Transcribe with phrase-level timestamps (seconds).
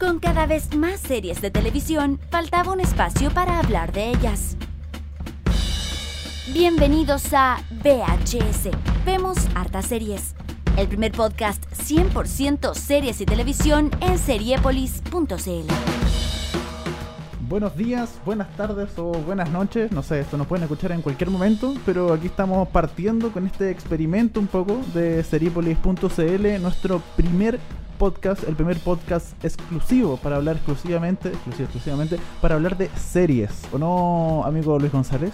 [0.00, 4.56] Con cada vez más series de televisión, faltaba un espacio para hablar de ellas.
[6.54, 8.70] Bienvenidos a VHS.
[9.04, 10.34] Vemos hartas series.
[10.78, 15.70] El primer podcast 100% series y televisión en seriepolis.cl.
[17.46, 21.30] Buenos días, buenas tardes o buenas noches, no sé, esto nos pueden escuchar en cualquier
[21.30, 27.58] momento, pero aquí estamos partiendo con este experimento un poco de seriepolis.cl, nuestro primer
[28.00, 33.78] podcast, el primer podcast exclusivo para hablar exclusivamente, exclusivo, exclusivamente, para hablar de series, ¿o
[33.78, 35.32] no, amigo Luis González?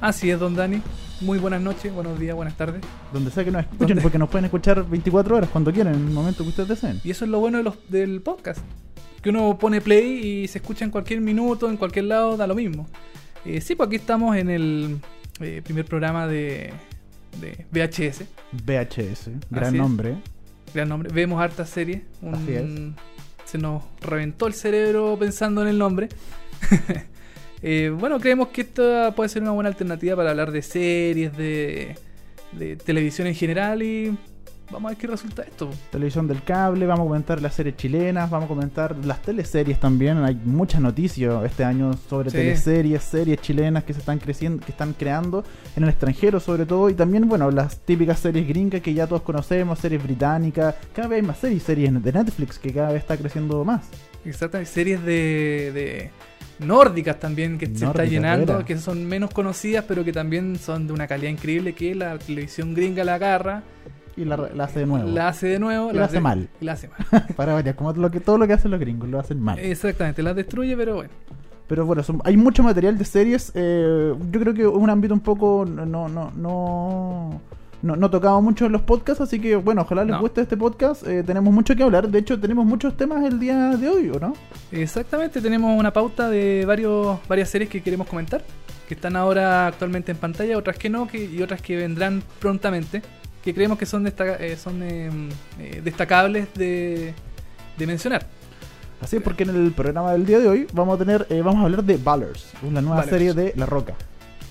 [0.00, 0.80] Así es, don Dani.
[1.20, 2.82] Muy buenas noches, buenos días, buenas tardes.
[3.12, 6.14] Donde sea que nos escuchen, porque nos pueden escuchar 24 horas cuando quieran, en el
[6.14, 7.00] momento que ustedes deseen.
[7.02, 8.60] Y eso es lo bueno de los, del podcast.
[9.20, 12.54] Que uno pone play y se escucha en cualquier minuto, en cualquier lado, da lo
[12.54, 12.86] mismo.
[13.44, 15.00] Eh, sí, pues aquí estamos en el
[15.40, 16.72] eh, primer programa de,
[17.40, 18.22] de VHS.
[18.52, 20.16] VHS, gran nombre.
[20.74, 21.10] Gran nombre.
[21.12, 22.02] Vemos hartas series.
[22.22, 22.64] Un- Así es.
[23.44, 26.08] Se nos reventó el cerebro pensando en el nombre.
[27.60, 31.96] Eh, bueno, creemos que esta puede ser una buena alternativa para hablar de series, de,
[32.52, 34.16] de televisión en general y
[34.70, 35.70] vamos a ver qué resulta esto.
[35.90, 40.18] Televisión del cable, vamos a comentar las series chilenas, vamos a comentar las teleseries también.
[40.18, 42.36] Hay muchas noticias este año sobre Sí.
[42.36, 45.44] teleseries, series chilenas que se están creciendo, que están creando
[45.76, 46.90] en el extranjero sobre todo.
[46.90, 50.74] Y también, bueno, las típicas series gringas que ya todos conocemos, series británicas.
[50.94, 53.88] Cada vez hay más series, series de Netflix que cada vez está creciendo más.
[54.24, 56.10] Exactamente, series de, de
[56.66, 60.92] nórdicas también que se está llenando, que son menos conocidas pero que también son de
[60.92, 63.62] una calidad increíble que la televisión gringa la agarra,
[64.18, 65.08] Y la, la hace de nuevo.
[65.08, 66.48] la hace de nuevo, Y la hace mal.
[66.60, 67.26] y la hace mal.
[67.36, 69.58] Para variar, como lo que, todo lo que hacen los gringos, lo hacen mal.
[69.58, 71.10] Exactamente, la destruye pero bueno.
[71.68, 73.52] Pero bueno, son- hay mucho material de series.
[73.54, 77.40] eh, yo creo que es un ámbito un poco no no no no,
[77.82, 80.20] no, no tocado mucho en los podcasts, así que bueno, ojalá les No.
[80.20, 81.06] guste este podcast.
[81.06, 82.08] eh, tenemos mucho que hablar.
[82.08, 84.32] De hecho, tenemos muchos temas el día de hoy, ¿o no?
[84.72, 88.42] Exactamente, tenemos una pauta de varios, varias series que queremos comentar,
[88.88, 93.02] que están ahora actualmente en pantalla, otras que no, que, y otras que vendrán prontamente,
[93.48, 95.10] que creemos que son, destaca- eh, son eh,
[95.58, 97.14] eh, destacables de,
[97.78, 98.26] de mencionar.
[99.00, 101.60] Así es, porque en el programa del día de hoy vamos a tener, eh, vamos
[101.62, 103.10] a hablar de Ballers, una nueva Ballers.
[103.10, 103.94] serie de La Roca.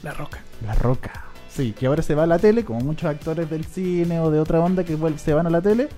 [0.01, 0.39] La Roca.
[0.65, 1.25] La Roca.
[1.47, 4.39] Sí, que ahora se va a la tele, como muchos actores del cine o de
[4.39, 5.89] otra onda que se van a la tele.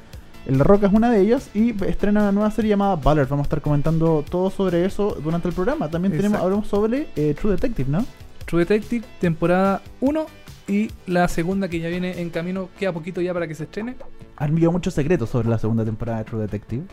[0.45, 3.29] El La Roca es una de ellas y estrena una nueva serie llamada Ballers.
[3.29, 5.89] Vamos a estar comentando todo sobre eso durante el programa.
[5.89, 6.45] También tenemos, Exacto.
[6.45, 8.05] hablamos sobre eh, True Detective, ¿no?
[8.45, 10.25] True Detective, temporada 1
[10.69, 13.95] y la segunda que ya viene en camino, queda poquito ya para que se estrene.
[14.37, 16.83] Han visto muchos secretos sobre la segunda temporada de True Detective.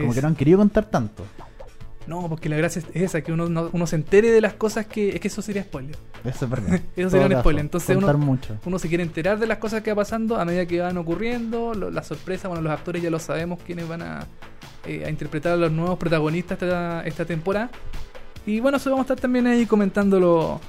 [0.00, 1.24] Como que no han querido contar tanto.
[2.06, 4.86] No, porque la gracia es esa, que uno, no- uno se entere de las cosas
[4.86, 5.10] que...
[5.10, 5.96] Es que eso sería spoiler.
[6.24, 6.80] Eso es verdad.
[6.96, 7.60] Eso sería un spoiler.
[7.60, 8.56] Entonces uno, mucho.
[8.66, 11.74] uno se quiere enterar de las cosas que va pasando a medida que van ocurriendo,
[11.74, 14.26] lo- las sorpresas, bueno, los actores ya lo sabemos quiénes van a,
[14.84, 17.70] eh, a interpretar a los nuevos protagonistas esta, esta temporada.
[18.46, 20.60] Y bueno, eso vamos a estar también ahí comentándolo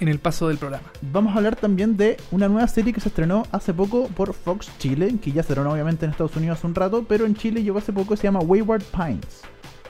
[0.00, 0.84] en el paso del programa.
[1.12, 4.70] Vamos a hablar también de una nueva serie que se estrenó hace poco por Fox
[4.78, 7.62] Chile, que ya se estrenó obviamente en Estados Unidos hace un rato, pero en Chile
[7.62, 9.42] llegó hace poco, se llama Wayward Pines.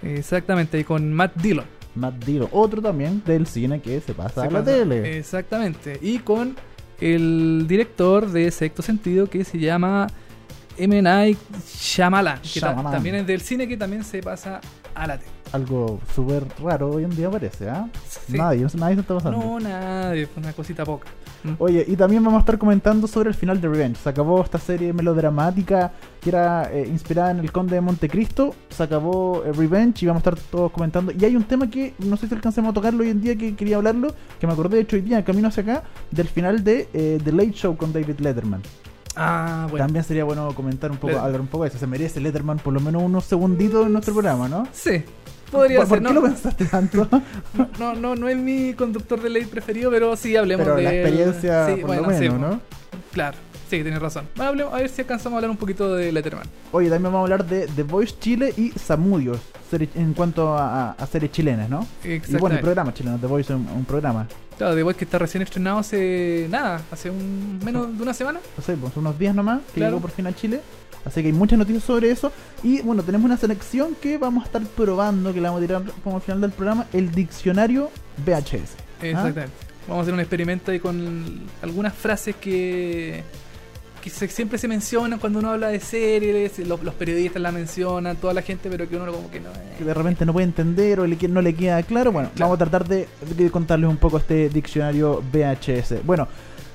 [0.03, 1.65] Exactamente, y con Matt Dillon.
[1.95, 5.19] Matt Dillon, otro también del cine que se pasa Se a la pasa- tele.
[5.19, 5.99] Exactamente.
[6.01, 6.55] Y con
[7.01, 10.07] el director de Sexto Sentido que se llama
[10.77, 11.03] M.
[11.03, 12.93] Night Shyamalan, que Shyamalan.
[12.93, 14.61] también es del cine que también se pasa
[14.95, 15.31] a la tele.
[15.53, 17.89] Algo súper raro hoy en día parece, ¿ah?
[18.07, 18.37] Sí.
[18.37, 19.39] Nadie, nadie se está pasando.
[19.39, 21.09] No, nada, es una cosita poca.
[21.43, 21.53] Mm.
[21.59, 23.99] Oye, y también vamos a estar comentando sobre el final de Revenge.
[24.03, 28.55] Se acabó esta serie melodramática que era eh, inspirada en el Conde de Montecristo.
[28.69, 31.13] Se acabó eh, Revenge y vamos a estar todos comentando.
[31.13, 33.57] Y hay un tema que no sé si alcancemos a tocarlo hoy en día que
[33.57, 36.89] quería hablarlo, que me acordé de hecho hoy día, camino hacia acá, del final de
[36.93, 38.63] eh, The Late Show con David Letterman.
[39.17, 39.85] Ah, bueno.
[39.85, 41.79] También sería bueno comentar un poco, hablar un poco de eso.
[41.79, 44.69] Se merece Letterman por lo menos unos segunditos en nuestro programa, ¿no?
[44.73, 45.03] Sí,
[45.51, 45.99] podría ¿Por, ser.
[45.99, 47.09] ¿por no, qué lo pensaste tanto?
[47.79, 50.95] no, no, no es mi conductor de ley preferido, pero sí hablemos Pero de la
[50.95, 52.61] experiencia, Sí, por bueno, lo sí, menos, pues, ¿no?
[53.13, 53.37] Claro,
[53.71, 54.27] sí, tienes razón.
[54.37, 56.47] Bueno, hablemos- a ver si alcanzamos a hablar un poquito de Letterman.
[56.73, 59.39] Oye, también vamos a hablar de The Voice Chile y Samudios
[59.73, 61.87] en cuanto a, a- series chilenas, ¿no?
[62.05, 64.27] Y bueno, el programa chileno, The Voice es un, un programa.
[64.57, 68.41] Claro, The Voice que está recién estrenado hace nada, hace un menos de una semana.
[68.57, 69.93] No sé, pues unos días nomás que Claro.
[69.93, 70.61] llegó por fin a Chile.
[71.09, 72.31] Así que hay muchas noticias sobre eso.
[72.63, 75.83] Y bueno, tenemos una selección que vamos a estar probando, que la vamos a tirar
[76.05, 77.91] como al final del programa, el diccionario
[78.25, 78.75] VHS.
[79.01, 79.07] ¿Ah?
[79.07, 79.53] Exactamente.
[79.87, 83.23] Vamos a hacer un experimento ahí con algunas frases que,
[84.03, 88.17] que se- siempre se mencionan cuando uno habla de series, los, los periodistas la mencionan,
[88.17, 89.49] toda la gente, pero que uno como que no...
[89.49, 89.75] eh.
[89.79, 92.13] Que de repente no puede entender o le, no le queda claro.
[92.13, 92.51] Bueno, Claro.
[92.51, 96.05] vamos a tratar de, de contarles un poco este diccionario VHS.
[96.05, 96.29] Bueno,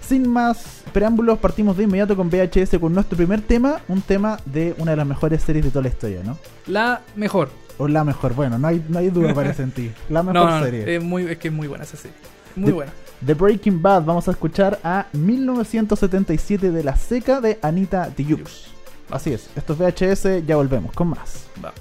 [0.07, 4.75] sin más preámbulos, partimos de inmediato con VHS con nuestro primer tema, un tema de
[4.77, 6.37] una de las mejores series de toda la historia, ¿no?
[6.67, 7.49] La mejor.
[7.77, 8.33] o la mejor.
[8.35, 9.91] Bueno, no hay, no hay duda parece en ti.
[10.09, 10.95] La mejor No, no, no, serie.
[10.97, 12.15] es, muy, es que es muy buena esa serie.
[12.55, 12.91] Muy buena.
[13.21, 18.67] De Breaking Bad vamos a escuchar a 1977 de la seca de Anita Tijoux.
[19.09, 21.45] Así es, esto es VHS, ya volvemos con más.
[21.63, 21.73] Va.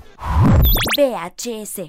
[0.97, 1.89] VHS.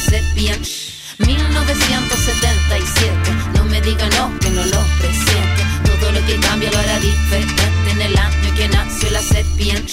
[0.00, 0.68] serpiente.
[1.18, 3.12] 1977,
[3.54, 5.62] no me diga no, que no lo presiento.
[5.84, 9.92] Todo lo que cambia lo hará diferente en el año que nació la serpiente.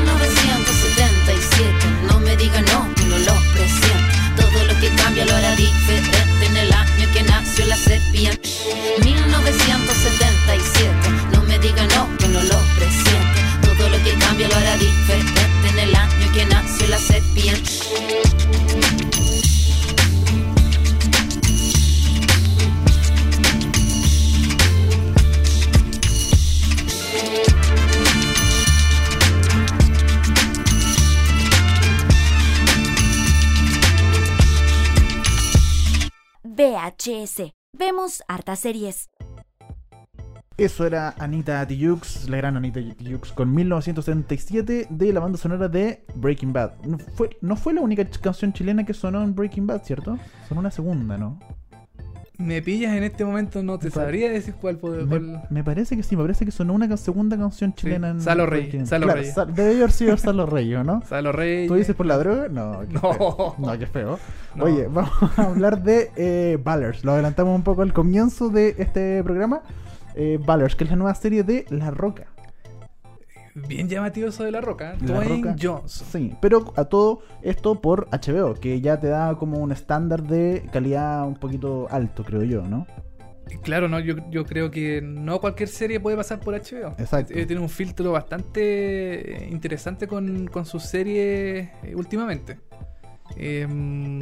[5.25, 8.49] Lo hará diferente en el año que nació la serpiente.
[9.03, 10.91] 1977,
[36.61, 37.55] VHS.
[37.75, 39.09] Vemos hartas series.
[40.57, 46.05] Eso era Anita Tijoux, la gran Anita Tijoux, con 1977 de la banda sonora de
[46.13, 46.73] Breaking Bad.
[46.85, 50.19] No fue, no fue la única canción chilena que sonó en Breaking Bad, ¿cierto?
[50.47, 51.39] Sonó una segunda, ¿no?
[52.41, 55.05] Me pillas en este momento, no te Me sabría decir cuál puede.
[55.05, 58.45] Me, me parece que sí, me parece que sonó una segunda canción chilena en Salo
[58.45, 59.31] Rey, Breaking- Salo Claro, Rey.
[59.31, 61.01] Sal- debe haber sido Salo Rey, ¿o ¿no?
[61.07, 61.67] Salo Reyes.
[61.67, 62.47] ¿Tú dices por la droga?
[62.49, 63.01] No, qué No.
[63.13, 63.55] feo.
[63.57, 64.19] No, qué feo.
[64.55, 64.65] No.
[64.65, 67.03] Oye, vamos a hablar de eh, Ballers.
[67.03, 69.61] Lo adelantamos un poco al comienzo de este programa.
[70.15, 72.25] Eh, Ballers, que es la nueva serie de La Roca.
[73.55, 74.95] Bien llamativo eso de la roca.
[75.01, 75.55] La Dwayne Roca.
[75.61, 76.07] Johnson.
[76.11, 80.63] Sí, pero a todo esto por HBO, que ya te da como un estándar de
[80.71, 82.87] calidad un poquito alto, creo yo, ¿no?
[83.63, 86.95] Claro, no, yo, yo creo que no cualquier serie puede pasar por HBO.
[86.97, 87.33] Exacto.
[87.33, 92.59] Eh, tiene un filtro bastante interesante con, con sus series eh, últimamente.
[93.35, 94.19] Em,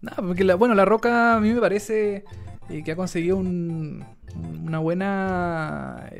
[0.00, 2.24] nada, porque la, bueno, La Roca a mí me parece
[2.68, 4.04] eh, que ha conseguido un-
[4.64, 6.10] una buena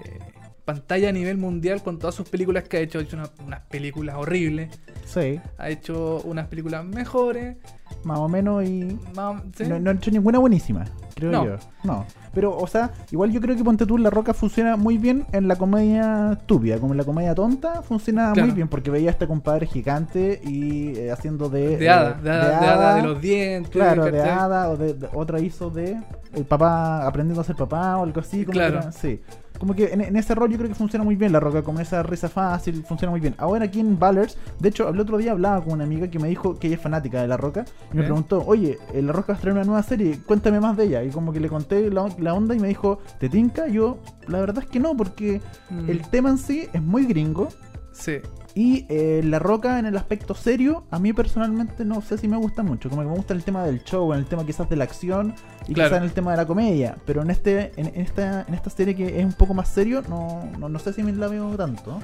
[0.72, 2.98] pantalla a nivel mundial con todas sus películas que ha hecho.
[2.98, 4.68] Ha hecho una- unas películas horribles,
[5.06, 7.56] Sí, ha hecho unas películas mejores.
[8.04, 8.98] más o menos y...
[9.16, 9.64] más- ¿sí?
[9.66, 10.84] No, no he hecho ninguna buenísima.
[11.14, 11.44] creo No.
[11.46, 11.56] yo.
[11.84, 12.04] No.
[12.34, 15.48] Pero, o sea, igual yo creo que Ponte tú La Roca funciona muy bien en
[15.48, 18.46] la comedia estúpida, como en la comedia tonta, funciona Claro.
[18.46, 21.76] muy bien porque veía a este compadre gigante y eh, haciendo de.
[21.78, 23.72] De eh, hada, de hada, de, hada de los dientes.
[23.72, 25.96] Claro, de hada, o de, de- otra hizo de
[26.34, 28.44] el papá aprendiendo a ser papá o algo así.
[28.44, 28.78] Como Claro.
[28.78, 29.20] era- sí.
[29.58, 31.80] Como que en, en ese rol yo creo que funciona muy bien la roca, con
[31.80, 33.34] esa risa fácil, funciona muy bien.
[33.38, 36.28] Ahora aquí en Ballers, de hecho, el otro día hablaba con una amiga que me
[36.28, 38.04] dijo que ella es fanática de la roca y me ¿Eh?
[38.04, 41.02] preguntó, oye, eh, la roca va a traer una nueva serie, cuéntame más de ella.
[41.02, 43.68] Y como que le conté la, la onda y me dijo, ¿te tinca?
[43.68, 47.48] Yo, la verdad es que no, porque Mm, el tema en sí es muy gringo.
[47.92, 48.18] Sí.
[48.58, 52.36] Y eh, La Roca en el aspecto serio, a mí personalmente no sé si me
[52.36, 52.90] gusta mucho.
[52.90, 55.32] Como que me gusta el tema del show, en el tema quizás de la acción
[55.68, 55.90] y Claro.
[55.90, 56.96] quizás en el tema de la comedia.
[57.06, 60.02] Pero en este en, en esta en esta serie que es un poco más serio,
[60.08, 62.00] no, no, no sé si me la veo tanto.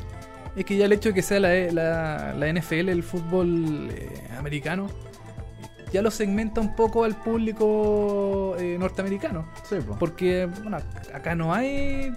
[0.55, 4.09] Es que ya el hecho de que sea la, la, la NFL, el fútbol eh,
[4.39, 4.87] americano,
[5.93, 9.49] ya lo segmenta un poco al público eh, norteamericano.
[9.69, 9.97] Sí, po.
[9.99, 10.77] Porque, bueno,
[11.13, 12.13] acá no hay.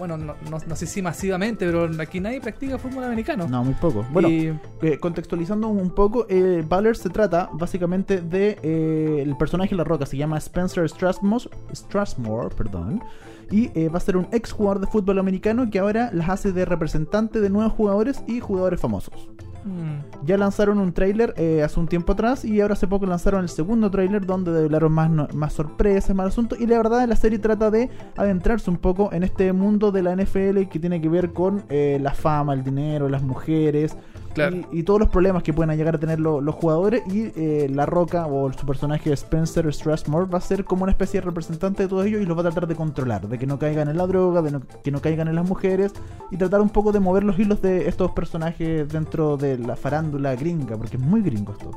[0.00, 3.46] Bueno, no, no- no sé si masivamente, pero aquí nadie practica fútbol americano.
[3.46, 4.04] No, muy poco.
[4.10, 4.52] Bueno, Y-
[4.82, 6.64] eh, contextualizando un poco, eh,
[6.94, 12.54] se trata básicamente de eh, el personaje de La Roca, se llama Spencer Strasmore, Strasmore
[12.56, 13.02] perdón,
[13.50, 16.52] y eh, va a ser un ex jugador de fútbol americano que ahora las hace
[16.52, 19.28] de representante de nuevos jugadores y jugadores famosos.
[19.64, 23.42] Mm, Ya lanzaron un tráiler eh, hace un tiempo atrás y ahora hace poco lanzaron
[23.42, 27.38] el segundo tráiler donde develaron más, más sorpresas, más asuntos y la verdad la serie
[27.38, 31.32] trata de adentrarse un poco en este mundo de la NFL que tiene que ver
[31.32, 33.96] con eh, la fama, el dinero, las mujeres
[34.34, 34.56] Claro.
[34.70, 37.68] y, y todos los problemas que pueden llegar a tener lo- los jugadores y eh,
[37.70, 41.82] La Roca o su personaje Spencer Strasmore va a ser como una especie de representante
[41.82, 43.96] de todo ello y los va a tratar de controlar, de que no caigan en
[43.96, 45.92] la droga, de no- que no caigan en las mujeres
[46.30, 50.34] y tratar un poco de mover los hilos de estos personajes dentro de la farándula
[50.36, 51.70] gringa, porque es muy gringo esto.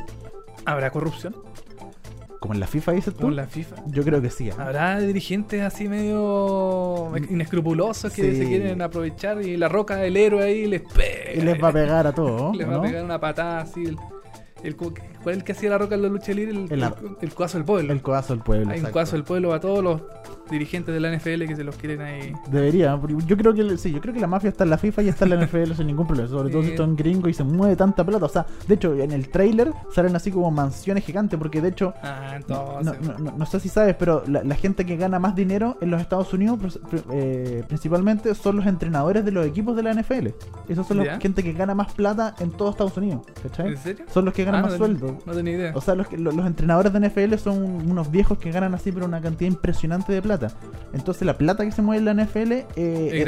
[0.65, 1.35] ¿Habrá corrupción?
[2.43, 3.19] Como en la FIFA dices tú.
[3.21, 3.75] Como en la FIFA.
[3.87, 4.49] Yo creo que sí.
[4.49, 4.53] ¿eh?
[4.57, 8.37] Habrá dirigentes así medio inescrupulosos que Sí.
[8.37, 11.33] se quieren aprovechar y la roca, el héroe ahí, les pega.
[11.35, 13.85] Y les va a pegar a todos, Les ¿o va a pegar una patada así.
[13.85, 13.97] El,
[14.61, 14.75] el
[15.23, 16.51] ¿Cuál es el que hacía la roca en la lucha libre?
[16.69, 16.83] El,
[17.21, 17.93] El codazo del pueblo.
[17.93, 18.71] El codazo del pueblo.
[18.71, 20.01] Hay un codazo del pueblo a todos los
[20.51, 22.33] dirigentes de la NFL que se los quieren ahí.
[22.51, 25.07] Debería, yo creo que sí, yo creo que la mafia está en la FIFA y
[25.07, 27.75] está en la NFL sin ningún problema, sobre todo si son gringos y se mueve
[27.75, 28.25] tanta plata.
[28.25, 31.93] O sea, de hecho, en el trailer salen así como mansiones gigantes, porque de hecho,
[32.03, 33.01] Ah, no, entonces.
[33.19, 35.89] no- no- no sé si sabes, pero la, la gente que gana más dinero en
[35.91, 36.79] los Estados Unidos
[37.11, 40.27] eh, principalmente son los entrenadores de los equipos de la NFL.
[40.67, 41.19] Esos son ¿Ya?
[41.19, 43.69] gente que gana más plata en todo Estados Unidos, ¿cachai?
[43.69, 44.05] ¿En serio?
[44.13, 45.71] Son los que ganan Ah, más no No tenía idea.
[45.75, 48.91] O sea, los, que- los, los entrenadores de NFL son unos viejos que ganan así,
[48.91, 50.49] pero una cantidad impresionante de plata.
[50.93, 52.65] Entonces, la plata que se mueve en la NFL eh,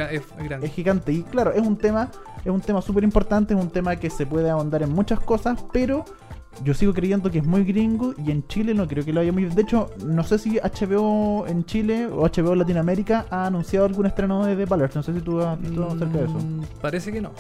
[0.10, 0.24] es,
[0.64, 1.12] es gigante.
[1.12, 2.10] Y claro, es un tema,
[2.44, 5.64] es un tema súper importante, es un tema que se puede ahondar en muchas cosas,
[5.74, 6.06] pero
[6.64, 9.32] yo sigo creyendo que es muy gringo y en Chile no creo que lo haya
[9.32, 14.06] muy De hecho, no sé si HBO en Chile o HBO Latinoamérica ha anunciado algún
[14.06, 14.96] estreno de The Ballers.
[14.96, 16.34] No sé si tú has visto acerca de eso.
[16.40, 17.32] Mm, Parece que no.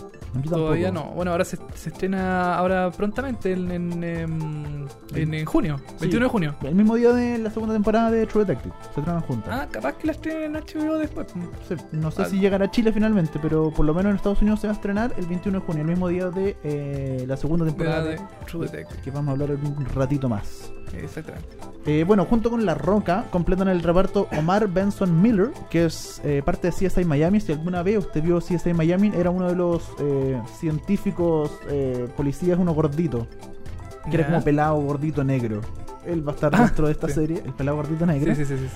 [0.49, 1.11] Todavía no.
[1.11, 6.29] Bueno, ahora se, se estrena ahora prontamente en, en, em, en- en junio, 21 de
[6.29, 6.55] junio.
[6.63, 8.73] El mismo día de la segunda temporada de True Detective.
[8.93, 9.49] Se estrenan juntas.
[9.51, 11.27] Ah, capaz que la estrenen en HBO después.
[11.67, 12.25] Sí, no sé Ah.
[12.25, 14.75] si llegará a Chile finalmente, pero por lo menos en Estados Unidos se va a
[14.75, 18.21] estrenar el 21 de junio, el mismo día de eh, la segunda temporada de, de
[18.45, 19.01] True Detective.
[19.05, 20.73] Que vamos a hablar en un ratito más.
[20.93, 21.47] Exactamente.
[21.85, 26.41] Eh, bueno, junto con La Roca completan el reparto Omar Benson Miller, que es eh,
[26.43, 27.39] parte de CSI Miami.
[27.39, 32.57] Si alguna vez usted vio CSI Miami, era uno de los eh, científicos eh, policías,
[32.57, 33.27] uno gordito,
[34.09, 35.61] que era como pelado, gordito, negro.
[36.03, 37.13] Él va a estar Ah, dentro de esta sí.
[37.13, 38.33] serie, el pelado gordito negro.
[38.35, 38.67] Sí, sí, sí,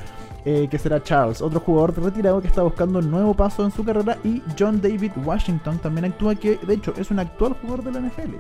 [0.46, 3.84] sí, que será Charles, otro jugador retirado que está buscando un nuevo paso en su
[3.84, 7.92] carrera, y John David Washington también actúa, que de hecho es un actual jugador de
[7.92, 8.36] la NFL.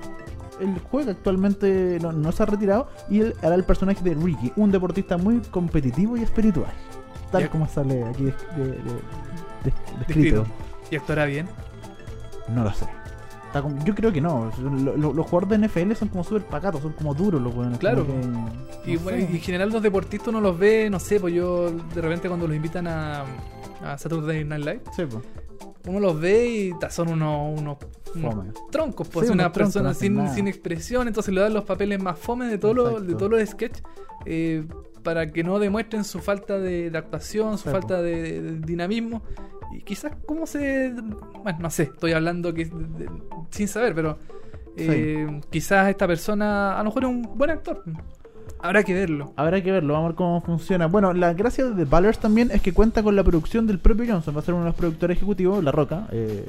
[0.59, 4.51] Él juega actualmente, no, no se ha retirado, y él hará el personaje de Ricky,
[4.55, 6.71] un deportista muy competitivo y espiritual,
[7.31, 8.73] tal como sale aquí de- de- de-
[9.63, 9.73] de-
[10.07, 10.45] descrito.
[10.91, 11.47] ¿Y actuará bien?
[12.53, 12.85] No lo sé.
[13.53, 14.51] Como- yo creo que no.
[14.61, 17.79] Lo- lo- los jugadores de NFL son como súper pacatos, son como duros los buenos.
[17.79, 18.05] Claro.
[18.05, 21.33] que- Y, no bueno, y en general los deportistas uno los ve, no sé, pues
[21.33, 23.23] yo de repente cuando los invitan a,
[23.83, 25.23] a Saturday Night Live, Sí, pues.
[25.88, 27.77] Uno los ve y son unos, unos,
[28.71, 32.17] troncos, pues Sí, una unos persona sin, sin expresión, entonces le dan los papeles más
[32.19, 33.83] fome de todos los, de todos los sketches
[34.25, 34.65] eh,
[35.03, 39.21] para que no demuestren su falta de, de actuación, su falta de, de dinamismo.
[39.71, 40.93] Y quizás cómo se...
[41.43, 43.09] Bueno, no sé, estoy hablando que, de-
[43.51, 44.17] sin saber, pero
[44.75, 47.83] eh, quizás esta persona a lo mejor es un buen actor.
[48.61, 49.33] Habrá que verlo.
[49.37, 50.87] Habrá que verlo, vamos a ver cómo funciona.
[50.87, 54.05] Bueno, la gracia de The Ballers también es que cuenta con la producción del propio
[54.07, 54.35] Johnson.
[54.35, 56.07] Va a ser uno de los productores ejecutivos, La Roca.
[56.11, 56.45] eh,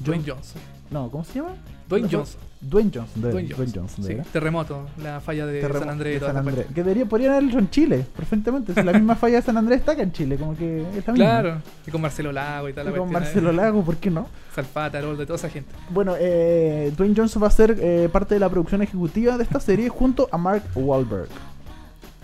[0.00, 0.60] Dwayne Johnson.
[0.90, 1.50] No, ¿cómo se llama?
[1.88, 2.40] Dwayne ¿Cuál Johnson.
[2.60, 3.22] Dwayne Johnson.
[3.22, 4.04] de- Dwayne Dwayne Johnson.
[4.04, 6.66] De Sí, terremoto, la falla de San Andrés de San Andrés.
[6.66, 8.74] Que debería, podrían haberlo en Chile, perfectamente.
[8.74, 11.12] Si la misma falla de San Andrés está acá en Chile, como que es la
[11.12, 11.14] misma.
[11.14, 12.86] Claro, y con Marcelo Lago y tal.
[12.86, 13.52] Y la con cuestión, Marcelo.
[13.52, 14.26] Lago, ¿por qué no?
[14.54, 15.70] Salfata, Haroldo, toda esa gente.
[15.90, 19.60] Bueno, eh, Dwayne Johnson va a ser eh, parte de la producción ejecutiva de esta
[19.60, 21.28] serie junto a Mark Wahlberg.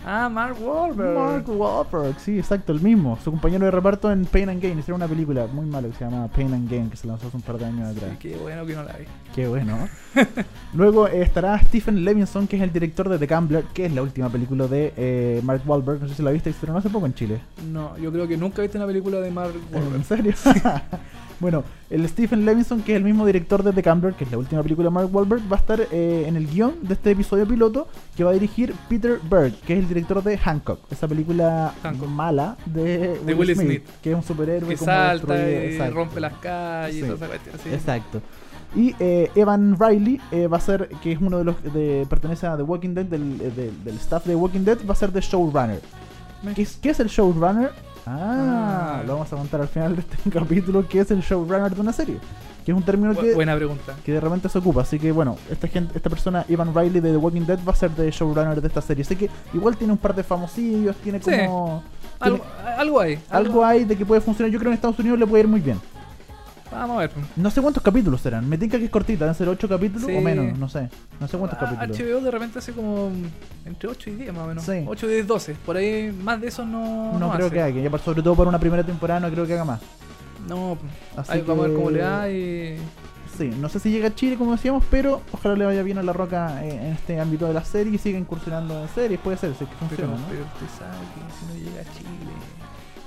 [0.07, 1.17] Ah, Mark Wahlberg.
[1.17, 3.17] Mark Wahlberg, sí, exacto, el mismo.
[3.23, 4.77] Su compañero de reparto en Pain and Gain.
[4.77, 7.37] Hicieron una película muy mala que se llama Pain and Gain, que se lanzó hace
[7.37, 8.11] un par de años atrás.
[8.11, 9.05] Sí, qué bueno que no la vi.
[9.33, 9.89] Qué bueno.
[10.75, 14.03] Luego eh, estará Stephen Levinson, que es el director de The Gambler, que es la
[14.03, 16.01] última película de eh, Mark Wahlberg.
[16.01, 17.41] No sé si la viste, se estrenó hace poco en Chile.
[17.71, 19.95] No, yo creo que nunca he visto una película de Mark Wahlberg.
[19.95, 20.33] ¿En serio?
[21.39, 24.37] bueno, el Stephen Levinson, que es el mismo director de The Gambler, que es la
[24.37, 27.45] última película de Mark Wahlberg, va a estar eh, en el guion de este episodio
[27.47, 31.73] piloto que va a dirigir Peter Berg, que es el director de Hancock, esa película
[31.83, 32.07] Hancock.
[32.07, 33.83] mala de, De Will Smith.
[34.01, 35.93] que es un superhéroe Que como salta y exacto.
[35.95, 37.11] rompe las calles Sí.
[37.11, 37.75] y sí.
[37.75, 38.21] Exacto.
[38.75, 42.45] Y eh, Evan Riley eh, va a ser, que es uno de los de pertenece
[42.47, 45.11] a The Walking Dead, del, eh, del- del staff de Walking Dead, va a ser
[45.13, 45.79] de showrunner.
[46.55, 47.71] ¿Qué es, qué es el showrunner?
[48.05, 49.03] Ah, Ah.
[49.05, 51.93] lo vamos a contar al final de este capítulo, qué es el showrunner de una
[51.93, 52.17] serie.
[52.65, 53.93] Que es un término Bu- que, Buena pregunta.
[54.03, 54.81] que de repente se ocupa.
[54.81, 57.75] Así que bueno, esta gente, esta persona, Evan Riley de The Walking Dead, va a
[57.75, 59.03] ser de showrunner de esta serie.
[59.03, 61.31] Así que igual tiene un par de famosillos, tiene Sí.
[61.45, 61.83] como...
[62.19, 62.39] Algo,
[62.77, 63.19] algo hay.
[63.29, 64.49] algo hay de que puede funcionar.
[64.51, 65.79] Yo creo que en Estados Unidos le puede ir muy bien.
[66.71, 67.11] Vamos a ver.
[67.35, 68.49] No sé cuántos capítulos serán.
[68.49, 70.15] Me tinca que es cortita, deben ser 8 capítulos Sí.
[70.17, 70.89] o menos, no sé.
[71.19, 71.97] No sé cuántos Ah, capítulos.
[71.99, 73.11] HBO de repente hace como
[73.65, 74.63] entre 8 y 10 más o menos.
[74.63, 74.83] Sí.
[74.87, 75.53] 8 y 10, 12.
[75.65, 77.17] Por ahí más de eso no.
[77.19, 77.73] No, creo hace.
[77.73, 79.79] que ya por- sobre todo por una primera temporada no creo que haga más.
[80.49, 80.77] No,
[81.15, 82.77] Así ahí vamos a ver que- cómo le da y.
[83.37, 86.03] Sí, no sé si llega a Chile como decíamos, pero ojalá le vaya bien a
[86.03, 89.35] La Roca eh, en este ámbito de la serie y siga incursionando en series, puede
[89.37, 90.25] ser, si es que Pero, funciona, ¿no?
[90.29, 92.09] pero usted sabe que si no llega a Chile.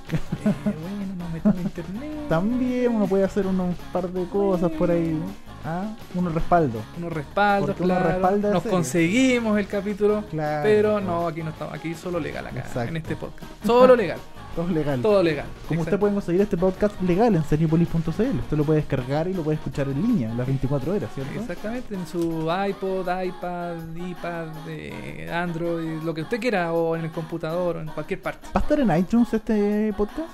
[0.45, 0.98] eh, bueno,
[1.43, 2.11] en internet.
[2.29, 5.19] También uno puede hacer unos par de cosas por ahí.
[5.65, 5.93] ¿Ah?
[6.15, 6.81] Unos respaldos.
[6.97, 10.23] Unos respaldos, uno respalda Nos conseguimos el capítulo.
[10.29, 10.63] Claro.
[10.63, 11.73] Pero no, aquí no estamos.
[11.73, 12.59] Aquí solo legal acá.
[12.59, 12.89] Exacto.
[12.89, 13.51] En este podcast.
[13.65, 14.19] Solo legal.
[14.55, 15.01] Todo legal.
[15.01, 15.45] Todo legal.
[15.67, 18.39] Como usted puede conseguir este podcast legal en seriopolis.cl.
[18.39, 21.39] Usted lo puede descargar y lo puede escuchar en línea las 24 horas, ¿cierto?
[21.39, 27.11] Exactamente, en su iPod, iPad, iPad, eh, Android, lo que usted quiera, o en el
[27.11, 28.47] computador, o en cualquier parte.
[28.47, 30.29] ¿Va a estar en iTunes este podcast?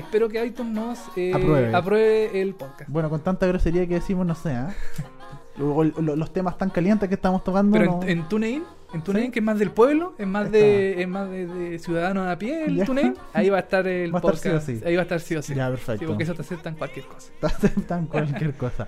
[0.00, 1.74] Espero que iTunes nos eh, Apruebe.
[1.74, 2.88] apruebe el podcast.
[2.90, 4.54] Bueno, con tanta grosería que decimos, no sé,
[5.58, 5.82] lo-
[6.16, 7.72] los temas tan calientes que estamos tocando.
[7.78, 9.30] Pero no- en, en TuneIn, en TuneIn ¿Sí?
[9.32, 12.64] que es más del pueblo, es más de, es más de, de ciudadanos a pie,
[12.66, 12.84] el.
[12.84, 14.66] TuneIn, ahí va a estar el Va a estar podcast.
[14.66, 14.84] sí sí.
[14.84, 15.54] Ahí va a estar sí o sí.
[15.54, 16.06] Ya, perfecto.
[16.06, 17.32] Porque eso te aceptan cualquier cosa.
[17.40, 18.86] te aceptan cualquier cosa.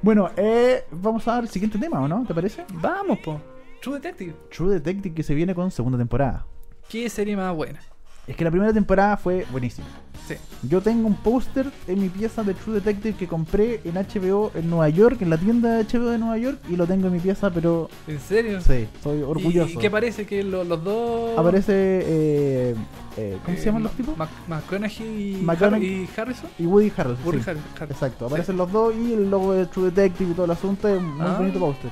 [0.00, 2.24] Bueno, eh, vamos a dar el siguiente tema, ¿o no?
[2.26, 2.64] ¿Te parece?
[2.74, 3.40] Vamos, po.
[3.82, 4.34] True Detective.
[4.50, 6.46] True Detective que se viene con segunda temporada.
[6.88, 7.80] ¿Qué serie más buena?
[8.28, 9.86] Es que la primera temporada fue buenísima.
[10.28, 10.34] Sí.
[10.68, 14.68] Yo tengo un póster en mi pieza de True Detective que compré en HBO en
[14.68, 17.18] Nueva York, en la tienda de HBO de Nueva York, y lo tengo en mi
[17.20, 18.60] pieza, pero ¿En serio?
[18.60, 19.72] sí, soy orgulloso.
[19.72, 21.38] ¿Y qué parece que lo- los dos...
[21.38, 22.74] Aparece, eh,
[23.16, 24.18] eh, ¿cómo Eh, se llaman los tipos?
[24.18, 26.50] Mac- McConaughey y, Harrison.
[26.58, 27.24] Y Woody Harrelson.
[27.26, 27.50] Woody sí.
[27.50, 30.50] Har- Har- Exacto, aparecen los dos y el logo de True Detective y todo el
[30.50, 31.36] asunto es un muy Ah.
[31.38, 31.90] bonito póster.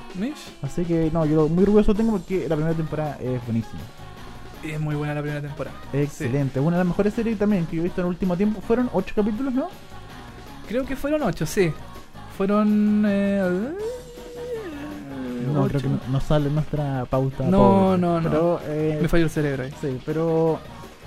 [0.61, 3.79] Así que no, yo muy orgulloso tengo porque la primera temporada es buenísima.
[4.73, 5.75] Es muy buena la primera temporada.
[5.93, 6.59] Excelente.
[6.59, 8.61] Una de las mejores series también que yo he visto en el último tiempo.
[8.61, 9.69] Fueron ocho capítulos, ¿no?
[10.67, 11.71] Creo que fueron ocho, sí.
[12.37, 13.03] Fueron...
[13.07, 13.41] eh,
[15.53, 15.69] No, ocho.
[15.69, 17.43] creo que no, no sale nuestra pauta.
[17.45, 17.97] No, pobre.
[17.99, 18.29] no, no.
[18.29, 19.73] Pero, eh, Me falló el cerebro ahí.
[19.81, 20.59] Sí, pero.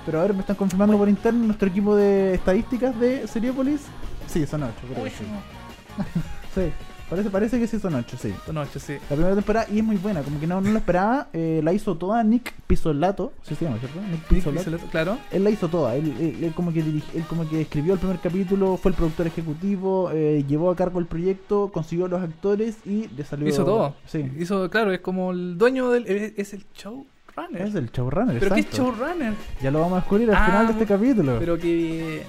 [0.06, 3.82] Pero a ver, me están confirmando por interno nuestro equipo de estadísticas de Seriepolis.
[4.26, 5.04] Sí, son ocho, creo.
[5.04, 5.24] que Sí.
[6.54, 6.72] Sí,
[7.10, 8.32] parece, parece que sí son ocho, sí.
[8.46, 8.94] Son ocho, sí.
[9.10, 11.26] La primera temporada y es muy buena, como que no, no lo esperaba.
[11.32, 14.00] eh, la hizo toda Nick Pizzolato, ¿sí se llama, cierto?
[14.10, 14.70] Nick Pizzolato.
[14.90, 15.18] Claro.
[15.30, 17.98] Él la hizo toda, él, él- él como que dirigi- él como que escribió el
[17.98, 22.76] primer capítulo, fue el productor ejecutivo, eh, llevó a cargo el proyecto, consiguió los actores
[22.86, 23.48] y le salió...
[23.48, 23.94] Hizo todo.
[24.06, 26.06] Sí, Hizo, claro, es como el dueño del...
[26.06, 27.62] Es, es el showrunner.
[27.62, 29.34] es el showrunner, ¿Pero qué es showrunner?
[29.62, 31.36] Ya lo vamos a descubrir al Ah, final de este capítulo.
[31.38, 32.22] Pero que...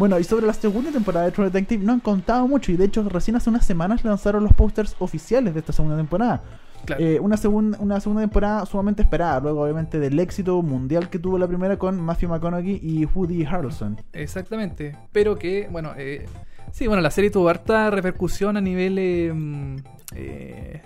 [0.00, 2.86] Bueno, y sobre la segunda temporada de True Detective no han contado mucho y de
[2.86, 6.42] hecho recién hace unas semanas lanzaron los pósters oficiales de esta segunda temporada.
[6.86, 7.04] Claro.
[7.04, 11.36] Eh, una, segun- una segunda temporada sumamente esperada, luego obviamente del éxito mundial que tuvo
[11.36, 13.98] la primera con Matthew McConaughey y Woody Harrelson.
[14.14, 14.96] Exactamente.
[15.12, 16.24] Pero que, bueno, eh,
[16.72, 19.76] sí, bueno, la serie tuvo harta repercusión a nivel, eh, mm,
[20.14, 20.82] eh,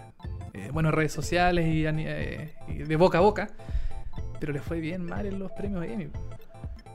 [0.55, 3.47] eh, bueno, redes sociales y, eh, y de boca a boca.
[4.41, 6.09] Pero le fue bien mal en los premios Emmy.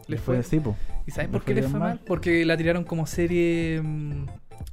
[0.10, 0.44] Le fue.
[0.44, 0.76] sí, po.
[1.08, 1.90] ¿Y saben le por qué le bien fue mal.
[1.90, 2.00] mal?
[2.06, 4.26] Porque la tiraron como serie, mm,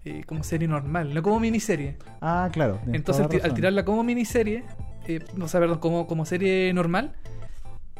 [0.04, 1.96] eh, como serie normal, no como miniserie.
[2.20, 2.80] Ah, claro.
[2.92, 4.64] Entonces, al, tirarla como miniserie,
[5.06, 7.14] eh, no sé, perdón, como, como serie normal,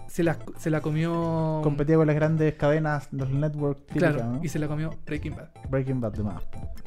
[0.09, 1.61] se la, se la comió.
[1.63, 4.41] Competía con las grandes cadenas, los network típicas, Claro, ¿no?
[4.45, 5.49] y se la comió Breaking Bad.
[5.69, 6.43] Breaking Bad de más.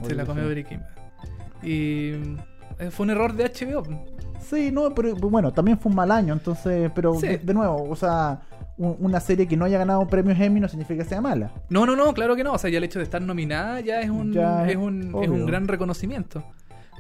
[0.05, 0.45] Se la comió.
[0.47, 1.63] Breaking Bad.
[1.63, 2.11] Y
[2.79, 3.83] eh, fue un error de HBO.
[4.41, 7.27] Sí, no, pero bueno, también fue un mal año, entonces, pero Sí.
[7.27, 8.41] de, de nuevo, o sea,
[8.79, 11.51] un- una serie que no haya ganado premios Emmy no significa que sea mala.
[11.69, 12.53] No, no, no, claro que no.
[12.53, 15.15] O sea, ya el hecho de estar nominada ya es un, Ya es es un,
[15.21, 16.43] es un gran reconocimiento.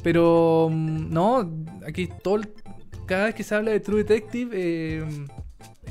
[0.03, 1.49] Pero mm, no,
[1.87, 2.41] aquí todo
[3.07, 5.03] cada vez que se habla de True Detective, eh,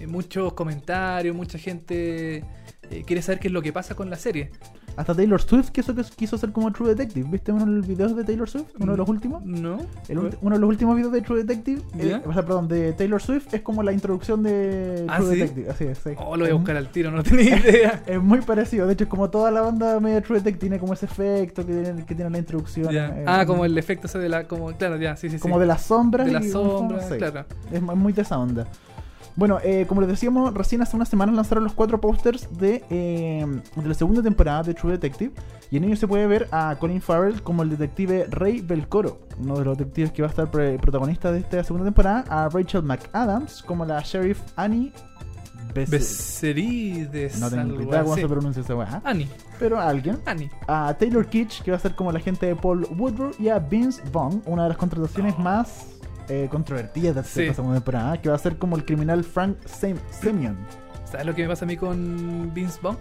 [0.01, 2.45] eh, muchos comentarios, mucha gente
[2.91, 4.51] eh, quiere saber qué es lo que pasa con la serie.
[4.99, 7.29] Hasta Taylor Swift quiso, quiso ser como True Detective.
[7.31, 8.67] ¿Viste uno de los videos de Taylor Swift?
[8.81, 9.45] Uno de los últimos.
[9.45, 9.79] ¿No?
[10.09, 12.23] El uno de los últimos videos de True Detective, eh, ¿Ya?
[12.29, 15.41] o sea, perdón, de Taylor Swift es como la introducción de ¿Ah, True sí?
[15.41, 15.71] Detective.
[15.71, 16.11] Así es, sí.
[16.19, 18.03] Oh, lo voy a buscar al tiro, no tenía idea.
[18.07, 20.95] Es muy parecido, de hecho es como toda la banda media True Detective tiene como
[20.95, 22.89] ese efecto que tiene, que tiene la introducción.
[22.95, 24.49] Eh, Ah, como el efecto ese de la.
[24.49, 25.41] Como, claro, ya, sí, sí, sí.
[25.43, 26.27] como de las sombras.
[26.27, 27.45] De las sombras, claro.
[27.71, 28.67] Es mu- muy de esa onda.
[29.39, 33.47] Bueno, eh, como les decíamos, recién hace unas semanas lanzaron los cuatro pósters de, eh,
[33.77, 35.33] de la segunda temporada de True Detective.
[35.71, 39.57] Y en ellos se puede ver a Colin Farrell como el detective Ray Belcoro, uno
[39.57, 42.25] de los detectives que va a estar protagonista de esta segunda temporada.
[42.29, 44.93] A Rachel McAdams como la sheriff Annie
[45.73, 47.39] Becerides.
[47.39, 48.23] No tengo idea cómo así.
[48.23, 49.01] se pronuncia esa weá.
[49.05, 49.29] Annie,
[49.61, 50.19] Pero alguien.
[50.27, 50.51] Annie.
[50.67, 53.31] A Taylor Kitsch, que va a ser como la gente de Paul Woodrow.
[53.39, 55.98] Y a Vince Vaughn, una de las contrataciones más
[56.29, 57.43] eh, controvertidas de Sí.
[57.43, 60.57] esta segunda temporada, que va a ser como el criminal Frank Semyon.
[61.11, 62.99] ¿Sabes lo que me pasa a mí con Vince Vaughn?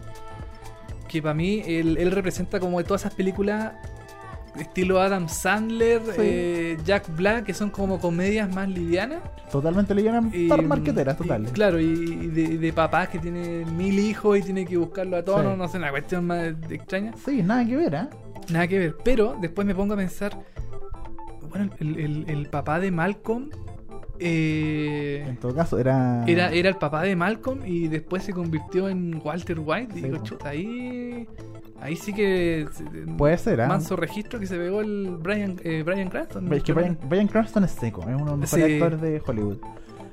[1.08, 3.74] Que para mí él, él representa como de todas esas películas
[4.58, 6.12] estilo Adam Sandler, Sí.
[6.18, 9.20] eh, Jack Black, que son como comedias más livianas.
[9.52, 11.44] Totalmente le llaman Y, par marqueteras, y- total.
[11.54, 15.24] claro, y, y de, de papás que tiene mil hijos y tiene que buscarlo a
[15.24, 15.46] todos, Sí.
[15.48, 17.14] no, no sé, una cuestión más extraña.
[17.24, 18.08] Sí, nada que ver, ¿eh?
[18.50, 18.96] Nada que ver.
[19.04, 20.36] Pero después me pongo a pensar,
[21.50, 23.50] bueno, el, el- el papá de Malcolm
[24.20, 26.24] eh, En todo caso, era.
[26.28, 29.94] era, era el papá de Malcolm y después se convirtió en Walter White.
[30.00, 31.28] Y digo, chuta, ahí,
[31.80, 32.68] ahí sí que...
[32.72, 32.84] se-
[33.18, 33.68] Puede ser, ¿ah?
[33.68, 36.52] Manso registro que se pegó el Brian, eh, Brian Cranston.
[36.52, 38.74] Es que Brian, Brian Cranston es seco, es uno de los mejores Sí.
[38.74, 39.58] actores de Hollywood.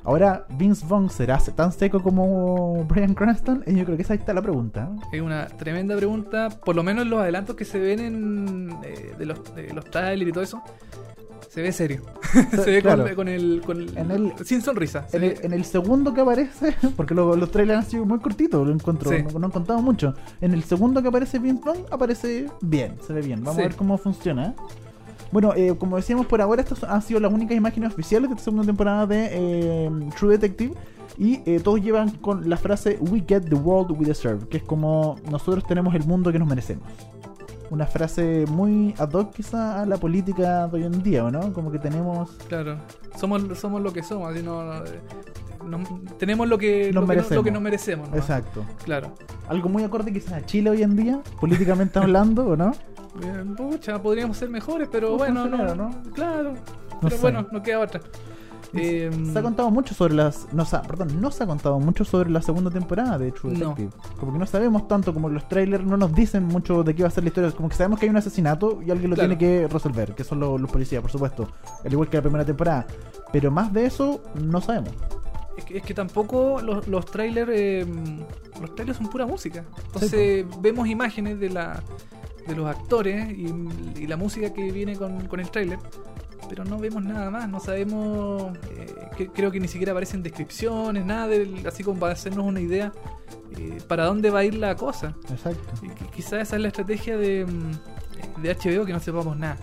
[0.06, 4.34] Ahora, Vince Vaughn será tan seco como Brian Cranston, y yo creo que esa está
[4.34, 4.90] la pregunta.
[5.10, 6.50] Es una tremenda pregunta.
[6.62, 10.28] Por lo menos los adelantos que se ven en eh, de los, de los trailers
[10.28, 10.62] y todo eso.
[11.54, 12.02] Se ve serio.
[12.50, 13.04] se ve claro.
[13.04, 15.06] con, con el, con el- En el- Sin sonrisa.
[15.12, 18.66] En el, en el segundo que aparece, porque lo- los trailers han sido muy cortitos,
[18.66, 19.18] lo encuentro, Sí.
[19.32, 20.14] no, no han contado mucho.
[20.40, 23.40] En el segundo que aparece Vince Vaughn, aparece bien, se ve bien.
[23.40, 23.60] Vamos Sí.
[23.62, 24.54] a ver cómo funciona.
[25.30, 28.44] Bueno, eh, como decíamos por ahora, estas han sido las únicas imágenes oficiales de esta
[28.44, 30.74] segunda temporada de eh, True Detective.
[31.18, 34.62] Y eh, todos llevan con la frase We get the world we deserve, que es
[34.64, 36.82] como nosotros tenemos el mundo que nos merecemos.
[37.74, 41.52] Una frase muy ad hoc quizá a la política de hoy en día, ¿o no?
[41.52, 42.30] Como que tenemos...
[42.48, 42.76] Claro.
[43.16, 44.32] Somos, somos lo que somos.
[44.32, 44.84] así no, no-
[45.78, 47.44] no- tenemos lo que, Nos lo, que no- lo merecemos.
[47.44, 48.10] que nos merecemos.
[48.10, 48.16] ¿no?
[48.16, 48.64] Exacto.
[48.84, 49.12] Claro.
[49.48, 52.70] Algo muy acorde quizás a Chile hoy en día, políticamente hablando, ¿o no?
[53.24, 55.90] Eh, pucha, podríamos ser mejores, pero bueno, no, ¿no?
[56.14, 56.54] Claro.
[57.00, 57.22] pero sé.
[57.22, 58.00] bueno, no queda otra.
[58.76, 60.46] Eh, Se ha contado mucho sobre las.
[60.52, 63.52] No, se ha- perdón, no se ha contado mucho sobre la segunda temporada de True
[63.52, 63.58] No.
[63.70, 63.90] Detective.
[64.18, 67.08] Como que no sabemos tanto, como los trailers no nos dicen mucho de qué va
[67.08, 67.50] a ser la historia.
[67.52, 69.36] Como que sabemos que hay un asesinato y alguien lo Claro.
[69.36, 71.48] tiene que resolver, que son los, los policías, por supuesto.
[71.84, 72.86] Al igual que la primera temporada.
[73.32, 74.92] Pero más de eso, no sabemos.
[75.56, 77.86] Es que, es que tampoco los, los trailers eh,
[78.60, 79.64] los trailers son pura música.
[79.86, 81.80] Entonces vemos imágenes de la
[82.48, 83.46] de los actores y,
[84.00, 85.78] y la música que viene con, con el trailer,
[86.48, 91.04] pero no vemos nada más, no sabemos, eh, que- creo que ni siquiera aparecen descripciones,
[91.04, 92.92] nada, del- así como para hacernos una idea
[93.58, 95.14] eh, para dónde va a ir la cosa.
[95.30, 95.62] Exacto.
[96.14, 99.56] Quizás esa es la estrategia de, mm, de HBO, que no sepamos nada.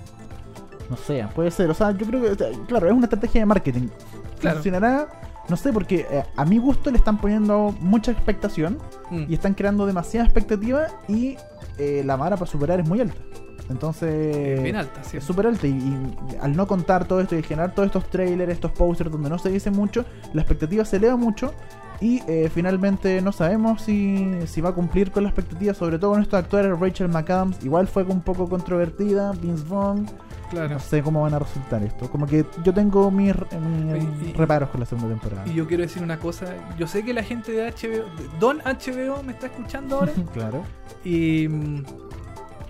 [0.90, 1.70] No sé, puede ser.
[1.70, 3.88] O sea, yo creo que, o sea, claro, es una estrategia de marketing.
[4.40, 4.58] Claro.
[4.58, 5.10] Funcionará,
[5.50, 8.78] no sé, porque eh, a mi gusto le están poniendo mucha expectación
[9.10, 9.26] Mm.
[9.30, 11.36] y están creando demasiada expectativa y
[11.78, 13.22] eh, la vara para superar es muy alta.
[13.70, 15.18] Entonces, Bien alta, sí.
[15.18, 18.52] es súper alta y, y al no contar todo esto y generar todos estos trailers,
[18.52, 21.54] estos posters donde no se dice mucho, la expectativa se eleva mucho
[22.00, 26.12] y eh, finalmente no sabemos si, si va a cumplir con la expectativa, sobre todo
[26.14, 26.78] con estos actores.
[26.80, 30.08] Rachel McAdams igual fue un poco controvertida, Vince Vaughn,
[30.50, 30.74] Claro.
[30.74, 32.10] no sé cómo van a resultar esto.
[32.12, 35.48] Como que yo tengo mis, mis Y- y- reparos con la segunda temporada.
[35.48, 36.48] Y yo quiero decir una cosa,
[36.78, 38.04] yo sé que la gente de HBO,
[38.40, 40.64] Don HBO me está escuchando ahora claro.
[41.06, 41.48] y,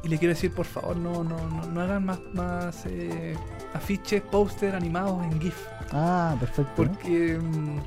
[0.03, 3.35] y le quiero decir por favor no no, no, no hagan más, más eh,
[3.73, 5.55] afiches, póster animados en GIF,
[5.93, 6.71] Ah, perfecto.
[6.75, 7.77] porque mm,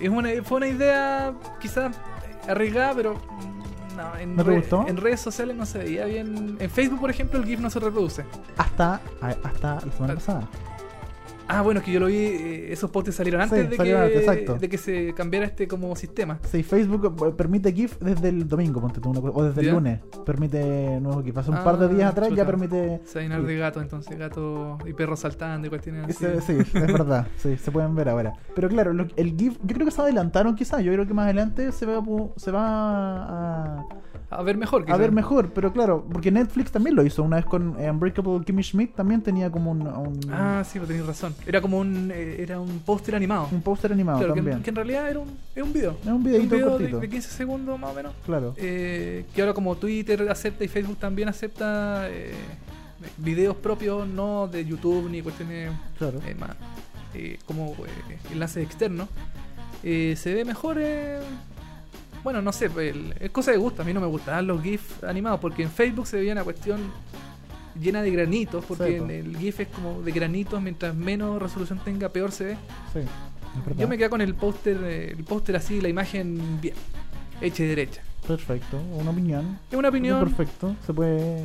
[0.00, 1.96] es una, fue una idea quizás
[2.48, 6.56] arriesgada, pero mm, no, en, ¿No re- en redes sociales no se veía bien.
[6.60, 8.24] En Facebook, por ejemplo, el GIF no se reproduce.
[8.58, 9.00] Hasta,
[9.42, 10.48] hasta la semana pasada.
[11.48, 11.62] Ah.
[11.62, 14.06] Bueno, es que yo lo vi, eh, esos posts salieron antes, Sí, de, salieron que,
[14.16, 14.54] antes, exacto.
[14.58, 16.38] de que se cambiara este como sistema.
[16.50, 20.00] Sí, Facebook eh, permite GIF desde el domingo, ponte tú una o desde el lunes.
[20.24, 21.36] Permite nuevos GIF.
[21.38, 23.00] Hace un par de Ah, días atrás ya permite.
[23.04, 26.26] Se llenar de gatos, entonces, gatos y perros saltando y cuestiones así.
[26.46, 28.32] Sí, es verdad, sí, se pueden ver ahora.
[28.54, 31.24] Pero claro, lo- el GIF, yo creo que se adelantaron quizás, yo creo que más
[31.24, 33.86] adelante se va, a pu- se va a,
[34.30, 37.46] A ver mejor, a ver mejor, pero claro, porque Netflix también lo hizo una vez
[37.46, 41.34] con Unbreakable Kimmy Schmidt, también tenía como un, un, Ah, sí, pues tenéis razón.
[41.46, 43.48] Era como un, eh, era un póster animado.
[43.52, 44.62] un póster animado Claro, también.
[44.62, 45.96] que en realidad era un, es un video.
[46.00, 47.00] Es un videíto video de, cortito.
[47.00, 48.12] de 15 segundos más o menos.
[48.24, 48.54] Claro.
[48.56, 52.32] Eh, que ahora como Twitter acepta y Facebook también acepta eh,
[53.18, 56.20] videos propios, no de YouTube ni cuestiones Claro.
[56.26, 56.50] eh, más
[57.46, 57.74] como
[58.30, 59.08] enlaces externos,
[59.82, 60.76] eh, se ve mejor.
[60.78, 61.18] eh,
[62.22, 63.82] bueno, no sé, el- es cosa de gusto.
[63.82, 66.80] A mí no me gustaban los GIFs animados porque en Facebook se veía una cuestión
[67.80, 71.78] llena de granitos, porque Sí, en el GIF es como de granitos, mientras menos resolución
[71.84, 72.56] tenga, peor se ve.
[72.92, 73.00] Sí.
[73.78, 76.74] Yo me quedé con el póster, el póster así, la imagen bien,
[77.40, 78.02] hecha y derecha.
[78.26, 79.58] Perfecto, una opinión.
[79.70, 81.42] Es una opinión Perfecto, se puede.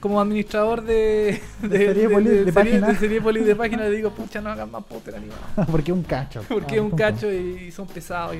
[0.00, 2.86] como administrador de, De de serie- página.
[2.92, 5.40] de de página, le digo, pucha, no hagan más póster animado.
[5.70, 6.42] porque es un cacho.
[6.48, 7.02] Porque Ah, es un punto.
[7.04, 8.36] cacho y son pesados.
[8.36, 8.38] Y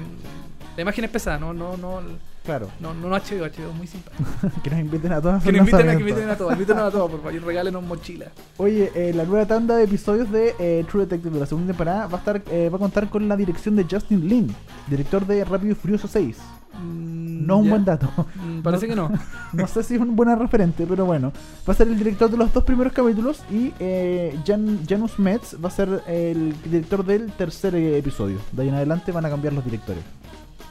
[0.77, 2.01] la imagen es pesada, no, no, no,
[2.47, 4.25] Claro, no, no, no HBO, HBO, muy simpático.
[4.63, 5.43] que nos inviten a todos.
[5.43, 7.83] Que nos inviten a que inviten a todos, invítenos a todos, por favor, y regálenos
[7.87, 8.31] mochilas.
[8.57, 12.07] Oye, eh, la nueva tanda de episodios de eh, True Detective de la segunda temporada
[12.07, 14.55] va a estar eh, va a contar con la dirección de Justin Lin,
[14.89, 16.39] director de Rápido y Furioso 6.
[16.81, 17.71] Mm, No un ya.
[17.71, 18.09] buen dato.
[18.37, 19.19] Mm, Parece No- que no.
[19.53, 21.33] No sé si es un buen referente, pero bueno.
[21.69, 25.57] Va a ser el director de los dos primeros capítulos y eh, Jan, Janus Metz
[25.63, 28.39] va a ser el director del tercer episodio.
[28.53, 30.03] De ahí en adelante van a cambiar los directores.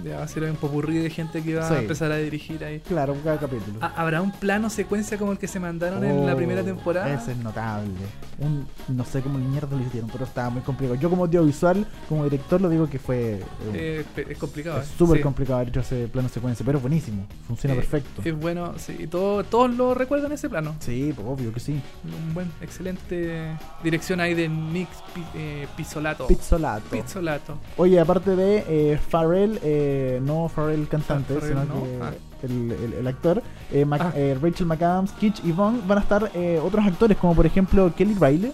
[0.04, 1.74] Ya va a ser un popurrí de gente que va Sí.
[1.76, 2.80] a empezar a dirigir ahí.
[2.82, 3.80] Claro, cada capítulo.
[3.82, 7.14] ¿Habrá un plano secuencia como el que se mandaron en la Oh, primera temporada?
[7.14, 7.92] Ese es notable.
[8.40, 11.00] Un, no sé cómo mierda lo hicieron, pero estaba muy complicado.
[11.00, 13.40] Yo como audiovisual, como director, lo digo que fue...
[13.74, 14.82] eh, Eh, es complicado.
[14.82, 14.92] es eh.
[14.98, 15.24] súper Sí.
[15.24, 17.26] complicado haber hecho ese plano secuencia, pero buenísimo.
[17.48, 18.22] Funciona perfecto.
[18.26, 18.96] Es bueno, sí.
[19.00, 20.76] Y todo- todos lo recuerdan ese plano.
[20.80, 21.80] Sí, pues, obvio que sí.
[22.04, 26.28] Un buen, excelente dirección ahí de Nick Pi- eh, Pizzolato.
[26.28, 26.90] Pizzolato.
[26.90, 27.58] Pizzolato.
[27.78, 31.84] Oye, aparte de eh, Pharrell, eh, no Pharrell cantante, Pharrell, sino no.
[31.84, 32.12] que Ah.
[32.44, 34.14] el, el- el actor, eh, Mac- Ah.
[34.16, 37.92] eh, Rachel McAdams, Kitsch y Vaughn, van a estar eh, otros actores, como por ejemplo
[37.96, 38.52] Kelly Riley.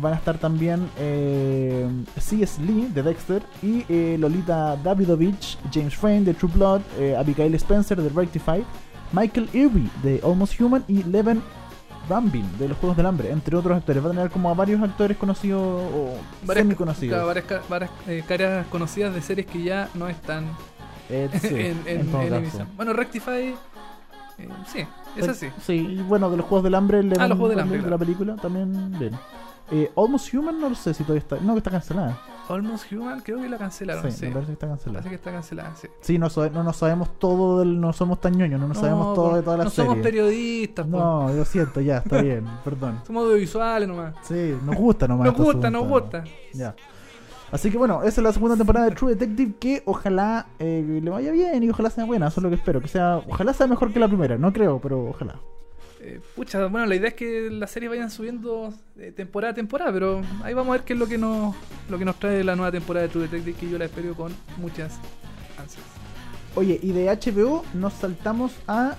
[0.00, 0.88] van a estar también
[2.16, 2.62] C.S.
[2.62, 6.80] Lee de Dexter y Lolita Davidovich, James Frayne de True Blood,
[7.18, 8.62] Abigail Spencer de Rectify,
[9.12, 11.42] Michael Irby de Almost Human y Leven
[12.08, 14.02] Rambin de los Juegos del Hambre, entre otros actores.
[14.04, 17.34] Va a tener como a varios actores conocidos o Varias, semi conocidos.
[17.68, 20.46] varias, eh, caras conocidas de series que ya no están
[21.10, 22.66] Eh, sí, en, en- en.
[22.76, 23.54] Bueno, Rectify,
[24.38, 24.86] eh, sí,
[25.16, 25.48] es así.
[25.64, 27.82] Sí, y bueno, de los Juegos del Hambre, Leven Ah, los Juegos del Hambre, de
[27.84, 27.94] claro.
[27.96, 29.12] la película, también bien.
[29.70, 31.36] Eh, Almost Human, no lo sé si todavía está.
[31.36, 32.18] No, que está cancelada.
[32.48, 34.10] Almost Human, creo que la cancelaron.
[34.10, 35.08] sí, Sí, me parece que está parece cancelada.
[35.08, 35.76] que está cancelada.
[35.76, 35.88] Sí.
[36.00, 39.36] Sí, no, no nos sabemos todo, del, no somos tan ñoños, no nos sabemos todo
[39.36, 39.90] de todas las No series.
[39.90, 40.98] somos periodistas, po.
[40.98, 43.00] No, lo siento, ya, está bien, perdón.
[43.06, 44.14] somos audiovisuales nomás.
[44.22, 45.26] Sí, nos gusta nomás.
[45.26, 46.24] Nos gusta, nos gusta.
[46.52, 46.74] Ya.
[47.52, 51.08] Así que bueno, esa es la segunda temporada de True Detective que ojalá eh, le
[51.10, 52.80] vaya bien y ojalá sea buena, eso es lo que espero.
[52.80, 55.36] Que sea, ojalá sea mejor que la primera, no creo, pero ojalá.
[56.06, 59.90] Eh, pucha, bueno, la idea es que las series vayan subiendo eh, temporada a temporada,
[59.90, 61.56] pero ahí vamos a ver qué es lo que nos,
[61.88, 64.30] lo que nos trae la nueva temporada de True Detective, que yo la espero con
[64.58, 64.98] muchas
[65.58, 65.82] ansias.
[66.56, 68.96] Oye, y de HBO nos saltamos a.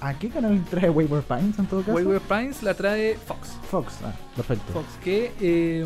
[0.00, 1.92] ¿A qué canal trae Wayward Pines en todo caso?
[1.92, 3.48] Wayward Pines la trae Fox.
[3.68, 4.72] Fox, ah, perfecto.
[4.72, 5.84] Fox, que, eh,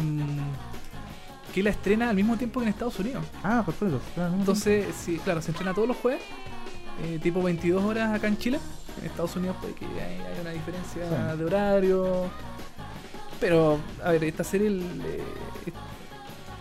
[1.54, 3.24] que la estrena al mismo tiempo que en Estados Unidos.
[3.42, 4.02] Ah, perfecto.
[4.38, 6.20] Entonces, sí, claro, se estrena todos los jueves,
[7.04, 8.58] eh, tipo 22 horas acá en Chile.
[9.00, 11.38] En Estados Unidos puede que hay, hay una diferencia Sí.
[11.38, 12.24] de horario.
[13.40, 15.22] Pero, a ver, esta serie el, eh,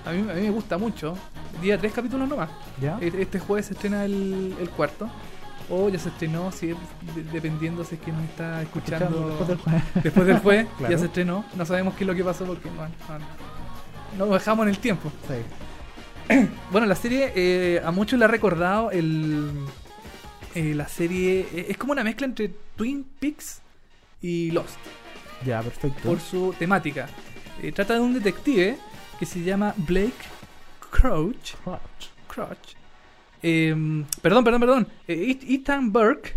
[0.06, 1.15] a, mí, a mí me gusta mucho.
[1.62, 2.50] Día tres capítulos nomás.
[2.80, 2.97] ¿Ya?
[3.02, 5.10] E- Este jueves se estrena el, el cuarto.
[5.69, 6.73] O ya se estrenó, si
[7.34, 9.84] dependiendo si es que nos está escuchando, Después del jueves.
[10.04, 10.91] después del jueves, Claro.
[10.93, 11.43] ya se estrenó.
[11.56, 12.84] No sabemos qué es lo que pasó porque no,
[14.19, 15.12] no, no dejamos en el tiempo.
[15.28, 16.36] Sí.
[16.71, 19.52] Bueno, la serie eh, a muchos le ha recordado el,
[20.58, 21.48] eh, la serie.
[21.54, 23.62] eh, es como una mezcla entre Twin Peaks
[24.22, 24.78] y Lost
[25.46, 26.02] Ya, perfecto.
[26.10, 27.08] por su temática.
[27.62, 28.78] Eh, trata de un detective
[29.20, 30.13] que se llama Blake
[30.91, 31.56] Crouch.
[31.63, 31.80] Crouch.
[32.28, 32.76] Crouch.
[33.43, 33.76] Eh,
[34.22, 34.88] perdón, perdón, perdón.
[35.08, 36.36] Ethan Burke.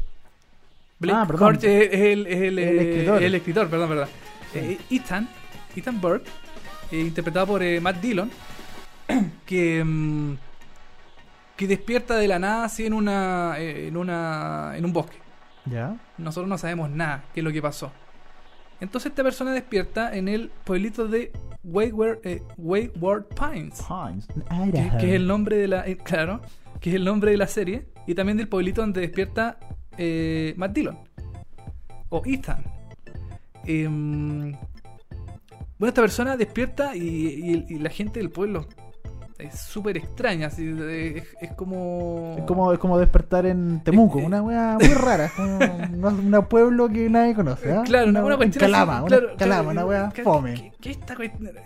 [0.98, 1.48] Blake Ah, perdón.
[1.56, 3.22] Crouch es, el, es el, El escritor.
[3.22, 4.08] el escritor, perdón, perdón.
[4.52, 4.78] Sí.
[4.96, 5.28] Ethan,
[5.76, 6.28] Ethan Burke,
[6.92, 8.30] interpretado por Matt Dillon,
[9.46, 10.34] que, mm,
[11.60, 15.18] que despierta de la nada así en una, eh, en una en un bosque.
[15.66, 15.94] Ya.
[16.16, 17.92] Nosotros no sabemos nada qué es lo que pasó.
[18.80, 23.78] Entonces esta persona despierta en el pueblito de Wayward, eh, Wayward Pines,
[24.72, 26.40] que, que es el nombre de la, eh, claro,
[26.80, 29.58] que es el nombre de la serie, y también del pueblito donde despierta
[29.98, 30.98] eh, Matt Dillon
[32.08, 32.64] o Ethan.
[33.66, 34.52] Em,
[35.78, 38.66] bueno, esta persona despierta y, y- y la gente del pueblo
[39.40, 42.36] es súper extraña, así, es, es como...
[42.38, 44.26] Es como, es como despertar en Temuco, Eh, eh.
[44.26, 45.26] una weá muy rara.
[45.26, 45.58] es como
[46.08, 47.72] un pueblo que nadie conoce.
[47.72, 47.82] ¿ah?
[47.84, 50.54] Claro, una, una en cuestión así, Calama, una Calama, claro, una weá ¿qué- fome.
[50.54, 50.72] ¿Qué,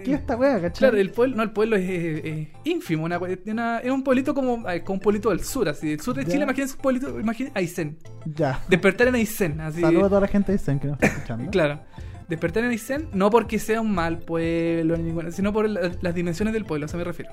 [0.04, 0.78] qué esta weá, cachai?
[0.78, 4.82] Claro, el pueblo, no, el pueblo es, ínfimo, una, una- es un pueblito como, eh,
[4.82, 6.30] como un pueblito del sur, así, del sur de Ya.
[6.30, 7.98] Chile, imagínense un pueblito, imagínense Aysén,
[8.34, 8.60] Ya.
[8.68, 11.50] despertar en Aysén, así, Saludos a toda la gente de Isen que nos está escuchando.
[11.50, 11.80] claro,
[12.28, 16.14] despertar en Aysén, no porque sea un mal pueblo, ni ninguna, sino por la- las
[16.14, 17.30] dimensiones del pueblo, a eso me refiero.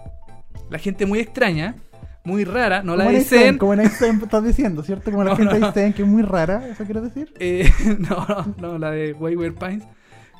[0.71, 1.75] La gente muy extraña,
[2.23, 5.11] muy rara, no la como de en Aysén, Aysén, como en Aysén estás diciendo, ¿cierto?
[5.11, 5.67] Como la No, gente de no.
[5.67, 7.31] Aysén que es muy rara, ¿eso quieres decir?
[7.39, 9.83] Eh, no, no, no, la de Wayward Pines.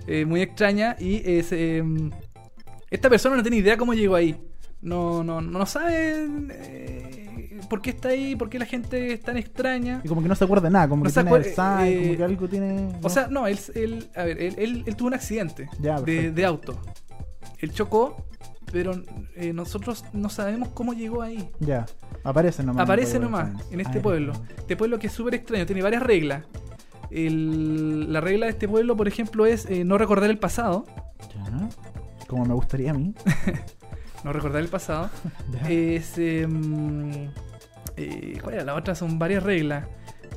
[0.08, 0.96] Eh, muy extraña.
[1.00, 1.84] Y es, eh,
[2.90, 4.36] esta persona no tiene idea cómo llegó ahí.
[4.82, 9.38] No, no, no sabe eh, por qué está ahí, por qué la gente es tan
[9.38, 10.02] extraña.
[10.04, 12.02] Y como que no se acuerda de nada, como No que tiene acuer- Alzheimer, eh,
[12.06, 12.90] como que algo tiene...
[13.04, 16.32] O sea, no, él, él- a ver, él, él- él tuvo un accidente Ya, de,
[16.32, 16.80] de auto.
[17.60, 18.26] Él chocó,
[18.72, 18.94] pero
[19.36, 21.50] eh, nosotros no sabemos cómo llegó ahí.
[21.60, 21.86] Ya,
[22.24, 22.84] aparece nomás.
[22.84, 24.04] Aparece en nomás en este Pines.
[24.04, 24.34] pueblo.
[24.58, 26.46] Este pueblo que es súper extraño, tiene varias reglas.
[27.10, 30.86] El- la regla de este pueblo, por ejemplo, es eh, no recordar el pasado.
[31.36, 31.70] Ya.
[32.28, 33.14] Como me gustaría a mí.
[34.24, 35.10] No recordar el pasado.
[35.68, 36.16] Es.
[36.20, 37.32] em,
[37.98, 38.64] eh, ¿Cuál era?
[38.66, 39.88] La otra son varias reglas.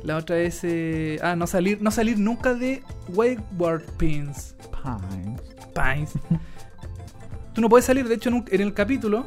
[0.03, 0.61] La otra es.
[0.64, 4.57] eh, ah, no salir, no salir nunca de Wayward Pines.
[4.83, 5.40] Pines.
[5.75, 6.12] Pines.
[7.55, 9.27] Tú no puedes salir, de hecho, en, un- en el capítulo.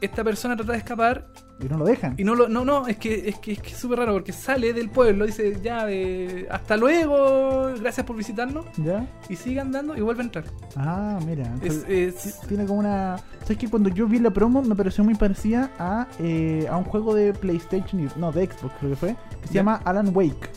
[0.00, 1.26] Esta persona trata de escapar
[1.60, 2.14] Y no lo dejan.
[2.16, 2.48] y no lo.
[2.48, 5.58] No, no, es que es que es que súper raro porque sale del pueblo, dice
[5.62, 8.64] ya, eh, hasta luego, gracias por visitarnos.
[8.78, 9.06] ¿Ya?
[9.28, 10.44] Y sigue andando y vuelve a entrar.
[10.74, 11.52] Ah, mira.
[11.62, 13.18] Es, Tiene como una.
[13.42, 16.84] ¿Sabes que Cuando yo vi la promo me pareció muy parecida a, eh, a un
[16.84, 19.60] juego de PlayStation, y- no, de Xbox creo que fue, que se Ya.
[19.60, 20.48] llama Alan Wake.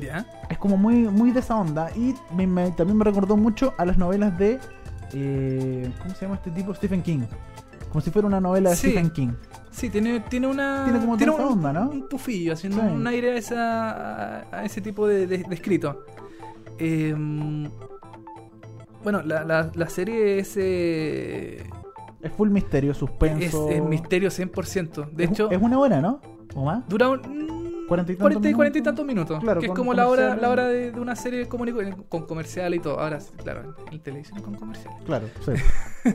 [0.00, 0.26] ¿Ya?
[0.50, 1.88] Es como muy, muy de esa onda.
[1.94, 4.58] Y me- me- también me recordó mucho a las novelas de.
[5.18, 6.74] Eh, ¿Cómo se llama este tipo?
[6.74, 7.20] Stephen King.
[7.88, 8.90] Como si fuera una novela de Sí.
[8.90, 9.30] Stephen King.
[9.70, 10.84] Sí, tiene, tiene una.
[10.84, 11.90] Tiene como esa un, onda, ¿no?
[11.90, 12.86] un tufillo, haciendo Sí.
[12.86, 16.04] un aire a, esa, a, ese tipo de, de- de escrito.
[16.78, 17.68] Em,
[19.02, 21.62] bueno, la, la, la serie es, eh,
[22.22, 23.68] Es full misterio, es, suspenso.
[23.70, 25.10] es misterio 100%.
[25.12, 26.20] De Es- hecho, Es una hora, ¿no?
[26.54, 26.86] ¿O más?
[26.88, 27.55] dura un.
[27.86, 29.40] Mm, Cuarenta y tantos 40 y, 40 y tantos minutos.
[29.40, 31.72] Claro, que es con como la hora, la hora de, de una serie común y
[31.72, 33.00] con, con comercial y todo.
[33.00, 34.92] Ahora, claro, en televisión con comercial.
[35.04, 35.52] Claro, sí.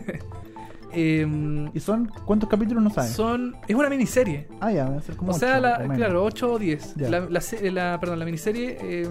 [0.93, 3.11] Em, ¿Y son cuántos capítulos no saben?
[3.11, 4.47] son, es una miniserie.
[4.59, 6.95] Ah, ya, deben ser como O sea, la- o claro, 8 o 10.
[6.95, 7.09] Ya.
[7.09, 9.07] La, la se- la- perdón, la miniserie eh,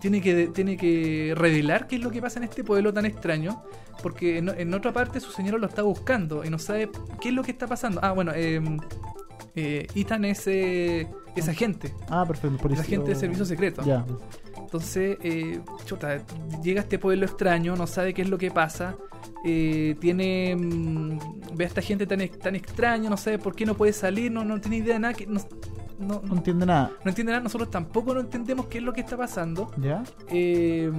[0.00, 3.60] tiene, que, tiene que revelar qué es lo que pasa en este pueblo tan extraño.
[4.04, 6.88] Porque en, en otra parte su señora lo está buscando y no sabe
[7.20, 7.98] qué es lo que está pasando.
[8.02, 8.60] Ah, bueno, eh,
[9.56, 11.94] eh, Ethan es, eh, es agente.
[12.08, 12.56] Ah, perfecto.
[12.58, 13.82] Por Es agente de servicio secreto.
[13.82, 14.04] Ya.
[14.58, 16.20] Entonces, eh, chuta,
[16.62, 18.96] llega a este pueblo extraño, no sabe qué es lo que pasa.
[19.44, 20.56] eh, tiene.
[20.56, 21.18] mm,
[21.54, 24.44] ve a esta gente tan, tan extraña, no sabe por qué no puede salir, no,
[24.44, 25.14] no tiene idea de nada.
[25.14, 25.40] Que, no,
[25.98, 26.90] no, No entiende nada.
[27.04, 29.70] no entiende nada, nosotros tampoco no entendemos qué es lo que está pasando.
[29.76, 30.02] ¿Ya?
[30.28, 30.90] Eh,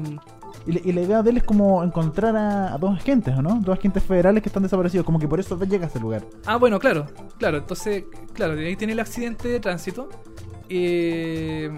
[0.68, 3.42] Y, la- y la idea de él es como encontrar a, a dos agentes, ¿o
[3.42, 3.60] no?
[3.62, 5.06] Dos agentes federales que están desaparecidos.
[5.06, 6.24] Como que por eso llega a ese lugar.
[6.46, 7.06] ah, bueno, claro,
[7.38, 10.10] claro, entonces, claro, ahí tiene el accidente de tránsito.
[10.70, 11.70] Eh,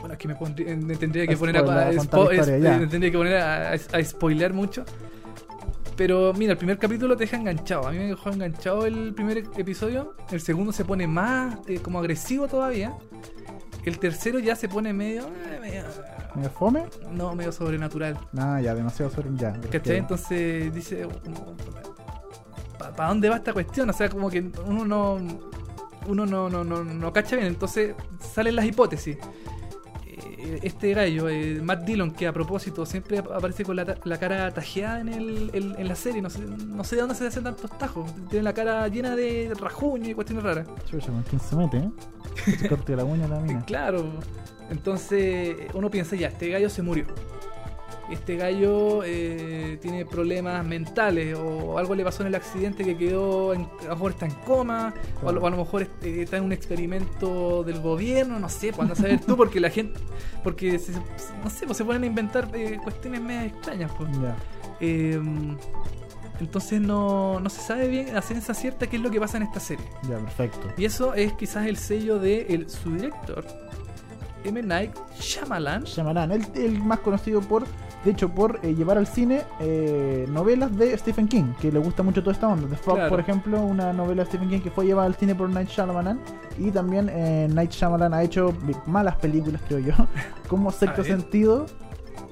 [0.00, 2.78] bueno, es que me, pondría- me tendría que A poner a, spoiler, a spo- es-
[2.80, 4.84] me tendría que poner a, spoilear mucho.
[5.96, 7.88] Pero mira, el primer capítulo te deja enganchado.
[7.88, 10.14] A mí me dejó enganchado el primer episodio.
[10.30, 12.94] El segundo se pone más eh, como agresivo todavía.
[13.88, 15.82] El tercero ya se pone medio, eh, medio
[16.34, 16.84] ¿Me fome?
[17.10, 18.18] no, medio sobrenatural.
[18.32, 19.30] Nada, ya, demasiado sobre.
[19.34, 19.58] Ya.
[19.72, 19.96] ¿Cachai?
[19.96, 21.08] Entonces dice,
[22.78, 23.88] ¿para dónde va esta cuestión?
[23.88, 25.18] O sea, como que uno no
[26.06, 29.18] uno no, no, no, no cacha bien, entonces salen las hipótesis.
[30.38, 34.18] Eh, Este gallo, eh, Matt Dillon, que a propósito siempre ap- aparece con la, la
[34.18, 37.26] cara tajeada en, el, en, en la serie, no sé, no sé de dónde se
[37.26, 38.10] hacen tantos tajos.
[38.28, 40.66] Tiene la cara llena de rajuño y cuestiones raras.
[40.90, 41.90] Chucha, ¿con quién se mete, eh?
[42.58, 43.64] Se corte la uña la mina.
[43.66, 44.12] Claro.
[44.70, 47.06] Entonces uno piensa ya, este gallo se murió.
[48.10, 53.52] Este gallo eh, tiene problemas mentales o algo le pasó en el accidente que quedó,
[53.52, 56.22] en, a lo mejor está en coma o a lo, o a lo mejor eh,
[56.22, 59.68] está en un experimento del gobierno, no sé, pues anda a saber tú porque la
[59.70, 60.00] gente,
[60.42, 60.92] porque se-
[61.44, 63.92] no sé, pues se ponen a inventar eh, cuestiones medio extrañas.
[63.98, 64.10] Pues.
[64.20, 64.36] Ya.
[64.80, 65.20] Eh,
[66.40, 69.42] entonces no, no se sabe bien a ciencia cierta qué es lo que pasa en
[69.42, 69.84] esta serie.
[70.08, 70.68] Ya, perfecto.
[70.76, 73.44] Y eso es quizás el sello de el- su director,
[74.44, 74.62] M.
[74.62, 75.84] Night Shyamalan.
[75.84, 77.64] Shyamalan, él, él más conocido por,
[78.04, 82.02] de hecho, por eh, llevar al cine eh, novelas de Stephen King, que le gusta
[82.02, 82.68] mucho toda esta onda.
[82.68, 83.10] The Fog, Claro.
[83.10, 86.20] por ejemplo, una novela de Stephen King que fue llevada al cine por Night Shyamalan.
[86.58, 88.54] Y también eh, Night Shyamalan ha hecho
[88.86, 89.92] malas películas, creo yo,
[90.48, 91.04] como Sexto.
[91.04, 91.66] Sentido,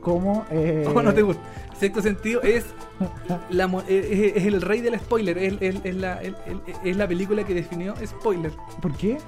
[0.00, 0.44] como...
[0.50, 1.42] Eh, ¿Cómo no te gusta?
[1.78, 2.64] Sexto sentido es,
[3.50, 5.36] la, mo- es, es el rey del spoiler.
[5.36, 6.34] Es, es- es la, es-
[6.66, 8.50] es- es la película que definió spoiler.
[8.80, 9.18] ¿Por qué?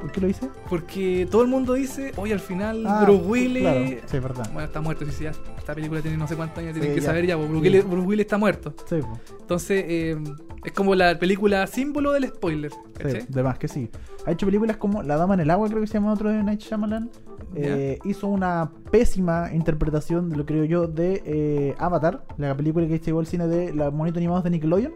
[0.00, 0.48] ¿Por qué lo hice?
[0.68, 3.62] Porque todo el mundo dice, oye, al final Ah, Bruce Willis.
[3.62, 4.50] Claro, sí, verdad.
[4.52, 5.04] Bueno, está muerto.
[5.04, 7.06] Si sí, ya esta película tiene no sé cuántos años, tienen Sí, que ya.
[7.06, 7.36] saber ya.
[7.36, 7.60] Bruce, Sí.
[7.60, 8.74] Willis, Bruce Willis está muerto.
[8.88, 8.96] Sí.
[9.40, 10.16] Entonces, eh,
[10.64, 12.70] es como la película símbolo del spoiler.
[13.04, 13.90] Sí, de más que sí.
[14.26, 16.42] Ha hecho películas como La Dama en el Agua, creo que se llama otro de
[16.42, 17.10] Night Shyamalan.
[17.54, 23.20] Eh, hizo una pésima interpretación, lo creo yo, de eh, Avatar, la película que llegó
[23.20, 24.92] al cine de los monitos animados de Nickelodeon.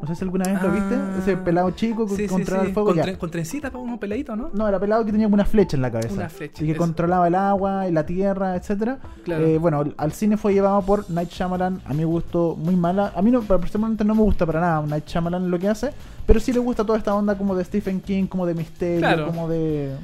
[0.00, 0.94] No sé si alguna vez lo viste.
[0.96, 1.16] Ah.
[1.18, 2.68] Ese pelado chico que Sí, sí, controlaba sí.
[2.68, 2.88] el fuego.
[2.90, 3.04] Con, ya.
[3.04, 4.50] tren- con trencitas unos peladitos, ¿no?
[4.52, 6.12] No, era pelado que tenía una flecha en la cabeza.
[6.12, 6.80] Una flecha, Y que eso.
[6.80, 8.98] controlaba el agua y la tierra, etcétera.
[9.24, 9.44] Claro.
[9.46, 11.80] Eh, bueno, al cine fue llevado por Night Shyamalan.
[11.86, 13.12] A mí me gustó muy mala.
[13.16, 15.90] A mí no, personalmente no me gusta para nada Night Shyamalan lo que hace.
[16.26, 19.26] Pero sí le gusta toda esta onda como de Stephen King, como de misterio, Claro.
[19.26, 19.94] como de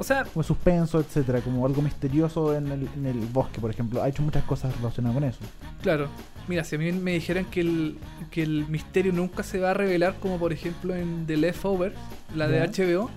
[0.00, 4.00] O sea, como suspenso, etcétera, como algo misterioso en el, en el bosque, por ejemplo.
[4.02, 5.38] Ha hecho muchas cosas relacionadas con eso.
[5.82, 6.08] Claro.
[6.46, 7.98] Mira, si a mí me dijeran que el,
[8.30, 11.92] que el misterio nunca se va a revelar, como por ejemplo en The Leftover,
[12.34, 12.60] la de.
[12.60, 13.10] HBO,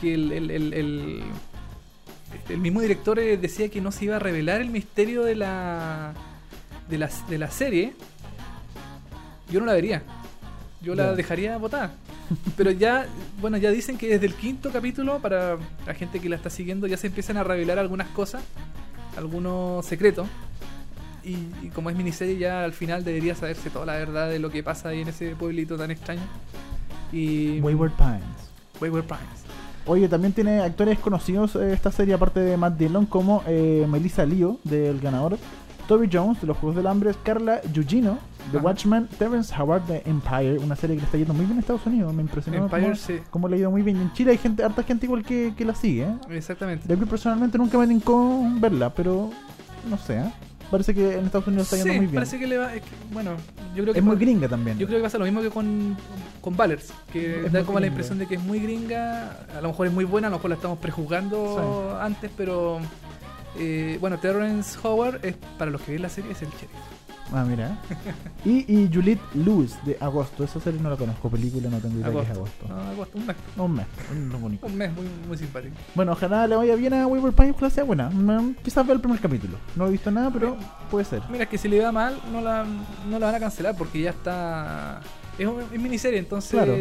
[0.00, 0.72] que el, el, el,
[2.48, 6.12] el- mismo director eh, decía que no se iba a revelar el misterio de la,
[6.88, 7.94] de la, de la serie,
[9.50, 10.02] yo no la vería.
[10.82, 11.94] Yo la dejaría botada.
[12.56, 13.06] Pero ya,
[13.40, 16.86] bueno, ya dicen que desde el quinto capítulo, para la gente que la está siguiendo,
[16.86, 18.42] ya se empiezan a revelar algunas cosas,
[19.16, 20.28] algunos secretos.
[21.24, 24.50] Y, y como es miniserie, ya al final debería saberse toda la verdad de lo
[24.50, 26.22] que pasa ahí en ese pueblito tan extraño.
[27.12, 27.60] Y.
[27.60, 28.22] Wayward Pines.
[28.80, 29.46] Wayward Pines.
[29.86, 34.26] Oye, también tiene actores conocidos eh, esta serie, aparte de Matt Dillon, como eh, Melissa
[34.26, 35.38] Leo, del ganador,
[35.86, 38.18] Toby Jones, de los Juegos del Hambre, Carla Gugino,
[38.52, 38.66] de Ajá.
[38.66, 41.84] Watchmen, Terrence Howard, de Empire, una serie que le está yendo muy bien en Estados
[41.86, 43.18] Unidos, me impresionó Empire, cómo, sí.
[43.30, 43.96] cómo le ha ido muy bien.
[43.96, 46.14] Y en Chile hay gente, harta gente igual que, que la sigue, ¿eh?
[46.30, 46.96] Exactamente.
[46.96, 49.30] Mí personalmente nunca me tincó verla, pero
[49.88, 50.32] no sé, ¿eh?
[50.70, 52.14] Parece que en Estados Unidos está yendo Sí, muy bien.
[52.14, 52.74] parece que le va.
[52.74, 53.36] es que, bueno,
[53.76, 54.00] yo creo que.
[54.00, 54.76] Es muy gringa también.
[54.78, 55.96] Yo creo que pasa lo mismo que con,
[56.40, 59.68] con Valers, que Es da como la impresión de que es muy gringa, a lo
[59.68, 62.80] mejor es muy buena, a lo mejor la estamos prejuzgando antes, pero
[63.58, 66.70] eh, bueno, Terrence Howard es, para los que ven la serie, es el sheriff.
[67.32, 67.78] Ah, mira.
[68.44, 70.44] y, y Juliette Lewis, de Agosto.
[70.44, 72.66] Esa serie no la conozco, película no tengo idea que es Agosto.
[72.66, 72.68] Agosto.
[72.68, 73.36] No, agosto, un mes.
[73.56, 73.86] Un mes,
[74.34, 74.66] un bonito.
[74.66, 75.74] Un mes muy, muy simpático.
[75.94, 78.10] Bueno, ojalá le vaya bien a Wayward Pines, que sea buena.
[78.10, 79.56] Mm, Quizás vea el primer capítulo.
[79.74, 80.56] No he visto nada, pero
[80.90, 81.22] puede ser.
[81.30, 82.64] Mira, que si le va mal, no la,
[83.10, 85.00] no la van a cancelar porque ya está.
[85.38, 86.50] Es, un- es miniserie, entonces.
[86.52, 86.76] Claro.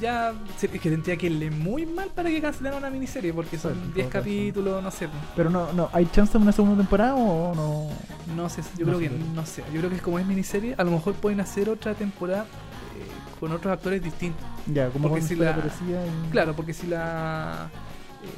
[0.00, 0.32] Ya.
[0.60, 3.78] Es que tendría que irle muy mal para que cancelaran una miniserie porque son Sí,
[3.78, 4.24] en 10 todo caso.
[4.24, 5.08] capítulos, no sé.
[5.36, 7.88] Pero no, no, ¿hay chance de una segunda temporada o no?
[8.34, 9.62] No sé, yo No creo que no sé.
[9.72, 13.52] Yo creo que como es miniserie, a lo mejor pueden hacer otra temporada eh, con
[13.52, 14.44] otros actores distintos.
[14.66, 17.68] Ya, como Porque si la- y- Claro, porque si la
[18.22, 18.28] eh,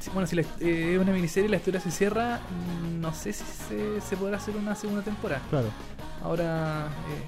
[0.00, 2.40] si- bueno, si la- eh, es una miniserie la historia se cierra,
[3.00, 5.40] no sé si se, se podrá hacer una segunda temporada.
[5.50, 5.68] Claro.
[6.22, 7.24] Ahora, eh,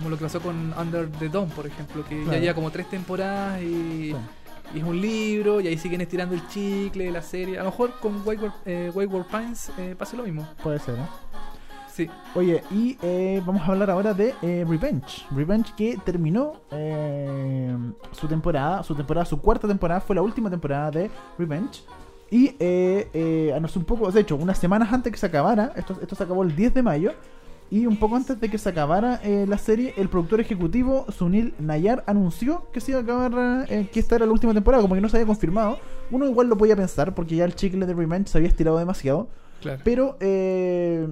[0.00, 2.40] como lo que pasó con Under the Dome, por ejemplo, que ya Claro.
[2.40, 4.16] lleva como tres temporadas y, Sí.
[4.74, 7.58] y es un libro y ahí siguen estirando el chicle de la serie.
[7.58, 10.46] A lo mejor con Wayward, eh, Wayward Pines eh, pase lo mismo.
[10.62, 11.02] Puede ser, ¿eh?
[11.92, 12.08] Sí.
[12.34, 15.24] Oye, y eh, vamos a hablar ahora de eh, Revenge.
[15.32, 17.76] Revenge que terminó eh,
[18.12, 21.82] su temporada, su temporada, su cuarta temporada, fue la última temporada de Revenge.
[22.30, 26.14] Y eh, eh, un poco, de hecho, unas semanas antes que se acabara, esto, esto
[26.14, 27.12] se acabó el 10 de mayo,
[27.70, 31.54] y un poco antes de que se acabara eh, la serie, el productor ejecutivo Sunil
[31.60, 34.94] Nayar anunció que se iba a acabar, eh, que esta era la última temporada, como
[34.96, 35.78] que no se había confirmado.
[36.10, 39.28] Uno igual lo podía pensar, porque ya el chicle de Revenge se había estirado demasiado.
[39.60, 39.80] Claro.
[39.84, 41.06] Pero, eh,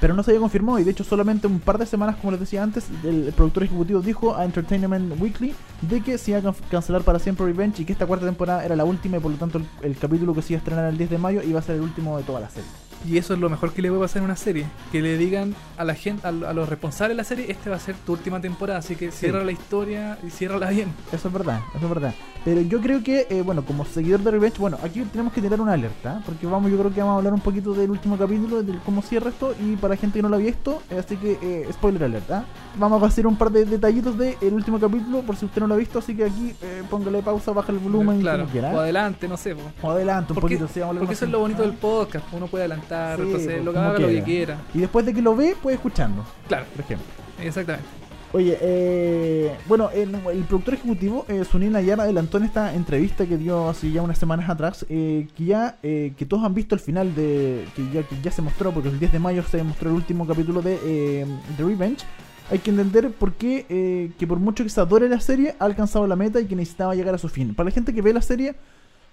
[0.00, 2.40] pero no se había confirmado y de hecho solamente un par de semanas, como les
[2.40, 6.54] decía antes, el, productor ejecutivo dijo a Entertainment Weekly de que se iba a can-
[6.70, 9.36] cancelar para siempre Revenge y que esta cuarta temporada era la última y por lo
[9.38, 11.62] tanto el, el capítulo que se iba a estrenar el 10 de mayo iba a
[11.62, 12.68] ser el último de toda la serie.
[13.06, 14.66] Y eso es lo mejor que le puede pasar en una serie.
[14.90, 17.70] Que le digan a la gente, a, lo- a los responsables de la serie, este
[17.70, 20.88] va a ser tu última temporada, así que cierra la historia y ciérrala bien.
[21.12, 22.14] Eso es verdad, eso es verdad.
[22.44, 25.60] Pero yo creo que, eh, bueno, como seguidor de Revenge, bueno, aquí tenemos que tirar
[25.60, 28.62] una alerta, porque vamos, yo creo que vamos a hablar un poquito del último capítulo,
[28.62, 31.38] de cómo cierra esto, y para gente que no lo ha visto, eh, así que,
[31.42, 32.44] eh, spoiler alerta.
[32.78, 35.74] Vamos a hacer un par de detallitos del último capítulo, por si usted no lo
[35.74, 38.40] ha visto, así que aquí eh, póngale pausa, baja el volumen, claro.
[38.40, 38.72] como quiera.
[38.72, 39.56] O adelante, no sé.
[39.56, 39.62] po.
[39.82, 41.72] O adelante un Porque, poquito, sí, vamos a hablar porque eso es lo bonito del
[41.72, 42.24] podcast.
[42.32, 44.58] Uno puede adelantar, Sí, entonces lo que como haga lo que quiera.
[44.74, 47.06] Y después de que lo ve, puede escuchando, Claro, por ejemplo.
[47.42, 47.88] exactamente.
[48.30, 53.38] Oye, eh, bueno, el, el productor ejecutivo, eh, Sunil Nayar, adelantó en esta entrevista que
[53.38, 56.80] dio hace ya unas semanas atrás, eh, que ya, eh, que todos han visto el
[56.82, 59.88] final de, que ya, que ya se mostró, porque el 10 de mayo se mostró
[59.88, 61.26] el último capítulo de eh,
[61.56, 62.04] The Revenge.
[62.50, 65.64] Hay que entender por qué, eh, que por mucho que se adore la serie, ha
[65.66, 67.54] alcanzado la meta y que necesitaba llegar a su fin.
[67.54, 68.54] Para la gente que ve la serie,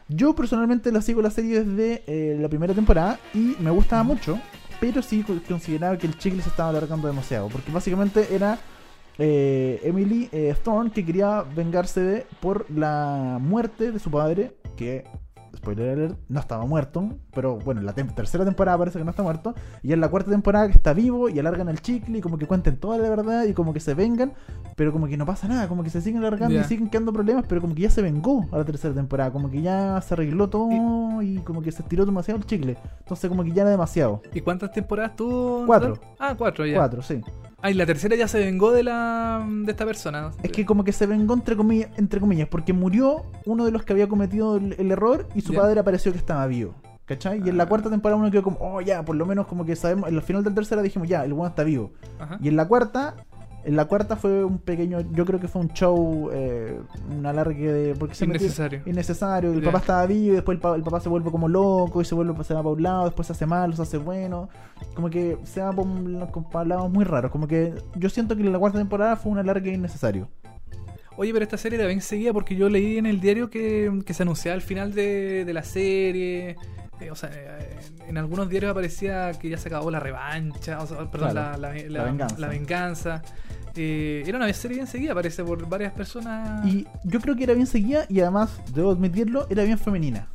[0.07, 4.39] yo personalmente la sigo la serie desde eh, la primera temporada y me gustaba mucho,
[4.79, 8.57] pero sí co- consideraba que el chicle se estaba alargando demasiado, porque básicamente era
[9.17, 10.29] eh, Emily
[10.63, 15.03] Thorne que quería vengarse de, por la muerte de su padre, que,
[15.57, 19.11] spoiler alert, no estaba muerto, pero bueno, en la tem- tercera temporada parece que no
[19.11, 22.21] está muerto, y en la cuarta temporada que está vivo y alargan el chicle y
[22.21, 24.33] como que cuenten toda la verdad y como que se vengan,
[24.75, 27.45] pero como que no pasa nada, como que se siguen alargando y siguen quedando problemas,
[27.47, 30.49] pero como que ya se vengó a la tercera temporada, como que ya se arregló
[30.49, 34.21] todo y, como que se estiró demasiado el chicle, entonces como que ya era demasiado.
[34.33, 35.65] ¿Y cuántas temporadas tuvo?
[35.65, 35.99] Cuatro.
[36.17, 36.75] Ah, cuatro ya.
[36.75, 37.21] Cuatro, sí.
[37.61, 40.31] Ah, y la tercera ya se vengó de la de esta persona.
[40.43, 43.83] Es que como que se vengó entre comillas, entre comillas porque murió uno de los
[43.83, 46.75] que había cometido el, el error y su padre apareció que estaba vivo.
[47.05, 47.41] ¿Cachai?
[47.45, 47.67] Y en la Ah.
[47.67, 50.21] cuarta temporada uno quedó como, oh ya, por lo menos como que sabemos, en el
[50.21, 51.91] final del tercera dijimos, ya, el bueno está vivo.
[52.19, 52.37] Ajá.
[52.41, 53.13] Y en la cuarta,
[53.63, 56.79] en la cuarta fue un pequeño, yo creo que fue un show, eh,
[57.15, 57.95] un alargue de...
[57.95, 58.81] Porque se metió- Innecesario.
[58.87, 59.53] innecesario.
[59.53, 62.05] El papá estaba vivo y después el, pa- el papá se vuelve como loco y
[62.05, 64.49] se vuelve se va para un lado, después se hace malo, se hace bueno.
[64.95, 65.71] Como que se va
[66.51, 67.31] para lados muy raros.
[67.31, 70.27] Como que yo siento que la cuarta temporada fue un alargue innecesario.
[71.17, 74.13] Oye, pero esta serie la ven seguida porque yo leí en el diario que, que
[74.13, 76.57] se anunciaba el final de, de la serie.
[77.01, 77.75] Eh, o sea, eh,
[78.07, 81.73] en algunos diarios aparecía que ya se acabó la revancha, o sea, perdón, Claro, la,
[81.73, 82.37] la- la la- venganza.
[82.39, 83.21] la venganza.
[83.75, 86.65] Eh, era una serie bien seguida, parece, por varias personas.
[86.65, 90.27] Y yo creo que era bien seguida y además, debo admitirlo, era bien femenina.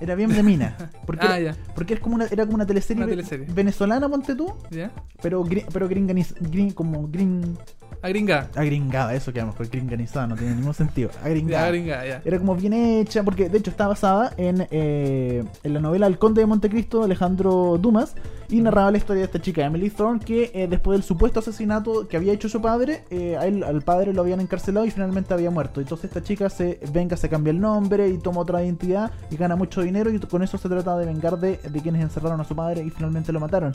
[0.00, 0.76] Era bien de mina.
[1.06, 3.46] Porque, ah, era, ya, porque era como una, era como una teleserie, Una ve- teleserie.
[3.48, 4.90] venezolana, ponte tú, ya.
[5.22, 7.56] pero, pero grin- como grin,
[8.02, 8.48] Agringa.
[8.56, 11.10] agringada, eso que llamamos, porque gringanizada no tiene ningún sentido.
[11.22, 11.62] Agringada.
[11.62, 12.22] Ya, agringa, ya.
[12.24, 16.18] Era como bien hecha, porque de hecho está basada en, eh, en la novela El
[16.18, 18.14] Conde de Montecristo de Alejandro Dumas
[18.48, 22.08] y narraba la historia de esta chica, Emily Thorne, que eh, después del supuesto asesinato
[22.08, 25.32] que había hecho su padre, eh, a él- al padre lo habían encarcelado y finalmente
[25.32, 25.80] había muerto.
[25.80, 29.54] Entonces esta chica se venga, se cambia el nombre y toma otra identidad y gana
[29.56, 32.54] mucho dinero y con eso se trata de vengar de, de quienes encerraron a su
[32.56, 33.72] padre y finalmente lo mataron.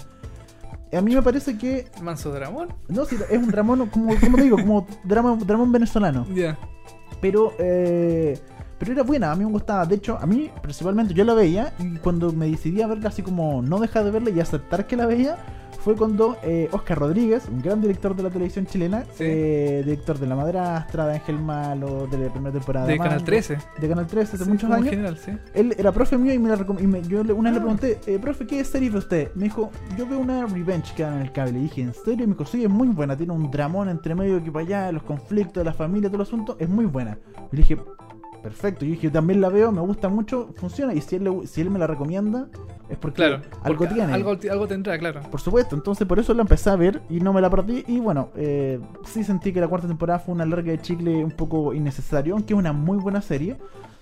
[0.96, 2.70] A mí me parece que, Manso Dramón.
[2.88, 6.58] no, sí, es un dramón, como, como te digo, como drama, dramón venezolano Ya.
[7.22, 8.40] pero eh,
[8.80, 9.86] pero era buena, a mí me gustaba.
[9.86, 13.22] De hecho, a mí principalmente yo la veía y cuando me decidí a verla así
[13.24, 15.38] como no dejar de verla y aceptar que la veía,
[15.88, 19.24] fue cuando eh, Oscar Rodríguez, un gran director de la televisión chilena, Sí.
[19.26, 23.24] eh, director de La Madrastra, de Ángel Malo, de la primera temporada De Mango, Canal
[23.24, 23.58] 13.
[23.80, 24.90] de Canal 13 hace Sí, muchos años.
[24.90, 25.32] general, sí.
[25.54, 27.52] Él era profe mío y, me la y me- yo una vez Ah.
[27.52, 29.32] le pregunté, eh, profe, ¿qué serie ve usted?
[29.36, 31.58] Me dijo, yo veo una Revenge que dan en el cable.
[31.60, 32.26] Y dije, ¿en serio?
[32.26, 33.16] Y me dijo, sí, es muy buena.
[33.16, 36.28] Tiene un dramón entre medio que para allá, los conflictos de la familia, todo el
[36.28, 36.58] asunto.
[36.60, 37.18] Es muy buena.
[37.50, 37.78] Y le dije,
[38.50, 38.86] perfecto.
[38.86, 40.94] Y dije, yo también la veo, me gusta mucho, funciona.
[40.94, 42.48] Y si él, le- si él me la recomienda,
[42.90, 43.42] es porque Claro.
[43.64, 44.14] algo porque tiene.
[44.14, 45.22] Algo, algo tendrá, claro.
[45.30, 47.84] Por supuesto, entonces por eso la empecé a ver y no me la perdí.
[47.88, 51.32] Y bueno, eh, sí sentí que la cuarta temporada fue una larga de chicle un
[51.32, 53.58] poco innecesario, aunque es una muy buena serie.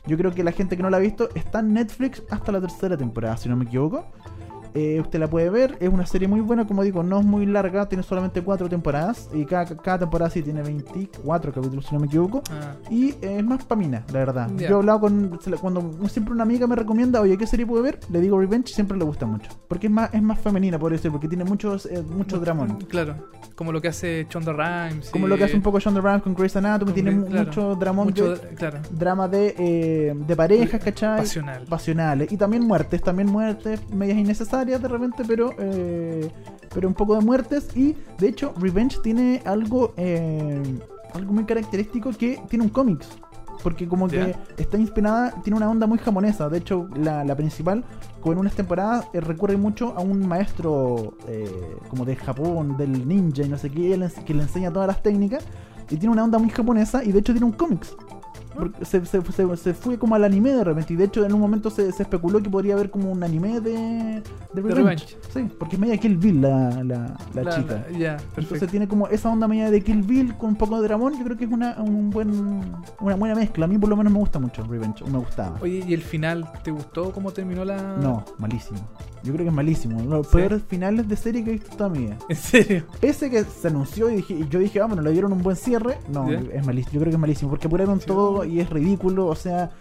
[0.07, 2.61] Yo creo que la gente que no la ha visto está en Netflix hasta la
[2.61, 4.05] tercera temporada, si no me equivoco.
[4.75, 7.45] Eh, usted la puede ver, es una serie muy buena, como digo, no es muy
[7.45, 12.01] larga, tiene solamente cuatro temporadas y cada, cada temporada sí tiene 24 capítulos, si no
[12.01, 12.41] me equivoco.
[12.51, 14.51] Ah, Y eh, es más pamina, la verdad.
[14.57, 15.39] Yo he hablado con.
[15.61, 17.99] Cuando siempre una amiga me recomienda, oye, ¿qué serie puedo ver?
[18.09, 19.49] Le digo Revenge, siempre le gusta mucho.
[19.67, 22.77] Porque es más, es más femenina, por eso, porque tiene muchos, eh, mucho dramón.
[22.89, 23.15] Claro.
[23.55, 25.09] Como lo que hace Chonda Rhimes.
[25.09, 27.45] Como y- lo que hace un poco Shonda Rhimes con Grey's Anatomy, con tiene claro.
[27.45, 28.79] mucho dramón, Mucho, de, claro.
[28.91, 31.19] drama de, eh, de parejas, ¿cachai?
[31.19, 31.63] Pasional.
[31.69, 32.29] Pasionales.
[32.31, 36.29] Y también muertes, también muertes, medias innecesarias de repente, pero eh,
[36.75, 37.75] pero un poco de muertes.
[37.75, 40.61] Y de hecho, Revenge tiene algo, eh,
[41.13, 43.07] algo muy característico que tiene un cómics.
[43.63, 46.49] Porque como que está inspirada, tiene una onda muy japonesa.
[46.49, 47.83] De hecho, la, la principal,
[48.21, 51.49] como en unas temporadas, eh, recurre mucho a un maestro eh,
[51.89, 55.45] como de Japón, del ninja y no sé qué, que le enseña todas las técnicas.
[55.89, 57.95] Y tiene una onda muy japonesa y de hecho tiene un cómics.
[58.57, 60.93] Porque se, se- se- se fue como al anime de repente.
[60.93, 63.71] Y de hecho, en un momento se, especuló que podría haber como un anime de,
[63.73, 64.21] de
[64.53, 64.75] Revenge.
[64.75, 65.17] Revenge.
[65.33, 67.85] Sí, porque es media Kill Bill la, la, la La- chica.
[67.97, 71.17] la- Entonces tiene como esa onda media de Kill Bill con un poco de dramón.
[71.17, 72.31] Yo creo que es una, un buen,
[72.99, 73.65] una buena mezcla.
[73.65, 75.03] A mí por lo menos me gusta mucho Revenge.
[75.03, 75.57] O me gustaba.
[75.61, 76.49] Oye, ¿y el final?
[76.63, 77.97] ¿Te gustó cómo terminó la.?
[77.97, 78.79] No, malísimo.
[79.23, 80.01] Yo creo que es malísimo.
[80.03, 80.37] Los Sí.
[80.37, 82.17] peores finales de serie que he visto toda mi vida.
[82.29, 82.85] ¿En serio?
[83.01, 85.55] Pese que se anunció y, dije, y yo dije, ah, bueno, le dieron un buen
[85.55, 85.97] cierre.
[86.11, 86.93] No, es malísimo.
[86.93, 87.49] Yo creo que es malísimo.
[87.49, 88.05] Porque apuraron Sí.
[88.05, 89.27] todo y es ridículo.
[89.27, 89.71] O sea,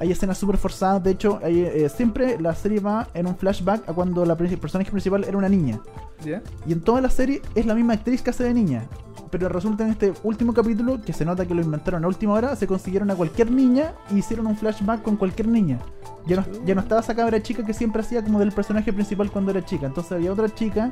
[0.00, 1.02] hay escenas súper forzadas.
[1.02, 4.58] De hecho, hay, eh, siempre la serie va en un flashback a cuando la el
[4.58, 5.80] personaje principal era una niña.
[6.24, 6.42] ¿Ya?
[6.66, 8.88] Y en toda la serie es la misma actriz que hace de niña.
[9.30, 12.56] pero resulta en este último capítulo, que se nota que lo inventaron a última hora,
[12.56, 15.78] se consiguieron a cualquier niña y hicieron un flashback con cualquier niña.
[16.26, 19.30] Ya no, ya no estaba esa cabra chica que siempre hacía como del personaje principal
[19.30, 19.86] cuando era chica.
[19.86, 20.90] Entonces había otra chica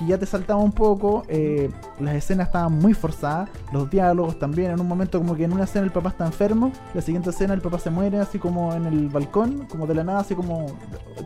[0.00, 1.70] que ya te saltaba un poco, eh,
[2.00, 5.64] las escenas estaban muy forzadas, los diálogos también, en un momento como que en una
[5.64, 8.86] escena el papá está enfermo, la siguiente escena el papá se muere así como en
[8.86, 10.66] el balcón, como de la nada, así como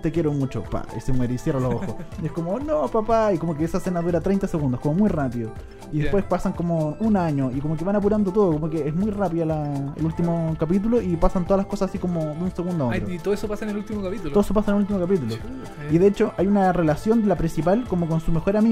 [0.02, 1.94] te quiero mucho, pa, y se muere y cierra los ojos.
[2.22, 5.08] y es como, no papá, y como que esa escena dura 30 segundos, como muy
[5.08, 5.50] rápido.
[5.92, 6.02] Y Ya.
[6.04, 9.10] después pasan como un año y como que van apurando todo, como que es muy
[9.12, 12.88] rápida la- el último capítulo y pasan todas las cosas así como de un segundo
[12.88, 13.14] a Ay, otro.
[13.14, 14.30] y todo eso pasa en el último capítulo.
[14.30, 15.34] Todo eso pasa en el último capítulo.
[15.92, 18.63] Y de hecho hay una relación de la principal como con su mejor amigo,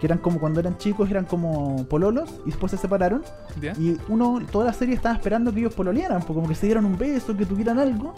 [0.00, 3.22] que eran como cuando eran chicos, eran como pololos, y después se separaron.
[3.78, 6.96] Y uno, toda la serie estaba esperando que ellos pololearan, como que se dieran un
[6.98, 8.14] beso, que tuvieran algo.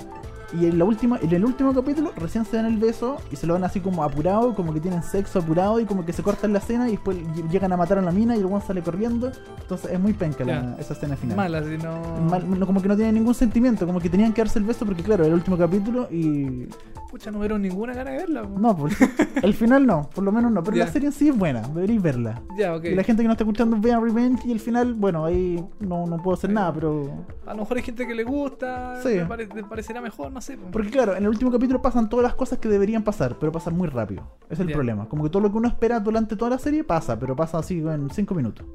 [0.59, 3.47] Y en la última, en el último capítulo recién se dan el beso y se
[3.47, 6.53] lo dan así como apurado, como que tienen sexo apurado y como que se cortan
[6.55, 8.81] la escena y después ll- llegan a matar a la mina y el one sale
[8.83, 9.31] corriendo.
[9.61, 11.37] Entonces es muy penca la- esa escena final.
[11.37, 12.01] Mala, si no.
[12.31, 14.87] Mal- no, como que no tiene ningún sentimiento, como que tenían que darse el beso
[14.87, 16.67] porque claro, era el último capítulo y
[17.11, 18.43] Pucha, no vieron ninguna gana de verla.
[18.43, 18.59] po.
[18.59, 18.95] no, pues,
[19.43, 20.63] el final no, por lo menos no.
[20.63, 22.43] Pero la serie en sí es buena, deberéis verla.
[22.59, 22.85] Ya, ok.
[22.85, 26.07] Y la gente que no está escuchando vea Revenge y el final, bueno, ahí no,
[26.07, 27.11] no puedo hacer nada, pero.
[27.47, 29.09] A lo mejor hay gente que le gusta, Sí.
[29.17, 30.57] le, pare- le parecerá mejor, no sé.
[30.57, 30.71] po.
[30.71, 33.77] Porque claro, en el último capítulo pasan todas las cosas que deberían pasar, pero pasan
[33.77, 34.23] muy rápido.
[34.51, 34.75] Es el Ya.
[34.75, 35.09] problema.
[35.09, 37.79] Como que todo lo que uno espera durante toda la serie pasa, pero pasa así
[37.79, 38.67] en 5 minutos.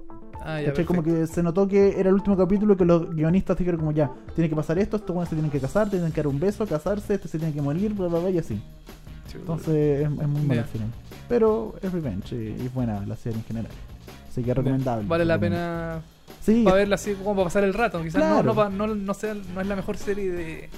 [0.46, 0.74] Ah, ya.
[0.86, 4.12] Como que se notó que era el último capítulo que los guionistas dijeron como ya,
[4.36, 6.66] tiene que pasar esto, estos buenos se tienen que casar, tienen que dar un beso,
[6.68, 8.62] casarse, este se tiene que morir, bla bla bla y así.
[9.34, 10.62] Entonces es, es muy malo Ya.
[10.62, 10.88] el final.
[11.30, 13.72] Pero es Revenge y es buena la serie en general.
[14.30, 15.08] Así que es recomendable.
[15.08, 16.02] Vale la pena
[16.42, 18.02] Sí, para verla así como para pasar el rato.
[18.04, 18.54] Quizás Claro.
[18.54, 20.70] no, no, no, no sea, no es la mejor serie de,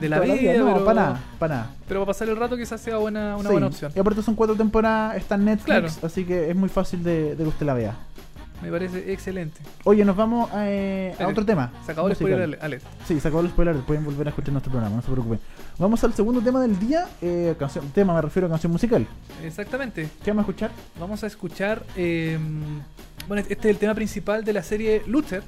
[0.00, 1.70] de la toda vida, no, pero, para nada, para nada.
[1.88, 3.92] pero para pasar el rato quizás sea buena, una Sí, buena opción.
[3.94, 5.88] Y aparte son cuatro temporadas, está en Netflix, Claro.
[6.02, 7.96] así que es muy fácil de, de que usted la vea.
[8.60, 9.60] Me parece excelente.
[9.84, 11.70] Oye, nos vamos a, eh, a otro tema.
[11.86, 12.32] Se acabó el musical.
[12.32, 12.82] spoiler alert.
[13.06, 15.38] Sí, se acabó el spoiler, pueden volver a escuchar nuestro programa, no se preocupen.
[15.78, 19.06] Vamos al segundo tema del día, eh, canción, tema me refiero a canción musical.
[19.44, 20.08] Exactamente.
[20.24, 20.70] ¿Qué vamos a escuchar?
[20.98, 21.84] Vamos a escuchar.
[21.96, 22.36] eh,
[23.28, 25.42] bueno, este es el tema principal de la serie Luther,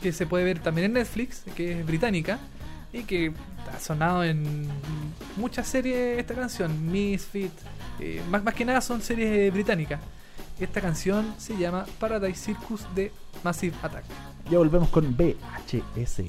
[0.00, 2.38] que se puede ver también en Netflix, que es británica
[2.94, 3.32] y que
[3.72, 4.68] ha sonado en
[5.36, 7.52] muchas series esta canción, Misfit,
[7.98, 10.00] eh, más, más que nada son series británicas.
[10.60, 13.10] Esta canción se llama Paradise Circus de
[13.42, 14.04] Massive Attack.
[14.48, 16.22] Ya volvemos con VHS.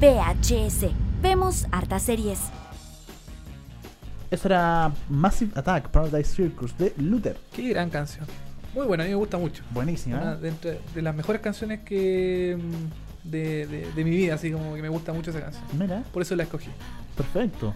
[0.00, 0.90] VHS.
[1.22, 2.38] Vemos hartas series.
[4.30, 7.36] Eso era Massive Attack, Paradise Circus de Luther.
[7.52, 8.26] Qué gran canción.
[8.74, 9.64] Muy buena, a mí me gusta mucho.
[9.70, 10.18] Buenísima.
[10.20, 14.52] Una de, entre- de las mejores canciones que mm, de, de- de mi vida, así
[14.52, 15.64] como que me gusta mucho esa canción.
[15.76, 16.68] Mira, Por eso la escogí.
[17.16, 17.74] perfecto.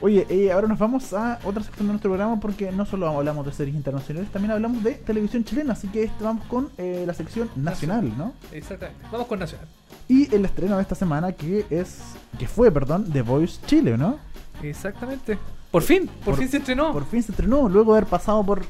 [0.00, 3.46] Oye, eh, ahora nos vamos a otra sección de nuestro programa porque no solo hablamos
[3.46, 7.14] de series internacionales, también hablamos de televisión chilena, así que este vamos con eh, la
[7.14, 8.32] sección nacional, ¿no?
[8.50, 9.00] Exactamente.
[9.12, 9.68] Vamos con Nacional.
[10.12, 11.98] Y el estreno de esta semana que es,
[12.38, 14.18] que fue, perdón, The Voice Chile, ¿no?
[14.62, 15.38] Exactamente.
[15.70, 16.92] Por fin, por, Por- fin se estrenó.
[16.92, 18.62] Por fin se estrenó, luego de haber pasado por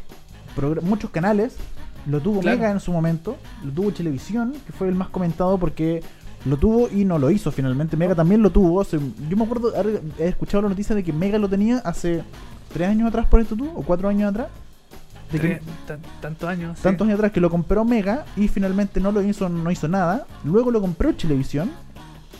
[0.82, 1.56] muchos canales.
[2.06, 2.58] Lo tuvo Claro.
[2.58, 6.02] Mega en su momento, lo tuvo Televisión, que fue el más comentado porque
[6.44, 7.96] lo tuvo y no lo hizo finalmente.
[7.96, 8.82] Mega también lo tuvo.
[8.84, 9.72] yo me acuerdo,
[10.18, 12.22] he escuchado la noticia de que Mega lo tenía hace
[12.72, 14.48] tres años atrás, por esto tú, o cuatro años atrás.
[15.32, 15.60] De que-
[16.20, 16.76] tantos años.
[16.76, 16.82] sí.
[16.82, 20.26] tantos años atrás que lo compró Mega y finalmente no lo hizo, no hizo nada.
[20.44, 21.70] Luego lo compró Televisión.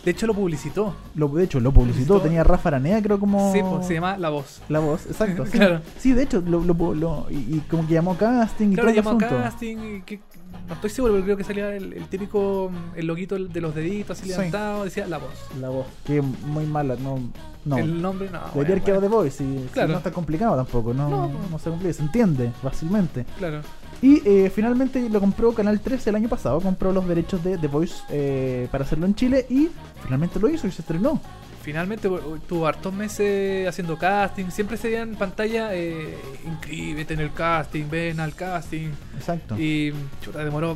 [0.03, 0.93] De hecho, lo publicitó.
[1.15, 2.07] Lo, de hecho, lo publicitó.
[2.15, 2.21] Publicitó.
[2.21, 3.53] Tenía Rafa Aranea, creo, como.
[3.53, 4.61] Sí, pues, se llama La Voz.
[4.69, 5.45] La voz, exacto.
[5.51, 5.79] Sí, Claro.
[5.97, 8.95] Sí, de hecho, lo, lo- lo- y, y como que llamó casting y Claro, todo
[8.95, 9.27] llamó asunto.
[9.29, 9.77] casting.
[9.77, 10.19] y que-
[10.67, 14.17] no estoy seguro, pero creo que salía el, el típico, el loguito de los deditos
[14.19, 14.35] así Sí.
[14.35, 15.31] levantado, decía La Voz.
[15.59, 17.19] La voz, que muy mala, no.
[17.65, 17.77] no.
[17.77, 18.39] El nombre, no.
[18.39, 19.91] Debería bueno, haber quedado The bueno, Voice, si, si Claro.
[19.93, 21.31] no está complicado tampoco, no, No.
[21.49, 23.25] no, se complica, se entiende fácilmente.
[23.37, 23.61] Claro.
[24.03, 27.67] Y eh, finalmente lo compró Canal 13 el año pasado, compró los derechos de The
[27.67, 29.69] Voice eh, para hacerlo en Chile y
[30.03, 31.21] finalmente lo hizo y se estrenó.
[31.61, 32.09] Finalmente
[32.45, 34.49] tuvo hartos meses haciendo casting.
[34.51, 38.89] Siempre se veía en pantalla, eh, inscríbete en el casting, ven al casting.
[39.17, 39.57] Exacto.
[39.57, 40.75] Y chuta, demoró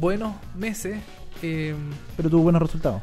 [0.00, 0.98] buenos meses.
[1.42, 1.74] eh,
[2.16, 3.02] Pero tuvo buenos resultados.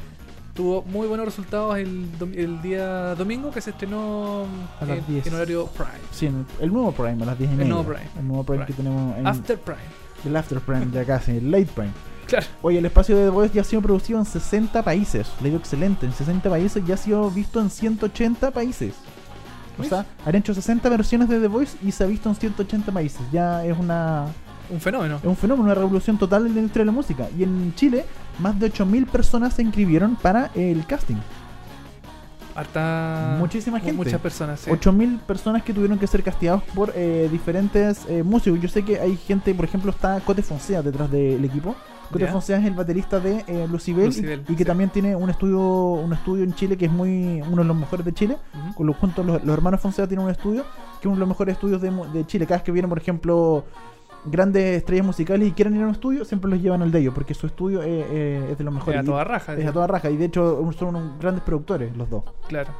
[0.56, 4.46] Tuvo muy buenos resultados el, el día domingo que se estrenó
[4.80, 5.26] A las en, 10.
[5.26, 5.90] en horario Prime.
[6.10, 7.72] Sí, en el, el nuevo Prime a las 10 y El media.
[7.74, 8.08] nuevo Prime.
[8.18, 8.76] El nuevo Prime, Prime.
[8.76, 9.78] que tenemos en After Prime.
[10.24, 11.92] el After Prime ya casi, el Late Prime.
[12.26, 12.46] Claro.
[12.62, 15.28] Oye, el espacio de The Voice ya ha sido producido en 60 países.
[15.40, 18.94] Le digo excelente, en 60 países ya ha sido visto en 180 países.
[19.78, 22.90] O sea, han hecho 60 versiones de The Voice y se ha visto en 180
[22.92, 23.20] países.
[23.30, 24.26] Ya es una
[24.70, 25.16] Un fenómeno.
[25.16, 27.28] es un fenómeno, una revolución total en la industria de la música.
[27.38, 28.04] Y en Chile,
[28.38, 31.16] más de 8.000 personas se inscribieron para el casting.
[32.54, 33.36] Harta.
[33.38, 33.96] Muchísima mu- gente.
[34.04, 34.70] Muchas personas, sí.
[34.70, 38.60] 8.000 personas que tuvieron que ser casteados por eh, diferentes eh, músicos.
[38.60, 41.74] Yo sé que hay gente, por ejemplo, está Cote Fonsea detrás del equipo.
[42.10, 42.32] Cote Ya.
[42.32, 44.64] Fonsea es el baterista de eh, Lucibel, y- Lucibel, y, que sí.
[44.64, 48.06] también tiene un estudio un estudio en Chile que es muy uno de los mejores
[48.06, 48.38] de Chile.
[48.54, 48.74] Ujú.
[48.74, 51.28] Con los, juntos los, los hermanos Fonsea tienen un estudio que es uno de los
[51.28, 52.46] mejores estudios de, de Chile.
[52.46, 53.64] Cada vez que vienen, por ejemplo,
[54.30, 57.14] grandes estrellas musicales y quieren ir a un estudio, siempre los llevan al de ellos,
[57.14, 59.00] porque su estudio es de los Es mejores.
[59.00, 59.54] a Y- toda raja.
[59.54, 60.10] es a toda raja.
[60.10, 62.24] Y de hecho son grandes productores los dos.
[62.48, 62.70] Claro.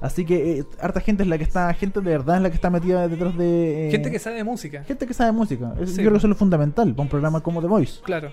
[0.00, 2.56] Así que eh, harta gente es la que está, gente de verdad es la que
[2.56, 3.88] está metida detrás de...
[3.88, 4.84] eh, Gente que sabe de música.
[4.84, 5.72] gente que sabe música.
[5.80, 6.18] Es- Sí, yo creo que pues.
[6.20, 8.00] eso es lo fundamental para un programa como The Voice.
[8.04, 8.30] Claro.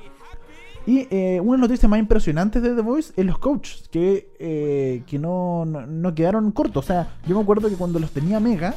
[0.86, 4.32] Y eh, una de las noticias más impresionantes de The Voice es los coaches, que,
[4.39, 6.84] eh, que no, no, no quedaron cortos.
[6.84, 8.74] O sea, yo me acuerdo que cuando los tenía Mega,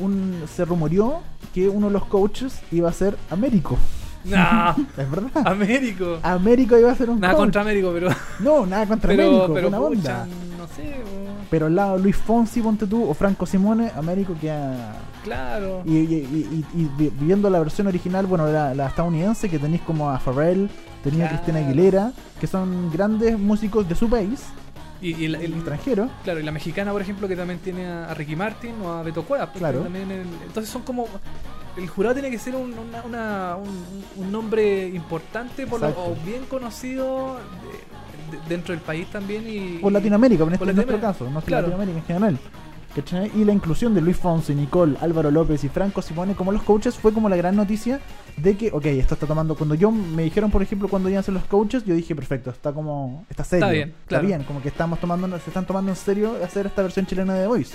[0.00, 1.20] un, se rumoreó
[1.54, 3.76] que uno de los coaches iba a ser Américo.
[4.22, 4.74] Nah.
[4.98, 5.30] Es verdad.
[5.46, 6.18] Américo.
[6.22, 7.44] Américo iba a ser un Nada coach.
[7.44, 8.08] contra Américo, pero.
[8.40, 10.26] No, nada contra Pero, Américo, pero buena pucha, onda.
[10.58, 10.92] no sé.
[11.02, 14.94] o- Pero al lado Luis Fonsi, ponte tú, o Franco Simone, Américo queda
[15.24, 15.82] Claro.
[15.86, 19.58] Y, y- y- y- y vi- viendo la versión original, bueno, la, la estadounidense, que
[19.58, 20.68] tenéis como a Pharrell,
[21.02, 21.28] tenía a.
[21.30, 24.42] Cristina Aguilera, que son grandes músicos de su país,
[25.02, 26.08] Y, el- extranjero.
[26.24, 29.22] claro, y la mexicana, por ejemplo, que también tiene a Ricky Martin o a Beto
[29.24, 29.48] Cuevas.
[29.56, 29.80] Claro.
[29.80, 31.06] también el- entonces son como.
[31.76, 36.16] El jurado tiene que ser un, una- una- un, un nombre importante por lo- o
[36.26, 37.36] bien conocido
[38.30, 39.44] de- de- dentro del país también.
[39.48, 41.68] Y, Por Latinoamérica, en, este, en nuestro caso, no es Claro.
[41.68, 42.38] Latinoamérica en general.
[42.94, 43.30] ¿Cachai?
[43.36, 46.96] Y la inclusión de Luis Fonsi, Nicole, Álvaro López y Franco Simone como los coaches
[46.96, 48.00] fue como la gran noticia
[48.36, 49.54] de que, ok, esto está tomando.
[49.54, 52.50] Cuando yo me dijeron, por ejemplo, cuando iban a ser los coaches, yo dije, perfecto,
[52.50, 53.24] está como.
[53.30, 53.66] Está serio.
[53.66, 54.26] Está bien, claro.
[54.26, 57.42] bien, como que estamos tomando, se están tomando en serio hacer esta versión chilena de
[57.42, 57.74] The Voice.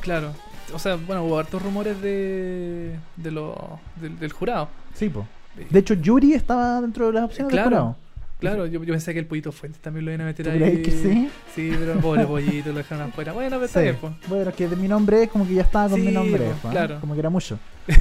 [0.00, 0.32] Claro.
[0.74, 4.68] O sea, bueno, hubo hartos rumores de, de lo, del, del jurado.
[4.94, 5.26] Sí, po.
[5.70, 7.68] De hecho, Yuri estaba dentro de las opciones Claro.
[7.70, 7.96] del jurado.
[8.40, 10.82] Claro, yo, yo pensé que el pollito Fuentes también lo iban a meter ¿Tú ahí.
[10.82, 11.28] que sí?
[11.54, 13.32] Sí, pero pobre pollito lo dejaron afuera.
[13.32, 13.84] Bueno, pero está Sí.
[13.84, 13.96] bien.
[14.28, 16.38] Bueno, que de mi nombre es como que ya estaba con Sí, mi nombre.
[16.44, 16.68] pues, ¿eh?
[16.70, 17.00] claro.
[17.00, 17.58] Como que era mucho.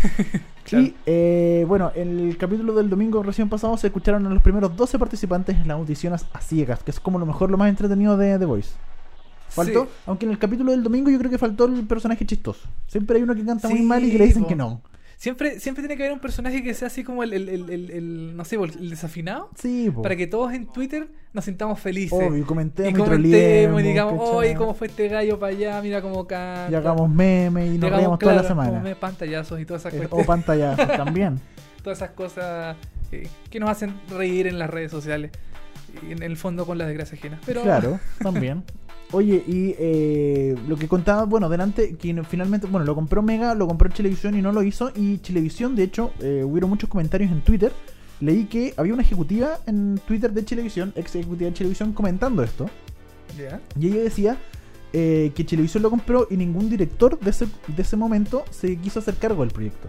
[0.70, 0.86] Claro.
[0.86, 4.76] Y eh, bueno, en el capítulo del domingo recién pasado se escucharon a los primeros
[4.78, 8.16] 12 participantes en las audiciones a ciegas, que es como lo mejor, lo más entretenido
[8.18, 8.70] de The Voice.
[9.48, 9.90] Faltó, Sí.
[10.06, 12.68] aunque en el capítulo del domingo yo creo que faltó el personaje chistoso.
[12.86, 14.48] Siempre hay uno que canta muy mal y que le dicen po.
[14.50, 14.82] que no.
[15.20, 18.46] Siempre, siempre tiene que haber un personaje que sea así como el, el, el, no
[18.46, 19.50] sé, el desafinado.
[19.62, 20.02] Sí, po.
[20.02, 22.18] Para que todos en Twitter nos sintamos felices.
[22.18, 26.02] Obvio, comentemos y y comentemos y digamos, oye, cómo fue este gallo para allá, mira
[26.02, 26.70] cómo canta.
[26.72, 28.70] Y hagamos memes y nos hagamos, reíamos toda la claro, semana.
[28.70, 30.24] como me- pantallazos y todas esas Eh, cuestiones.
[30.26, 31.42] o pantalla también.
[31.84, 32.78] todas esas cosas
[33.12, 35.32] eh, que nos hacen reír en las redes sociales.
[36.08, 37.42] y en el fondo con la desgracia ajena.
[37.46, 38.64] Pero Claro, también.
[39.12, 43.68] Oye, y eh, lo que contaba, bueno, delante, que finalmente, bueno, lo compró Mega, lo
[43.68, 44.92] compró Chilevisión y no lo hizo.
[44.96, 47.72] Y Chilevisión, de hecho, eh, hubieron muchos comentarios en Twitter.
[48.20, 52.70] Leí que había una ejecutiva en Twitter de Chilevisión, ex ejecutiva de Chilevisión, comentando esto.
[53.36, 53.60] Ya.
[53.80, 54.38] Y ella decía
[54.94, 59.00] eh, que Chilevisión lo compró y ningún director de ese, de ese momento se quiso
[59.00, 59.88] hacer cargo del proyecto.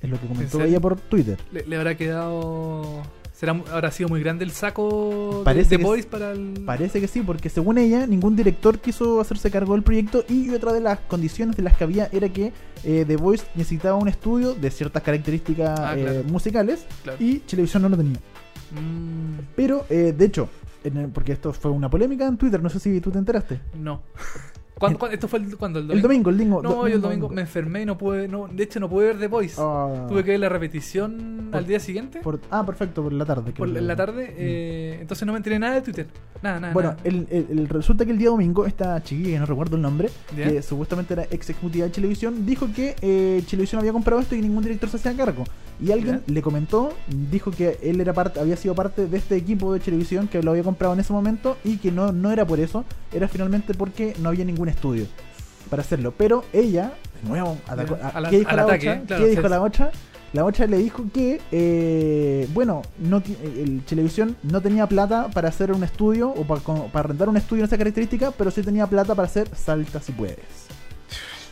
[0.00, 1.38] Es lo que comentó ella por Twitter.
[1.52, 3.02] Le, le habrá quedado.
[3.40, 6.62] ¿Será, ¿Habrá sido muy grande el saco Parece de que Boys para el.
[6.66, 10.74] Parece que sí, porque según ella, ningún director quiso hacerse cargo del proyecto y otra
[10.74, 12.52] de las condiciones de las que había era que
[12.84, 17.16] eh, The Voice necesitaba un estudio de ciertas características Ah, eh, musicales Claro.
[17.18, 18.18] y Televisión no lo tenía.
[18.72, 20.50] Mm, Pero, eh, de hecho,
[20.84, 23.58] en el- porque esto fue una polémica en Twitter, no sé si tú te enteraste.
[23.74, 24.02] no.
[24.80, 25.78] ¿Cuándo, cuándo- esto fue el, ¿cuándo?
[25.78, 25.98] ¿El domingo?
[25.98, 26.62] El domingo, el domingo.
[26.62, 28.26] No, yo el domingo me enfermé y no pude.
[28.26, 29.56] No, de hecho, no pude ver The Voice.
[29.58, 32.20] Ah, Tuve que ver la repetición Por- al día siguiente.
[32.20, 33.52] por- ah, perfecto, por la tarde.
[33.52, 34.34] por la tarde.
[34.36, 36.06] eh, entonces no me enteré nada de Twitter.
[36.42, 36.72] Nada, nada.
[36.72, 37.00] Bueno, nada.
[37.04, 40.08] el, el- el- resulta que el día domingo esta chiquilla, que no recuerdo el nombre,
[40.34, 44.40] que supuestamente era ex ejecutiva de Televisión, dijo que eh, Televisión había comprado esto y
[44.40, 45.44] ningún director se hacía cargo.
[45.82, 46.92] Y alguien le comentó,
[47.30, 50.50] dijo que él era parte, había sido parte de este equipo de Televisión que lo
[50.50, 54.14] había comprado en ese momento y que no, no era por eso, era finalmente porque
[54.20, 55.06] no había ningún estudio
[55.68, 56.12] para hacerlo.
[56.16, 56.92] Pero ella,
[57.22, 59.90] de nuevo, atacó- a- ¿qué dijo la ataque, claro, ¿Qué dijo la ocha?
[60.32, 65.48] La ocha le dijo que, eh, bueno, no ti- el Televisión no tenía plata para
[65.48, 66.60] hacer un estudio o para,
[66.92, 70.12] para rentar un estudio en esa característica, pero sí tenía plata para hacer Salta si
[70.12, 70.38] puedes.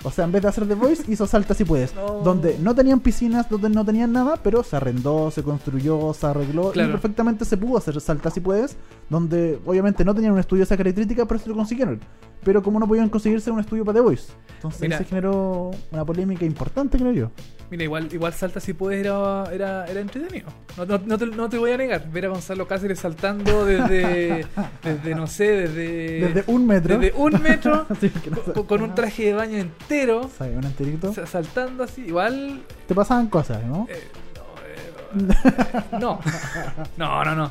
[0.04, 1.92] O sea, en vez de hacer The Voice, hizo Salta si puedes.
[1.96, 2.20] No.
[2.22, 6.70] Donde no tenían piscinas, donde no tenían nada, pero se arrendó, se construyó, se arregló
[6.70, 6.88] Claro.
[6.88, 8.76] y perfectamente se pudo hacer Salta si puedes.
[9.10, 11.98] Donde obviamente no tenían un estudio de esa característica, pero se lo consiguieron.
[12.48, 14.32] Pero como no podían conseguirse un estudio para The Voice.
[14.54, 14.96] Entonces Mira.
[14.96, 17.30] se generó una polémica importante, creo yo.
[17.70, 20.48] Mira, igual, igual salta si puedes era, era, era entretenido.
[20.78, 22.10] No, no- no te, no te voy a negar.
[22.10, 24.46] Ver a Gonzalo Cáceres saltando desde,
[24.82, 26.98] desde no sé, desde, Desde un metro.
[26.98, 28.10] desde un metro, Sí,
[28.54, 30.56] con, con un traje de baño entero, ¿Sabes?
[30.56, 31.12] Un enterito.
[31.12, 32.00] sa- saltando así.
[32.06, 32.62] Igual.
[32.86, 33.86] Te pasaban cosas, ¿no?
[33.90, 36.20] eh, no, eh, no,
[36.96, 37.50] no, no, no.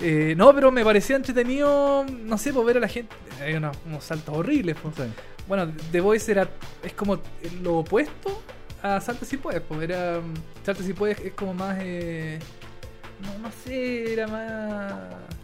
[0.00, 3.14] Eh, no, pero me parecía entretenido, no sé, por ver a la gente.
[3.42, 4.76] Hay unos, unos saltos horribles.
[4.96, 5.02] Sí.
[5.46, 6.48] Bueno, The Voice era
[6.82, 7.18] es como
[7.62, 8.40] lo opuesto
[8.82, 10.20] a Salta si puedes, pues era
[10.64, 12.38] Salta si puedes es como más eh,
[13.20, 14.92] no, no sé, era más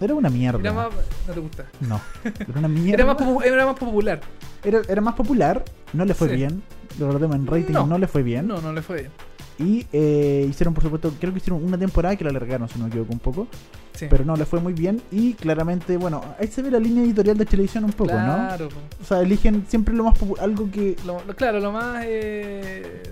[0.01, 0.59] Era una mierda.
[0.61, 0.89] era más
[1.27, 1.67] no te gusta.
[1.81, 2.95] No, era una mierda.
[2.95, 4.21] Era más, popu- era más popular.
[4.65, 6.37] Era, era más popular, no le fue Sí.
[6.37, 6.63] bien.
[6.99, 7.99] Lo en rating, no, No.
[7.99, 8.47] le fue bien.
[8.47, 9.13] No, no le fue bien.
[9.59, 12.85] Y eh, hicieron, por supuesto, creo que hicieron una temporada que la alargaron, si no
[12.85, 13.49] me equivoco un poco.
[13.95, 14.07] Sí.
[14.11, 15.01] Pero no le fue muy bien.
[15.11, 18.19] Y claramente, bueno, ahí se ve la línea editorial de televisión un poco, ¿no?
[18.35, 18.77] claro, po.
[19.03, 20.97] O sea, eligen siempre lo más popular, algo que.
[21.07, 23.03] Lo- lo- claro, lo más eh,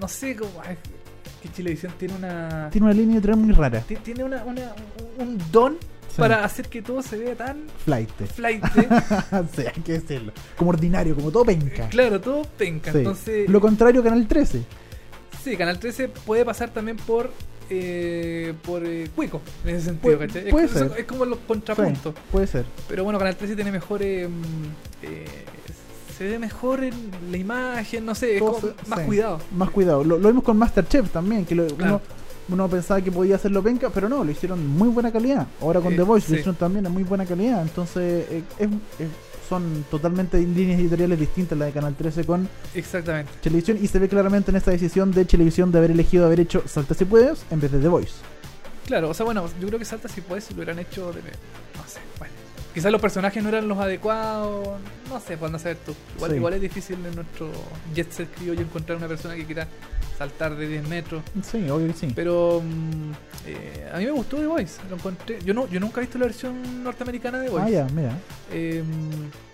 [0.00, 0.50] no sé cómo
[1.42, 3.80] que Chilevisión tiene una Tiene una línea editorial muy rara.
[3.80, 4.74] ti- tiene una, una-
[5.18, 5.76] un don
[6.08, 6.16] Sí.
[6.18, 8.10] para hacer que todo se vea tan Flight.
[8.34, 8.62] flight.
[9.54, 10.32] sí, hay que decirlo.
[10.56, 11.88] Como ordinario, como todo penca.
[11.88, 12.90] claro, todo penca.
[12.90, 12.98] Sí.
[12.98, 14.64] Entonces, Lo contrario, Canal 13.
[15.42, 17.30] Sí, Canal 13 puede pasar también por
[17.72, 20.50] eh, por eh, Cuico, en ese sentido, Pu- ¿cachai?
[20.50, 20.92] puede es, ser.
[20.98, 22.14] es como los contrapuntos.
[22.14, 22.64] Sí, puede ser.
[22.88, 24.02] Pero bueno, Canal 13 tiene mejor.
[24.02, 24.28] eh,
[25.02, 25.24] eh,
[26.18, 26.92] se ve mejor en
[27.30, 29.06] la imagen, no sé, es como se- más sí.
[29.06, 29.40] cuidado.
[29.56, 30.04] Más cuidado.
[30.04, 32.02] Lo, lo vimos con Masterchef también, que lo- Claro.
[32.48, 35.46] uno, uno pensaba que podía hacerlo penca, pero no, lo hicieron muy buena calidad.
[35.62, 36.32] Ahora con The Voice sí.
[36.32, 37.62] lo hicieron también en muy buena calidad.
[37.62, 39.08] Entonces, eh, es- es-
[39.50, 43.32] son totalmente líneas editoriales distintas la de Canal 13 con Exactamente.
[43.42, 46.62] Televisión y se ve claramente en esta decisión de Televisión de haber elegido haber hecho
[46.66, 48.14] Salta si puedes en vez de The Voice.
[48.86, 51.20] Claro, o sea, bueno, yo creo que Salta si puedes lo hubieran hecho de.
[52.70, 52.74] No.
[52.74, 55.94] Quizás los personajes no eran los adecuados, no sé, pues a saber tú.
[56.16, 56.36] Igual, Sí.
[56.36, 57.50] igual es difícil en nuestro
[57.94, 59.66] jet set criollo encontrar una persona que quiera
[60.16, 61.22] saltar de 10 metros.
[61.42, 62.12] Sí, obvio que sí.
[62.14, 63.12] Pero mm,
[63.46, 65.38] eh, a mí me gustó The Voice, lo encontré.
[65.44, 67.66] Yo no, yo nunca he visto la versión norteamericana de The Voice.
[67.66, 68.12] Ah, ya, mira.
[68.52, 68.84] Eh,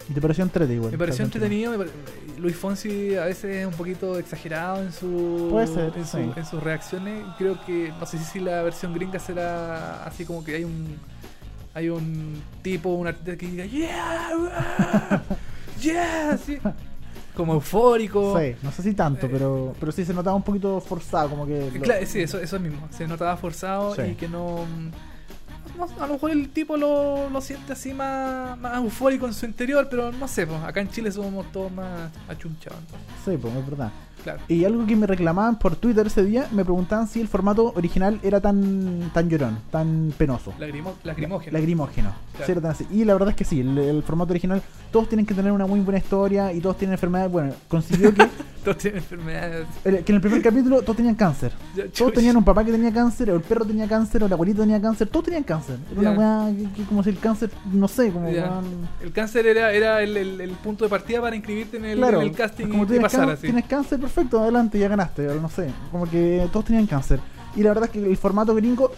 [0.09, 0.93] Y te pareció entretenido igual.
[0.93, 1.71] me pareció entretenido.
[1.73, 1.91] me pare-
[2.39, 6.31] Luis Fonsi a veces es un poquito exagerado en su Puede ser, en, su- sí.
[6.37, 7.25] en sus reacciones.
[7.39, 10.97] Creo que no sé si la versión gringa será así como que hay un
[11.77, 15.23] hay un tipo, un artista que diga yeah, ah,
[15.83, 16.39] yeah,
[17.37, 18.41] como eufórico.
[18.41, 21.47] Sí, no sé si tanto, Eh, pero, pero sí se notaba un poquito forzado, como
[21.47, 21.71] que...
[21.71, 22.89] lo- sí, eso, eso mismo.
[22.91, 24.03] Se notaba forzado Sí.
[24.13, 24.65] y que no,
[25.77, 29.45] no- A lo mejor el tipo lo, lo siente así más, más eufórico en su
[29.45, 32.81] interior, pero no sé, pues acá en Chile somos todos más achunchados.
[33.27, 33.93] Sí, pues es verdad.
[34.27, 34.41] Claro.
[34.49, 38.19] Y algo que me reclamaban por Twitter ese día, me preguntaban si el formato original
[38.25, 40.53] era tan tan llorón, tan penoso.
[40.59, 40.95] Lagrimo-.
[41.05, 42.11] Lagrimógeno.
[42.33, 42.47] Claro.
[42.47, 42.87] Sí, era tan así.
[42.91, 44.61] Y la verdad es que sí, el, el formato original,
[44.91, 47.31] todos tienen que tener una muy buena historia y todos tienen enfermedades.
[47.31, 48.27] Bueno, consiguió que,
[48.67, 49.69] Todos tienen enfermedades.
[49.85, 51.53] el- que en el primer capítulo todos tenían cáncer.
[51.97, 54.63] Todos tenían un papá que tenía cáncer, o el perro tenía cáncer, o la abuelita
[54.63, 55.79] tenía cáncer, todos tenían cáncer.
[55.93, 60.03] Era una weá que, como si el cáncer, no sé, como El cáncer era, era
[60.03, 63.31] el, punto de partida para inscribirte en el, Claro, en casting como y tienes, pasar
[63.31, 63.43] así.
[63.43, 67.21] tienes cáncer, perfecto, adelante, ya ganaste, no sé, como que todos tenían cáncer.
[67.55, 68.91] Y la verdad es que el formato gringo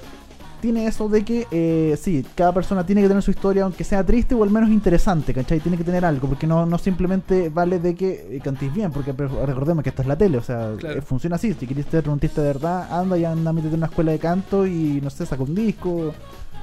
[0.60, 4.04] tiene eso de que, eh, sí, cada persona tiene que tener su historia, aunque sea
[4.04, 5.60] triste o al menos interesante, ¿cachai?
[5.60, 9.12] Tiene que tener algo, porque no, no simplemente vale de que eh, cantéis bien, porque
[9.12, 10.98] recordemos que esto es la tele, o sea, Claro.
[10.98, 11.54] eh, funciona así.
[11.54, 14.18] Si quieres ser un artista de verdad, anda y anda, métete en una escuela de
[14.18, 16.12] canto y, no sé, saca un disco,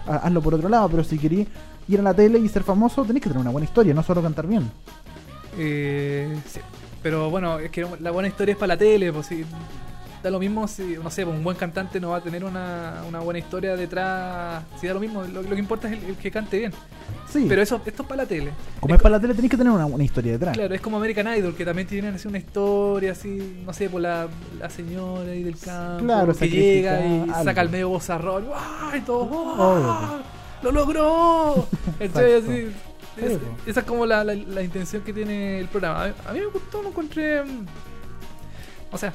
[0.08, 1.48] ha- hazlo por otro lado, pero si querés
[1.88, 4.22] ir a la tele y ser famoso, tenés que tener una buena historia, no solo
[4.22, 4.70] cantar bien.
[5.58, 6.60] Eh, sí.
[7.06, 9.46] Pero bueno, es que la buena historia es para la tele, pues si
[10.24, 13.04] da lo mismo si, no sé, pues, un buen cantante no va a tener una,
[13.08, 16.16] una buena historia detrás, si da lo mismo, lo, lo que importa es el, el
[16.16, 16.72] que cante bien.
[17.32, 18.50] Sí, Pero eso, esto es para la tele.
[18.80, 20.58] como es para la tele, tenés que tener una, una historia detrás.
[20.58, 24.02] Claro, es como American Idol, que también tienen así una historia así, no sé, por
[24.02, 24.28] la,
[24.60, 28.96] la señora ahí del campo, Claro, que llega y saca al medio bozarrón, ¡guau!
[28.98, 29.84] y todo, Obvio.
[29.84, 30.22] ¡guau!
[30.64, 31.68] ¡Lo logró!
[32.00, 32.68] Entonces, así,
[33.16, 33.46] Sí, es- po.
[33.66, 36.04] esa es como la, la, la intención que tiene el programa.
[36.04, 37.44] A mí, a mí me gustó, lo encontré.
[37.44, 37.66] mm,
[38.92, 39.14] O sea,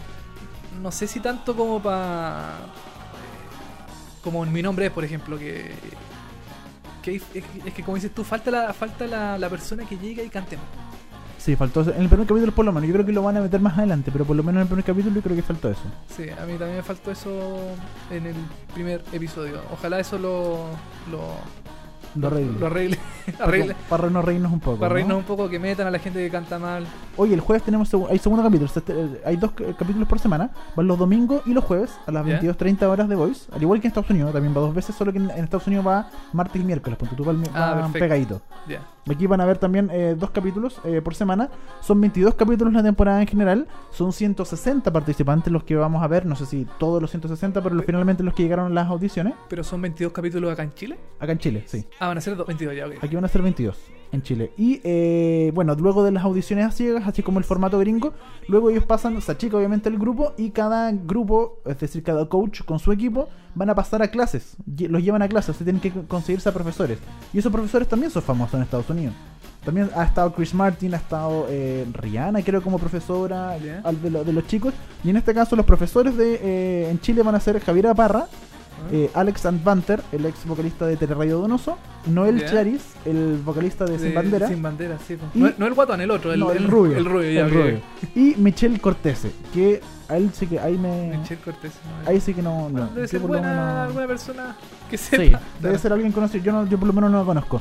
[0.82, 2.58] no sé si tanto como para.
[4.22, 5.70] Como en mi nombre es, por ejemplo, que.
[7.02, 7.22] que es,
[7.74, 10.58] que como dices tú, falta la, falta la, la persona que llega y cante.
[11.38, 11.94] Sí, faltó eso.
[11.94, 12.86] En el primer capítulo por lo menos.
[12.86, 14.66] Yo creo que lo van a meter más adelante, pero por lo menos en el
[14.68, 15.80] primer capítulo yo creo que faltó eso.
[16.14, 17.58] Sí, a mí también me faltó eso
[18.10, 18.34] en el
[18.74, 19.62] primer episodio.
[19.72, 20.66] Ojalá eso lo.
[21.10, 21.36] lo
[22.16, 22.58] Lo arregle.
[22.58, 22.98] Lo arregle.
[23.38, 23.74] arregle.
[23.88, 24.78] Para, para no reírnos un poco.
[24.78, 24.94] Para ¿no?
[24.94, 26.84] reírnos un poco, que metan a la gente que canta mal.
[27.16, 28.70] Oye, el jueves tenemos hay segundo capítulo.
[29.24, 30.50] Hay dos capítulos por semana.
[30.74, 32.40] Van los domingos y los jueves a las Ya.
[32.40, 33.46] 22.30 horas de Voice.
[33.52, 34.32] Al igual que en Estados Unidos.
[34.32, 36.98] También va dos veces, solo que en, en Estados Unidos va martes y miércoles.
[36.98, 38.40] Punto tú va, el mi- Ah, pegadito.
[38.68, 38.80] Ya.
[39.10, 41.48] Aquí van a ver también eh, dos capítulos eh, por semana.
[41.80, 43.66] Son 22 capítulos la temporada en general.
[43.90, 46.26] Son 160 participantes los que vamos a ver.
[46.26, 49.34] No sé si todos los 160, pero los- finalmente los que llegaron a las audiciones.
[49.48, 50.98] Pero son 22 capítulos acá en Chile.
[51.18, 51.84] Acá en Chile, sí.
[51.98, 52.94] Ah, van a ser do- 22 ya, ok.
[53.02, 53.76] Aquí van a ser 22
[54.12, 54.52] en Chile.
[54.56, 58.12] Y eh, bueno, luego de las audiciones a ciegas, así como el formato gringo,
[58.48, 62.62] luego ellos pasan, se achica obviamente el grupo y cada grupo, es decir, cada coach
[62.64, 64.56] con su equipo, van a pasar a clases.
[64.78, 66.98] Los llevan a clases, se tienen que conseguirse a profesores.
[67.32, 69.14] Y esos profesores también son famosos en Estados Unidos.
[69.64, 73.52] También ha estado Chris Martin, ha estado eh, Rihanna, creo, como profesora
[73.84, 74.72] al- de, lo- de los chicos.
[75.04, 78.26] Y en este caso, los profesores de eh, en Chile van a ser Javiera Parra,
[78.30, 78.49] Ah.
[78.92, 82.46] Eh, Alex Antvanter, el ex vocalista de Teleradio Donoso, Noel Ya.
[82.50, 85.16] Charis, el vocalista de, Sin De- Bandera, Sin bandera, sí.
[85.34, 87.46] Y- No, no el guatón, el otro, el, no, el, rubio, El rubio, ya, el
[87.46, 87.52] ok.
[87.52, 87.80] rubio.
[88.14, 91.72] y Michelle Cortese, que a él sí que ahí me, Michelle Cortés.
[92.04, 94.56] no, ahí sí que no, no, Debe ser buena menos- alguna persona
[94.90, 95.40] que sí, sepa.
[95.60, 97.60] debe ser alguien conocido, yo no, yo por lo menos no lo conozco.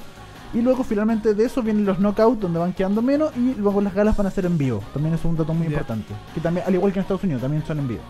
[0.51, 3.93] Y luego finalmente de eso vienen los knockouts donde van quedando menos y luego las
[3.93, 4.81] galas van a ser en vivo.
[4.93, 6.11] También es un dato muy importante.
[6.33, 8.01] Que también, al igual que en Estados Unidos, también son en vivo.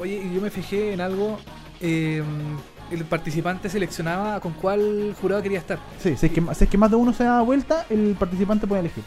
[0.00, 1.38] Oye, yo me fijé en algo.
[1.80, 2.22] Eh,
[2.90, 5.78] el participante seleccionaba con cuál jurado quería estar.
[6.02, 8.66] Sí, si es que, si es que más de uno se da vuelta, el participante
[8.66, 9.04] puede elegir.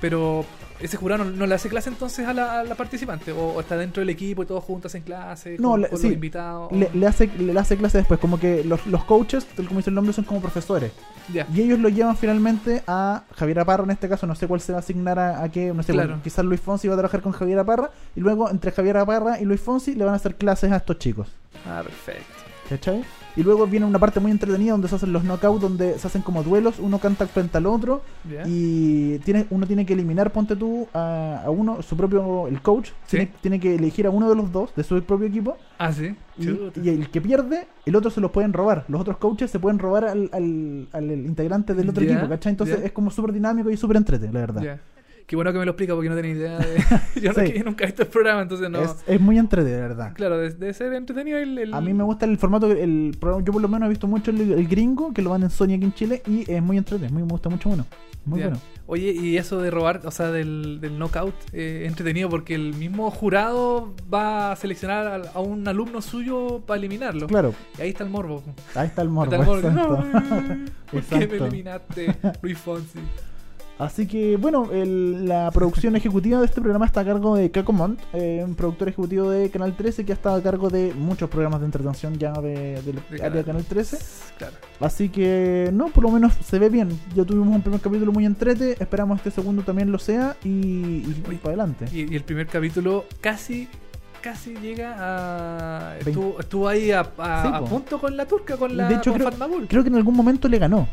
[0.00, 0.44] Pero
[0.82, 3.32] ese jurado no, no le hace clase entonces a la, a la participante.
[3.32, 5.56] O, o está dentro del equipo y todos juntos en clase.
[5.58, 6.06] No, con, le- con sí.
[6.08, 6.72] los invitados.
[6.72, 9.90] Le, le hace, le hace clase después, como que los, los coaches, tal como dice
[9.90, 10.92] el nombre, son como profesores.
[11.32, 11.46] Ya.
[11.54, 14.72] Y ellos lo llevan finalmente a Javier Aparra, en este caso, no sé cuál se
[14.72, 16.08] va a asignar a, a qué, no sé, Claro.
[16.08, 19.40] bueno, quizás Luis Fonsi va a trabajar con Javier Aparra, y luego entre Javier Aparra
[19.40, 21.28] y Luis Fonsi le van a hacer clases a estos chicos.
[21.66, 22.24] Ah, perfecto.
[22.68, 23.04] ¿Cachai?
[23.34, 26.20] Y luego viene una parte muy entretenida donde se hacen los knockouts, donde se hacen
[26.22, 28.02] como duelos, uno canta frente al otro,
[28.46, 32.90] y tiene, uno tiene que eliminar, ponte tú, a, a uno, su propio, el coach,
[33.06, 33.16] Sí.
[33.16, 36.14] tiene, tiene que elegir a uno de los dos, de su propio equipo, Ah, sí.
[36.38, 38.84] y, el que pierde, el otro se los pueden robar.
[38.88, 42.50] Los otros coaches se pueden robar al, al, al integrante del otro equipo, ¿cachai?
[42.50, 44.62] Entonces es como súper dinámico y súper entrete, la verdad.
[45.26, 46.76] Qué bueno que me lo explica porque no tenía idea de.
[47.22, 47.52] yo, no- Sí.
[47.56, 48.80] yo nunca he visto el programa, entonces no.
[48.82, 50.12] Es, es muy entrete, de verdad.
[50.14, 51.58] Claro, de- debe ser entretenido el.
[51.58, 54.06] el- A mí me gusta el formato, el programa, yo por lo menos he visto
[54.06, 56.76] mucho el, el gringo, que lo van en Sony aquí en Chile, y es muy
[56.78, 57.86] entrete, muy, me gusta mucho bueno.
[58.24, 58.56] Muy bueno.
[58.86, 63.10] Oye, y eso de robar, o sea, del, del knockout, eh, entretenido porque el mismo
[63.10, 67.26] jurado va a seleccionar al- a, un alumno suyo para eliminarlo.
[67.26, 68.42] Claro, Y ahí está el morbo.
[68.74, 69.32] ahí está el morbo.
[69.34, 70.04] Está el morbo.
[70.04, 70.04] No,
[70.92, 72.98] ¿Por qué me eliminaste, Luis Fonsi?
[73.82, 77.72] Así que, bueno, el- la producción ejecutiva de este programa está a cargo de Caco
[78.12, 81.60] eh, un productor ejecutivo de Canal 13 que ha estado a cargo de muchos programas
[81.60, 83.98] de entretención ya de, del De área de Canal 13.
[84.38, 84.54] Claro.
[84.80, 86.90] Así que, no, por lo menos se ve bien.
[87.14, 91.24] Ya tuvimos un primer capítulo muy entrete, esperamos este segundo también lo sea y, y,
[91.30, 91.86] y para adelante.
[91.92, 93.68] Y, y el primer capítulo casi
[94.20, 97.64] casi llega a estuvo, estuvo ahí a, a- Sí, a po.
[97.66, 99.66] punto con la turca con la de hecho, con creo, Fatma Gul.
[99.66, 100.86] creo que en algún momento le ganó.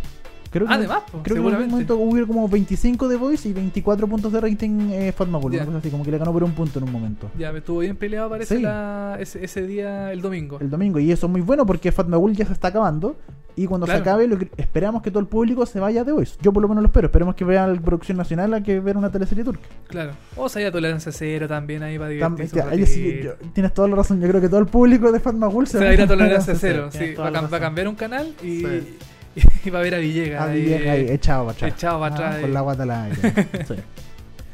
[0.52, 3.54] Creo que, Además, po, creo que en algún momento hubo como 25 de Voice y
[3.54, 6.80] 24 puntos de rating eh, una cosa así, como que le ganó por un punto
[6.80, 7.30] en un momento.
[7.38, 8.62] Ya, me estuvo bien peleado, parece, Sí.
[8.62, 10.58] la- ese, ese día, el domingo.
[10.60, 13.16] El domingo, y eso es muy bueno porque Fatmagul ya se está acabando.
[13.56, 13.98] Y cuando Claro.
[13.98, 16.38] se acabe, lo que- esperamos que todo el público se vaya de Voice.
[16.42, 17.08] Yo por lo menos lo espero.
[17.08, 19.68] Esperemos que vean la producción nacional a que ver una teleserie turca.
[19.88, 20.14] Claro.
[20.38, 22.86] O sea, ya tolerancia cero también ahí va Tam- divertirse.
[22.86, 24.22] sí, yo- tienes toda la razón.
[24.22, 26.56] Yo creo que todo el público de Fatmagul se, Se va a ir a tolerancia
[26.56, 27.14] cero, sí.
[27.16, 28.98] Va, a va cambiar un canal y, Sí.
[29.66, 30.42] y va a ver a Villegas.
[30.42, 31.74] Ah, ahí, Villegas ahí, echado para atrás.
[31.74, 32.52] echado para Ah, atrás Con ahí.
[32.54, 33.18] la guata aire.
[33.68, 33.74] Sí.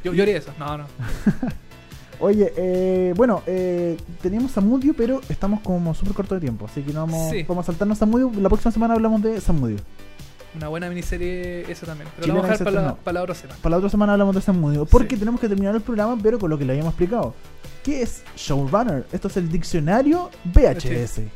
[0.04, 0.52] Yo, yo haría eso.
[0.60, 0.86] No, no.
[2.20, 6.94] Oye, eh, bueno, eh, teníamos Samudio, pero estamos como súper corto de tiempo, así que
[6.94, 7.44] no vamos, Sí.
[7.44, 8.32] vamos a saltarnos Samudio.
[8.40, 9.78] La próxima semana hablamos de Samudio.
[10.56, 12.08] Una buena miniserie esa también.
[12.16, 12.96] Pero Chilena la vamos a dejar para la, no.
[12.98, 13.60] para la otra semana.
[13.62, 15.20] Para la otra semana hablamos de Samudio, porque Sí.
[15.20, 17.34] tenemos que terminar el programa, pero con lo que le habíamos explicado.
[17.84, 19.06] ¿Qué es Showrunner?
[19.12, 21.18] Esto es el diccionario VHS.
[21.20, 21.30] Muy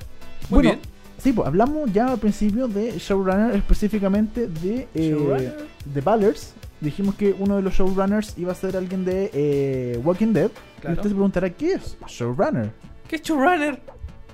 [0.49, 0.79] bueno, bien.
[1.19, 5.57] Sí, pues hablamos ya al principio de Showrunner, específicamente de, eh, Showrunner.
[5.85, 6.53] de Ballers.
[6.81, 10.49] Dijimos que uno de los showrunners iba a ser alguien de eh, Walking Dead.
[10.77, 10.95] Y Claro.
[10.95, 12.71] usted se preguntará, ¿qué es showrunner?
[13.07, 13.81] ¿Qué es showrunner?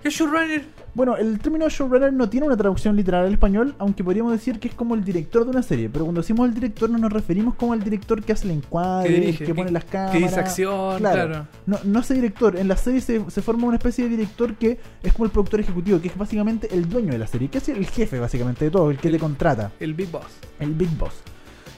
[0.03, 0.63] ¿Qué es showrunner?
[0.95, 4.69] Bueno, el término showrunner no tiene una traducción literal al español, aunque podríamos decir que
[4.69, 5.89] es como el director de una serie.
[5.89, 9.09] Pero cuando decimos el director no nos referimos como al director que hace el encuadre,
[9.09, 10.11] Que el dirige, que pone que- las cámaras.
[10.13, 11.27] Que dice acción, Claro.
[11.27, 11.47] claro.
[11.65, 12.55] No, no ese director.
[12.55, 15.59] En la serie se, se forma una especie de director que es como el productor
[15.59, 18.71] ejecutivo, que es básicamente el dueño de la serie, que es el jefe básicamente de
[18.71, 20.23] todo, el que te contrata, El Big Boss.
[20.61, 21.11] el Big Boss.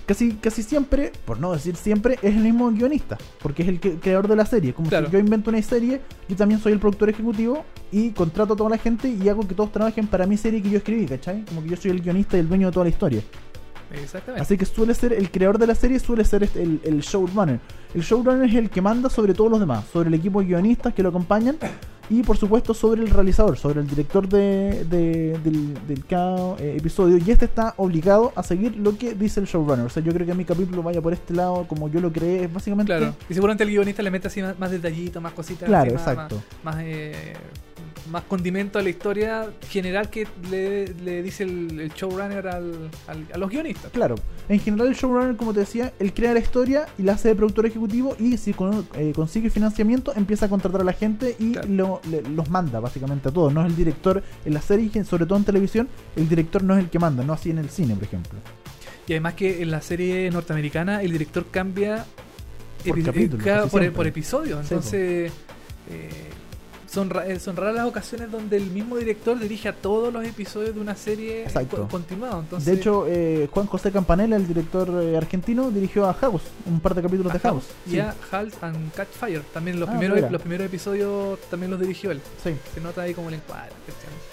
[0.07, 3.95] Casi, casi siempre, por no decir siempre, es el mismo guionista, porque es el que-
[3.99, 4.73] creador de la serie.
[4.73, 5.07] Como Claro.
[5.07, 5.99] si yo invento una serie,
[6.29, 9.53] yo también soy el productor ejecutivo y contrato a toda la gente y hago que
[9.53, 11.43] todos trabajen para mi serie que yo escribí, ¿cachai?
[11.43, 13.21] Como que yo soy el guionista y el dueño de toda la historia.
[13.93, 14.41] Exactamente.
[14.41, 17.59] Así que suele ser, el creador de la serie suele ser este- el, el showrunner.
[17.93, 20.93] El showrunner es el que manda sobre todos los demás, sobre el equipo de guionistas
[20.93, 21.57] que lo acompañan
[22.09, 26.75] y por supuesto sobre el realizador, sobre el director de, de- del, del cada eh,
[26.77, 27.17] episodio.
[27.17, 29.85] Y este está obligado a seguir lo que dice el showrunner.
[29.85, 32.43] O sea, yo creo que mi capítulo vaya por este lado, como yo lo creé,
[32.45, 32.95] es básicamente...
[32.95, 33.15] Claro.
[33.29, 35.67] Y seguramente el guionista le mete así más, más detallitos, más cositas.
[35.67, 36.35] Claro, así, más- exacto.
[36.63, 37.33] Más, más, eh,
[38.11, 43.27] más condimento a la historia general que le, le dice el, el showrunner al, al-
[43.33, 43.91] a los guionistas.
[43.91, 44.15] Claro,
[44.49, 47.35] en general el showrunner, como te decía, él crea la historia y la hace de
[47.35, 51.51] productor ejecutivo y si con- eh, consigue financiamiento empieza a contratar a la gente y
[51.53, 51.67] Claro.
[51.69, 53.53] lo- le- los manda básicamente a todos.
[53.53, 56.79] No es el director en la serie, sobre todo en televisión, el director no es
[56.83, 58.39] el que manda, no así en el cine, por ejemplo.
[59.07, 62.05] Y además que en la serie norteamericana el director cambia
[62.85, 64.55] Por epi- capítulo, cada- por, por episodio.
[64.57, 64.61] Sí.
[64.69, 65.31] Entonces,
[65.89, 66.09] eh,
[66.89, 70.25] son, ra- eh, son raras las ocasiones donde el mismo director dirige a todos los
[70.25, 72.39] episodios de una serie co- continuado.
[72.39, 76.79] Entonces, de hecho, eh, Juan José Campanella, el director eh, argentino, dirigió a House, un
[76.79, 77.65] par de capítulos a de House.
[77.85, 79.41] y Sí, a Halt and Catch Fire.
[79.53, 80.29] También los, Ah, primeros, mira.
[80.29, 82.21] los primeros episodios también los dirigió él.
[82.43, 83.71] sí, Se nota ahí como el encuadre.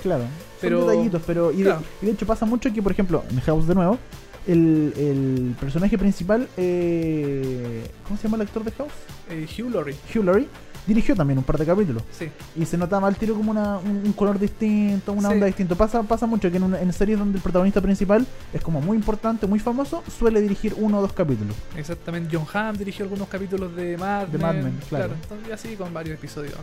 [0.02, 0.24] claro.
[0.60, 1.52] Pero- Son detallitos, pero.
[1.52, 1.82] Y de, claro.
[2.02, 3.98] y de hecho pasa mucho que, por ejemplo, en House de nuevo,
[4.46, 8.92] el, el personaje principal, eh, ¿cómo se llama el actor de House?
[9.30, 9.96] Eh, Hugh Laurie.
[10.14, 10.48] Hugh Laurie,
[10.86, 12.02] dirigió también un par de capítulos.
[12.16, 12.28] Sí.
[12.56, 15.34] Y se notaba al tiro como una, un, un color distinto, una Sí.
[15.34, 15.74] onda distinta.
[15.74, 18.96] Pasa, pasa mucho que en, una- en series donde el protagonista principal es como muy
[18.96, 21.56] importante, muy famoso, suele dirigir uno o dos capítulos.
[21.76, 22.36] Exactamente.
[22.36, 24.46] John Hamm dirigió algunos capítulos de Mad De Men.
[24.46, 25.14] Mad Men, claro.
[25.14, 26.54] entonces, y así con varios episodios.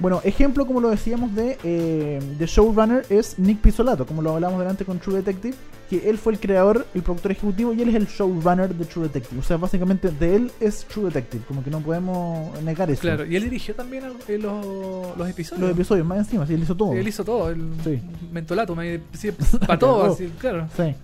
[0.00, 4.60] Bueno, ejemplo, como lo decíamos, de, eh, de showrunner es Nick Pizzolato, como lo hablamos
[4.60, 5.56] delante con True Detective,
[5.90, 9.08] que él fue el creador, el productor ejecutivo y él es el showrunner de True
[9.08, 9.40] Detective.
[9.40, 13.00] O sea, básicamente de él es True Detective, como que no podemos negar eso.
[13.00, 15.62] Claro, y él dirigió también eh, los, los episodios.
[15.62, 16.92] Los episodios más encima, sí, él hizo todo.
[16.92, 18.00] Sí, él hizo todo, el Sí.
[18.30, 19.32] mentolato, me, sí,
[19.66, 20.68] para todo, así, claro.
[20.76, 20.94] Sí.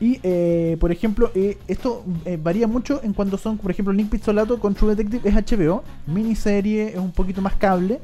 [0.00, 4.10] Y, eh, por ejemplo, eh, esto eh, varía mucho en cuanto son, por ejemplo, Nick
[4.10, 8.00] Pizzolato con True Detective es HBO, miniserie, es un poquito más cable,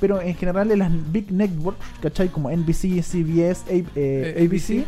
[0.00, 2.28] pero en general en las Big Networks, ¿cachai?
[2.28, 4.80] Como NBC, CBS, A- eh, Eh, ABC.
[4.80, 4.86] ABC.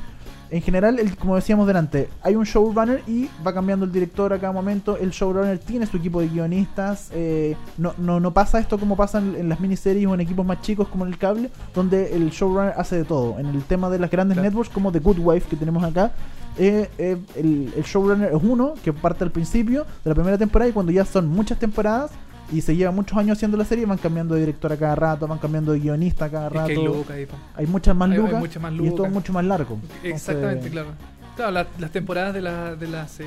[0.51, 4.39] En general, el, como decíamos delante, hay un showrunner y va cambiando el director a
[4.39, 4.97] cada momento.
[4.97, 7.11] El showrunner tiene su equipo de guionistas.
[7.13, 10.47] eh, no, no, no pasa esto como pasa en, en las miniseries o en equipos
[10.47, 13.39] más chicos como en el cable, donde el showrunner hace de todo.
[13.39, 14.49] En el tema de las grandes Claro.
[14.49, 16.13] networks, como The Good Wife que tenemos acá,
[16.57, 20.69] eh, eh, el, el showrunner es uno que parte al principio de la primera temporada
[20.69, 22.11] y cuando ya son muchas temporadas
[22.53, 25.27] y se lleva muchos años haciendo la serie, van cambiando de director a cada rato,
[25.27, 26.67] van cambiando de guionista a cada Es rato.
[26.69, 27.17] que hay lucas.
[27.57, 29.79] Hay muchas más Hay- lucas muchas más y es todo mucho más largo.
[30.03, 30.89] Exactamente, Entonces, claro.
[31.37, 33.27] Claro, la- las temporadas de, la- de las eh,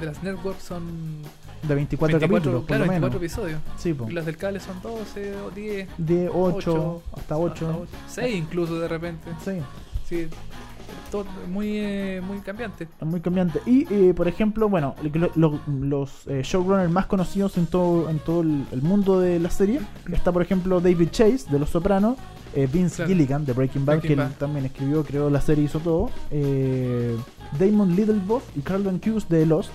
[0.00, 0.82] de las networks son
[1.66, 3.32] De 24, 24, capítulos, por claro, lo 24 menos.
[3.34, 3.60] episodios.
[3.78, 4.10] Sí, po.
[4.10, 5.88] Y las del cable son 12 o 10.
[5.96, 7.86] De 8, ocho, hasta 8.
[8.08, 9.30] 6 incluso de repente.
[9.44, 9.52] Sí.
[10.06, 10.28] Sí.
[11.10, 12.88] Todo muy, eh, muy cambiante.
[13.00, 13.60] Muy cambiante.
[13.66, 18.18] Y, eh, por ejemplo, bueno, lo- lo- los eh, showrunners más conocidos en todo, en
[18.18, 19.80] todo el, el mundo de la serie
[20.12, 22.16] está, por ejemplo, David Chase de Los Sopranos,
[22.54, 23.08] eh, Vince Claro.
[23.10, 26.10] Gilligan de Breaking Bad, Breaking que él también escribió, creó la serie, hizo todo,
[27.58, 29.70] Damon Lindelof y Carlton Hughes de Lost,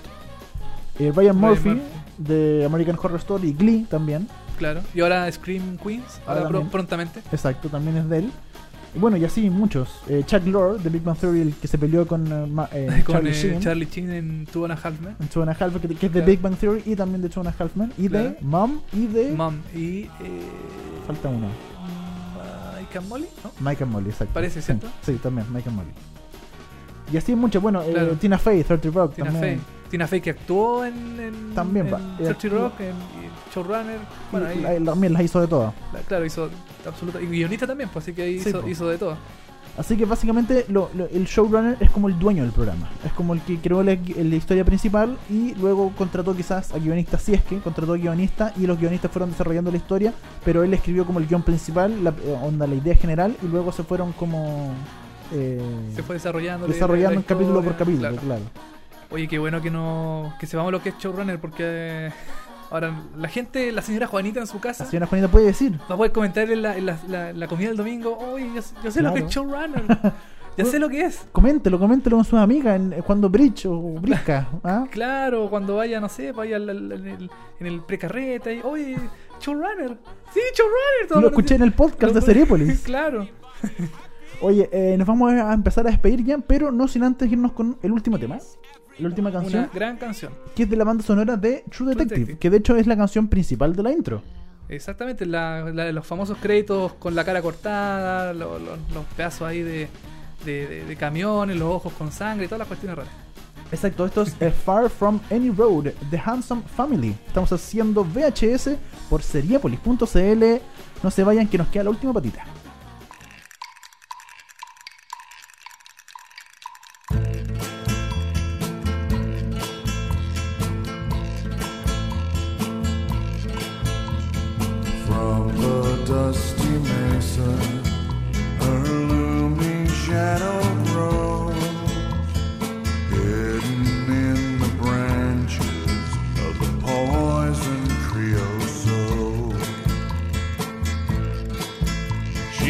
[0.98, 1.80] Ryan Murphy,
[2.18, 4.28] de American Horror Story y Glee también.
[4.58, 4.80] Claro.
[4.94, 6.70] Y ahora Scream Queens, ahora, Ahora pro- también.
[6.70, 7.20] prontamente.
[7.32, 8.30] Exacto, también es de él.
[8.94, 9.88] Bueno, y así muchos.
[10.08, 13.02] Eh, Chuck Lorre de Big Bang Theory, el que se peleó con eh, Ma- eh,
[13.06, 13.60] con Charlie eh, Sheen.
[13.60, 15.16] Charlie Sheen en Two and a Half Men.
[15.18, 16.26] en Two and a Half, que, que es de Claro.
[16.26, 17.92] Big Bang Theory y también de Two and a Half Men.
[17.96, 18.36] Y de Claro.
[18.42, 19.32] Mom y de.
[19.32, 19.80] Mom y.
[19.80, 20.08] Eh,
[21.06, 21.48] Falta uno.
[22.78, 23.50] Mike and Molly, ¿no?
[23.70, 24.34] Mike and Molly, exacto.
[24.34, 24.88] Parece, Sí, ¿cierto?
[25.02, 25.90] Sí, también, Mike and Molly.
[27.12, 27.62] Y así muchos.
[27.62, 28.12] Bueno, Claro.
[28.14, 29.58] Tina Fey, 30 Rock Tina también.
[29.58, 29.66] Fey.
[29.92, 31.98] Tina Fey que actuó en, en, También en va.
[32.16, 32.94] 30 actuó- Rock, en,
[33.54, 33.98] Showrunner.
[34.32, 35.74] Bueno, ahí, Y la- también las hizo de todas.
[35.92, 36.48] la- claro, hizo
[36.86, 37.20] absoluta.
[37.20, 39.18] Y guionista también, pues así que ahí Sí, hizo, de todo.
[39.76, 42.88] Así que básicamente lo- lo- el showrunner es como el dueño del programa.
[43.04, 47.22] Es como el que creó la, la historia principal y luego contrató quizás a guionistas,
[47.22, 50.14] si es que contrató a guionistas y los guionistas fueron desarrollando la historia,
[50.44, 53.72] pero él escribió como el guion principal, la, eh, onda, la idea general y luego
[53.72, 54.72] se fueron como...
[55.32, 55.60] eh,
[55.94, 56.66] Se fue desarrollando.
[56.66, 58.16] la- desarrollando capítulo por capítulo, claro.
[58.22, 58.42] claro.
[59.12, 62.10] Oye, qué bueno que no que sepamos lo que es showrunner porque eh,
[62.70, 65.78] ahora la gente, la señora Juanita en su casa La señora Juanita puede decir.
[65.90, 68.62] va a poder comentar en la, en la, la- la comida del domingo, oye, yo,
[68.82, 69.84] yo sé lo que es showrunner.
[70.56, 71.26] ya sé lo que es.
[71.32, 74.48] Coméntelo, coméntelo con sus amigas eh, cuando Bridge o Brisca.
[74.64, 74.86] ¿ah?
[74.90, 77.30] Claro, cuando vaya, no sé, vaya al- el,
[77.60, 78.96] en el precarreta y, oye,
[79.40, 79.98] showrunner.
[80.32, 81.22] Sí, showrunner.
[81.22, 82.80] Lo escuché en el podcast de Seriepolis.
[82.84, 83.28] claro.
[84.40, 87.76] Oye, eh, nos vamos a empezar a despedir ya, pero no sin antes irnos con
[87.82, 88.38] el último tema.
[89.02, 90.32] La última canción, Una gran canción.
[90.54, 92.38] que es de la banda sonora de True Detective, Detective.
[92.38, 94.22] que de hecho es la canción principal de la intro.
[94.68, 99.42] Exactamente, la, la de los famosos créditos con la cara cortada, lo- lo- los pedazos
[99.48, 99.88] ahí de,
[100.46, 103.12] de, de- de camiones, los ojos con sangre y todas las cuestiones raras.
[103.70, 107.14] Exacto, esto es eh, Far From Any Road, The Handsome Family.
[107.26, 108.76] Estamos haciendo VHS
[109.08, 110.44] por seriepolis.cl.
[111.02, 112.44] No se vayan, que nos queda la última patita.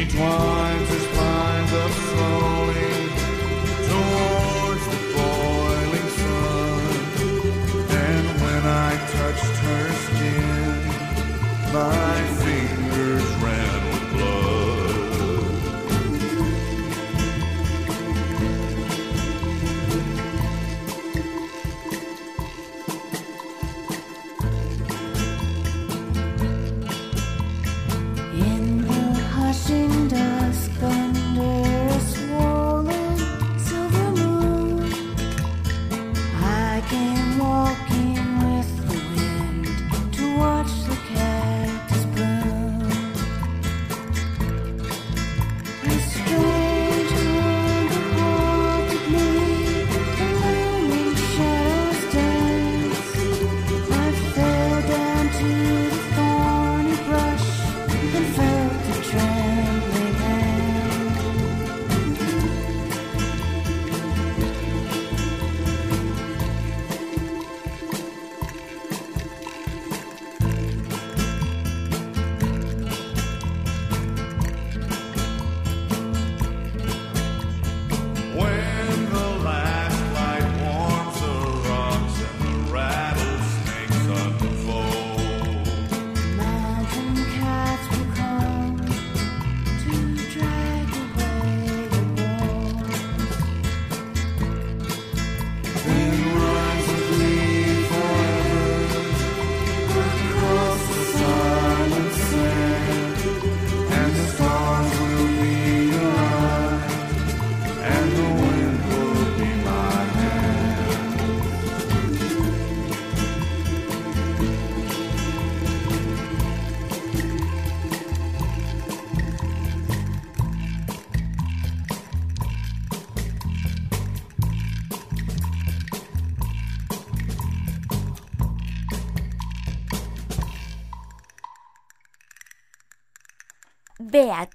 [0.09, 2.93] Twines her spines up slowly
[3.89, 6.83] towards the boiling sun,
[7.89, 11.73] and when I touched her skin.
[11.73, 12.32] My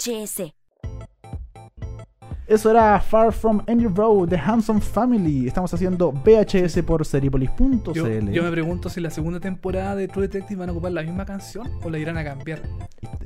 [0.07, 0.53] VHS.
[2.47, 5.47] Eso era Far From Any Road de Hanson Family.
[5.47, 7.91] Estamos haciendo VHS por Seriepolis.cl.
[7.93, 11.03] Yo, yo me pregunto si la segunda temporada de True Detective van a ocupar la
[11.03, 12.61] misma canción o la irán a cambiar.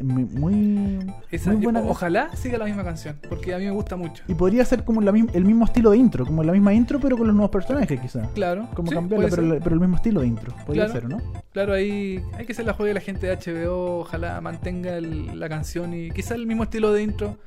[0.04, 1.00] Muy, muy,
[1.32, 1.82] Esa- muy buena.
[1.82, 4.24] ojalá siga la misma canción, porque a mí me gusta mucho.
[4.28, 7.18] Y podría ser como la, el mismo estilo de intro, como la misma intro, pero
[7.18, 8.28] con los nuevos personajes, quizás.
[8.34, 10.54] Claro, Como sí, cambiarla, pero, la- pero el mismo estilo de intro.
[10.66, 11.00] Podría Claro.
[11.02, 11.18] ser, ¿no?
[11.54, 14.00] Claro, ahí hay que ser la juega de la gente de HBO.
[14.02, 17.38] Ojalá mantenga el- la canción y quizá el mismo estilo de intro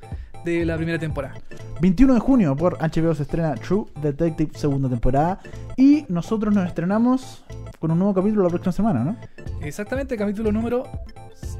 [0.45, 1.35] de la primera temporada.
[1.81, 5.39] 21 de junio por HBO se estrena True Detective segunda temporada.
[5.75, 7.43] Y nosotros nos estrenamos
[7.79, 9.17] con un nuevo capítulo la próxima semana, ¿no?
[9.61, 10.87] Exactamente, capítulo número.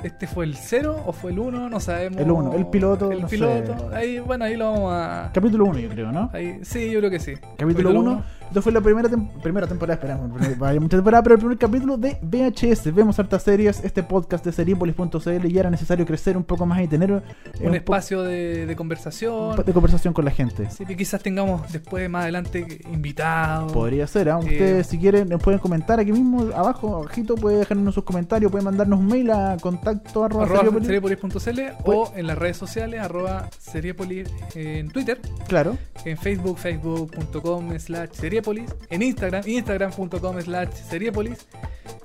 [0.03, 1.69] ¿Este fue el 0 o fue el 1?
[1.69, 2.21] No sabemos.
[2.21, 3.35] El uno, el piloto, El no sé.
[3.35, 3.89] piloto.
[3.93, 5.31] Ahí, bueno, ahí lo vamos a.
[5.33, 6.29] Capítulo 1, yo creo, ¿no?
[6.31, 7.33] Ahí, sí, yo creo que sí.
[7.57, 8.23] Capítulo 1.
[8.55, 10.31] Esto fue la primera, tem- primera temporada, esperamos.
[10.57, 12.93] Vaya mucha temporada, pero el primer capítulo de VHS.
[12.95, 16.87] Vemos hartas series, este podcast de Seriepolis.cl y era necesario crecer un poco más y
[16.87, 17.11] tener
[17.59, 19.57] eh, Un espacio de, de conversación.
[19.61, 20.69] de conversación con la gente.
[20.71, 23.73] Sí, que quizás tengamos después, más adelante, invitados.
[23.73, 24.39] Podría ser, ¿ah?
[24.41, 28.49] Eh, ustedes si quieren nos pueden comentar aquí mismo, abajo, abajito, puede dejarnos sus comentarios,
[28.53, 30.87] pueden mandarnos un mail a contacto arroba arroba seriepolis.
[30.87, 35.19] seriepolis.cl o en las redes sociales arroba seriepolis en Twitter,
[35.49, 38.44] Claro, en Facebook, facebook.com slash seriepolis,
[38.89, 41.47] en Instagram, instagram.com slash seriepolis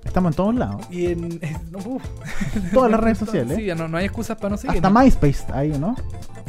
[0.04, 0.82] estamos en todos lados.
[0.90, 1.40] y en...
[1.86, 2.02] uf.
[2.72, 3.56] Todas las redes sociales.
[3.56, 4.76] Sí, ya no, no hay excusas para no seguir.
[4.76, 5.94] Hasta MySpace ahí, ¿no?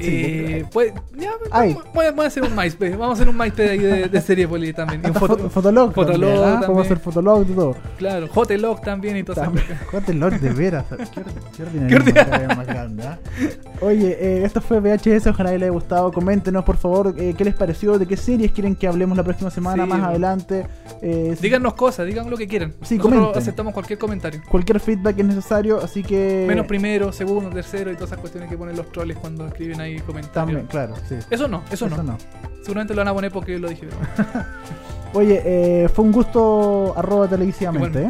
[0.03, 1.77] Eh, pues, ya, Ay.
[1.93, 2.95] voy, a- voy a hacer un MySpace.
[2.95, 5.01] Vamos a hacer un MySpace ahí de, de Seriepolis también.
[5.03, 5.93] Y un foto- Fotolog.
[5.93, 6.41] Fotolog también, ¿ah?
[6.43, 6.59] también.
[6.61, 7.75] Podemos hacer Fotolog y todo.
[7.99, 9.43] Claro, Hotelog también y todo eso.
[9.43, 10.39] También.
[10.41, 10.85] De veras.
[11.13, 11.19] Qué,
[11.63, 12.47] or- qué ordinario.
[12.47, 13.03] Más grande.
[13.81, 15.27] Oye, eh, esto fue VHS.
[15.27, 16.11] Ojalá les haya gustado.
[16.11, 19.51] Coméntenos, por favor, eh, qué les pareció, de qué series quieren que hablemos la próxima
[19.51, 20.05] semana, Sí, más bueno.
[20.05, 20.67] adelante.
[21.01, 22.73] Eh, Díganos cosas, digan lo que quieran.
[22.81, 23.41] Sí, Nosotros comenten.
[23.41, 24.41] aceptamos cualquier comentario.
[24.49, 26.45] Cualquier feedback es necesario, así que.
[26.47, 29.99] Menos primero, segundo, tercero y todas esas cuestiones que ponen los troles cuando escriben ahí
[29.99, 30.33] comentarios.
[30.33, 31.15] También, claro, sí.
[31.29, 32.17] Eso no, eso, no.
[32.61, 33.87] Seguramente lo van a poner porque yo lo dije.
[35.13, 38.03] Oye, eh, fue un gusto arroba televisivamente.
[38.03, 38.07] ¿eh?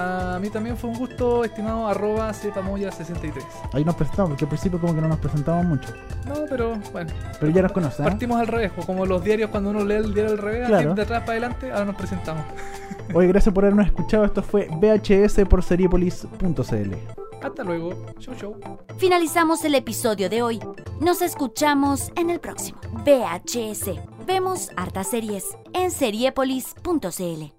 [0.00, 3.42] A mí también fue un gusto, estimado arroba cepamoya63.
[3.72, 5.88] Ahí nos presentamos, porque al principio como que no nos presentamos mucho.
[6.26, 7.10] No, pero bueno,
[7.40, 8.06] Pero ya nos conocen.
[8.06, 8.08] ¿eh?
[8.10, 10.90] partimos al revés, pues, como los diarios cuando uno lee el diario al revés, Claro.
[10.90, 12.44] así de atrás para adelante, ahora nos presentamos.
[13.14, 14.24] Oye, gracias por habernos escuchado.
[14.24, 16.94] Esto fue VHS por Seriepolis.cl.
[17.42, 18.56] Hasta luego, show show.
[18.98, 20.60] Finalizamos el episodio de hoy.
[21.00, 22.78] Nos escuchamos en el próximo.
[23.04, 23.90] VHS.
[24.26, 27.57] Vemos hartas series en seriepolis.cl.